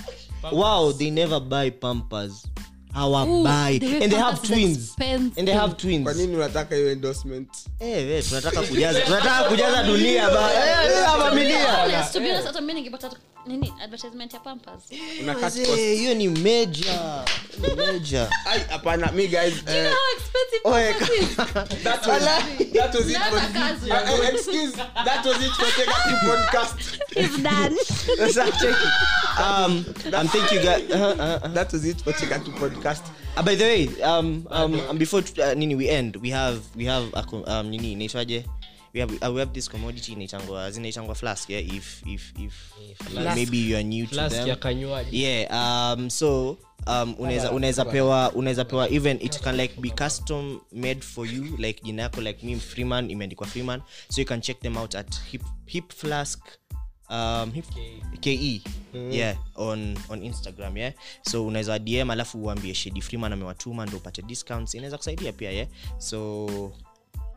wow 0.53 0.93
they 0.93 1.11
never 1.11 1.41
buy 1.41 1.71
pampers. 1.71 2.47
Way 2.95 3.77
and 4.03 4.11
they 4.13 4.19
have 4.19 4.41
twins. 4.43 4.95
and 5.01 5.47
they 5.47 5.53
have 5.55 5.75
kwa 6.03 6.15
nini 6.15 6.37
unataka 6.37 6.75
hiyo 6.75 6.93
endorsement? 6.93 7.49
Eh, 7.81 8.07
we, 8.09 8.23
tunataka 8.23 8.63
kujaza 8.63 9.01
tunataka 9.01 9.49
kujaza 9.49 9.83
dunia 9.83 10.31
ba. 10.31 10.53
Eh, 10.55 10.91
eh, 10.91 11.07
familia 11.19 12.09
to 12.13 12.21
be 12.21 12.29
honest, 12.29 12.47
hata 12.47 12.61
mimi 12.61 12.75
ningepata 12.75 13.11
nini 13.49 13.73
advertisement 13.83 14.33
ya 14.35 14.41
pampers 14.41 14.83
Una 15.23 15.35
cut 15.35 15.43
Wazee, 15.43 15.65
cost. 15.67 15.79
hiyo 15.79 16.15
ni 16.15 16.29
major 16.29 17.25
major 17.77 18.29
Ai, 18.51 18.61
hapana 18.69 19.13
mi 19.13 19.29
guys 19.29 19.55
eh, 19.67 19.91
how 19.91 20.17
expensive 20.17 20.61
Oye, 20.65 20.95
pampers 20.95 21.21
is 21.21 21.37
that 21.85 22.07
was, 22.07 22.25
that 22.73 22.95
was 22.95 23.11
it 23.11 23.19
for 23.19 23.41
Naanza 23.41 23.61
kazi. 23.61 23.91
Eh, 23.91 24.29
eh, 24.29 24.35
excuse 24.35 24.73
that 25.05 25.27
was 25.27 25.43
it 25.47 25.53
for 25.53 25.67
Take 25.77 25.91
Active 25.91 26.19
podcast 26.29 26.75
It's 27.17 27.39
done. 27.43 27.77
Sasa 28.17 28.45
cheki. 28.53 28.89
Um, 29.41 29.85
um, 30.15 30.29
thank 30.29 30.53
you 30.53 30.61
guys. 30.61 30.91
Uh, 30.91 31.17
uh, 31.19 31.41
uh. 31.45 31.49
that 31.49 31.73
was 31.73 31.85
it 31.85 32.01
for 32.03 32.13
Take 32.13 32.33
Active 32.35 32.55
podcast 32.55 33.03
Uh, 33.37 33.43
by 33.43 33.55
the 33.55 33.65
way, 33.65 34.03
um, 34.03 34.47
um, 34.51 34.81
um, 34.91 34.99
before 34.99 35.23
uh, 35.43 35.55
nini 35.55 35.75
we 35.77 35.89
end, 35.89 36.17
we 36.17 36.29
have 36.31 36.61
we 36.77 36.85
have 36.85 37.07
a, 37.15 37.23
co- 37.23 37.45
um, 37.47 37.71
nini 37.71 37.93
inaitwaje? 37.93 38.45
We 38.95 39.01
have 39.01 39.13
uh, 39.29 39.35
we 39.35 39.41
have 39.41 39.53
this 39.53 39.71
commodity 39.71 40.13
inaitangwa 40.13 40.71
zinaitangwa 40.71 41.15
flask 41.15 41.51
yeah 41.51 41.75
if 41.75 42.07
if 42.07 42.33
if 42.39 42.55
Flask. 42.99 43.37
maybe 43.37 43.59
you 43.59 43.77
are 43.77 43.85
new 43.85 44.07
to 44.07 44.29
them. 44.29 44.49
ya 44.49 44.57
kanywaji. 44.57 45.23
Yeah 45.23 45.51
um 45.97 46.11
so 46.11 46.57
um 46.87 47.15
unaweza 47.19 47.53
unaweza 47.53 47.85
pewa 47.85 48.33
unaweza 48.33 48.65
pewa 48.65 48.91
even 48.91 49.19
it 49.21 49.41
can 49.41 49.57
like 49.57 49.81
be 49.81 49.91
custom 49.91 50.61
made 50.73 51.01
for 51.01 51.27
you 51.35 51.57
like 51.57 51.83
jina 51.85 52.03
yako 52.03 52.21
like 52.21 52.47
me 52.47 52.57
freeman 52.57 53.11
imeandikwa 53.11 53.47
freeman. 53.47 53.83
So 54.09 54.21
you 54.21 54.27
can 54.27 54.41
check 54.41 54.61
them 54.61 54.77
out 54.77 54.95
at 54.95 55.21
hip 55.31 55.43
hip 55.67 55.93
flask 55.93 56.41
um 57.11 57.53
hip, 57.53 57.65
ke 58.21 58.61
yeah 59.11 59.37
on 59.55 59.97
on 60.09 60.23
instagram 60.25 60.77
yeah. 60.77 60.93
So 61.23 61.47
unaweza 61.47 61.79
dm 61.79 62.11
alafu 62.11 62.39
uambie 62.45 62.75
shedi 62.75 63.01
freeman 63.01 63.33
amewatuma 63.33 63.87
ndo 63.87 63.97
upate 63.97 64.23
discounts. 64.23 64.75
Inaweza 64.75 64.97
kusaidia 64.97 65.33
pia 65.33 65.51
yeah. 65.51 65.69
So 65.99 66.73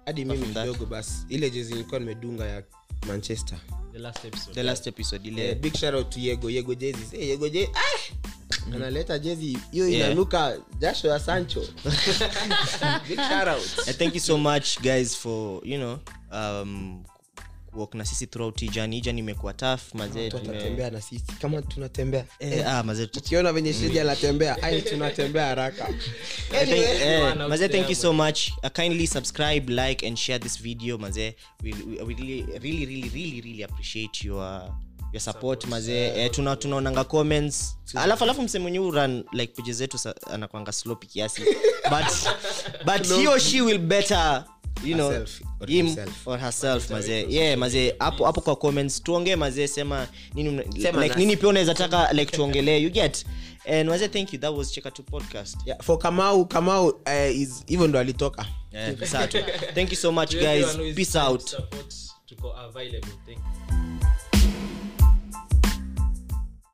hadi 0.05 0.25
mimi 0.25 0.45
mdogo 0.45 0.85
basi 0.85 1.13
ile 1.29 1.49
jezi 1.49 1.71
nilikuwa 1.73 1.99
nimedunga 1.99 2.45
ya 2.45 2.63
manchester. 3.07 3.57
The 3.93 3.99
last 3.99 4.25
episode. 4.25 4.53
The 4.53 4.63
last 4.63 4.87
episode 4.87 5.27
ile. 5.27 5.41
Yeah, 5.43 5.55
big 5.57 5.75
shout 5.77 5.93
out 5.95 6.09
to 6.09 6.19
yego 6.19 6.49
yego 6.49 6.73
jezi. 6.75 7.17
Hey, 7.17 7.29
yego 7.29 7.49
je 7.49 7.69
ah! 7.73 8.13
analeta 8.75 9.19
jezi 9.19 9.57
hiyo 9.71 9.87
Yeah. 9.89 10.05
inanuka 10.05 10.57
jasho 10.79 11.07
ya 11.07 11.19
sancho. 11.19 11.61
Big 13.07 13.17
shout 13.17 13.47
out. 13.47 13.95
Thank 13.97 14.15
you 14.15 14.21
so 14.21 14.37
much 14.37 14.79
guys 14.81 15.17
for 15.17 15.61
you 15.67 15.77
know 15.77 15.99
um 16.31 17.03
kuwalk 17.71 17.95
na 17.95 18.05
sisi 18.05 18.27
throughout 18.27 18.61
journey 18.71 19.01
journey 19.01 19.19
imekuwa 19.19 19.53
tough 19.53 19.81
mazee 19.93 20.29
tume- 20.29 20.89
na 20.91 21.01
sisi. 21.01 21.25
Kama 21.41 21.61
tunatembea. 21.61 22.25
Eh, 22.39 22.67
ah, 22.67 22.83
mazee 22.83 23.05
tuta- 23.05 23.53
venye 23.53 23.73
shedi 23.73 23.99
anatembea 23.99 24.63
ai 24.63 24.81
tunatembea 24.81 25.45
haraka. 25.45 25.89
Eh, 26.53 26.69
eh, 27.01 27.35
mazee 27.49 27.67
thank 27.67 27.89
you 27.89 27.95
so 27.95 28.13
much. 28.13 28.49
Uh, 28.63 28.69
kindly 28.69 29.07
subscribe 29.07 29.73
like 29.73 30.07
and 30.07 30.17
share 30.17 30.39
this 30.39 30.61
video 30.61 30.97
mazee. 30.97 31.35
We, 31.63 31.73
we, 31.87 32.03
we 32.03 32.13
really, 32.13 32.41
really 32.59 32.85
really 32.85 33.09
really 33.09 33.41
really 33.41 33.63
appreciate 33.63 34.27
your 34.27 34.61
your 35.13 35.21
support 35.21 35.67
mazee. 35.67 36.07
Eh, 36.15 36.31
tuna 36.31 36.55
tunaonanga 36.55 37.03
comments. 37.03 37.77
Alafu 37.95 38.23
alafu 38.23 38.41
msee 38.41 38.59
mwenye 38.59 38.77
run 38.77 39.23
like 39.33 39.53
pages 39.53 39.75
zetu 39.77 39.99
anakwanga 40.33 40.71
sloppy 40.71 41.07
kiasi. 41.07 41.41
But 41.89 42.05
but 42.85 43.07
he 43.17 43.27
or 43.27 43.39
she 43.39 43.61
will 43.61 43.77
better 43.79 44.45
you 44.83 44.95
know 44.95 45.09
Herself. 45.11 45.41
Or 45.61 45.67
him 45.67 45.85
himself. 45.85 46.27
or 46.27 46.37
herself. 46.39 46.89
Mazee 46.89 47.25
yeah 47.29 47.57
mazee 47.57 47.93
hapo 47.99 48.25
hapo 48.25 48.41
kwa 48.41 48.55
comments 48.55 49.03
tuongee 49.03 49.35
mazee 49.35 49.67
sema 49.67 50.07
nini 50.33 50.81
Sema 50.81 51.03
like 51.03 51.15
nini 51.15 51.37
pia 51.37 51.49
unaweza 51.49 51.73
taka 51.73 52.13
like 52.13 52.37
tuongelee 52.37 52.79
you 52.81 52.89
get? 52.89 53.25
And 53.67 53.89
mazee 53.89 54.07
thank 54.07 54.33
you. 54.33 54.39
That 54.39 54.53
was 54.53 54.71
cheka 54.71 54.91
to 54.91 55.03
podcast. 55.03 55.57
Yeah, 55.65 55.81
for 55.81 55.99
kamau 55.99 56.45
kamau 56.45 56.87
uh, 56.87 57.35
is 57.35 57.63
even 57.67 57.89
ndo 57.89 57.99
alitoka. 57.99 58.45
Yeah, 58.71 58.95
thank 59.75 59.91
you 59.91 59.97
so 59.97 60.11
much 60.11 60.35
guys. 60.35 60.77
peace 60.95 61.15
out. 61.15 61.41
support, 61.49 61.93
tuko 62.25 62.53
available. 62.53 63.09
Thank 63.25 63.37
you 63.37 64.40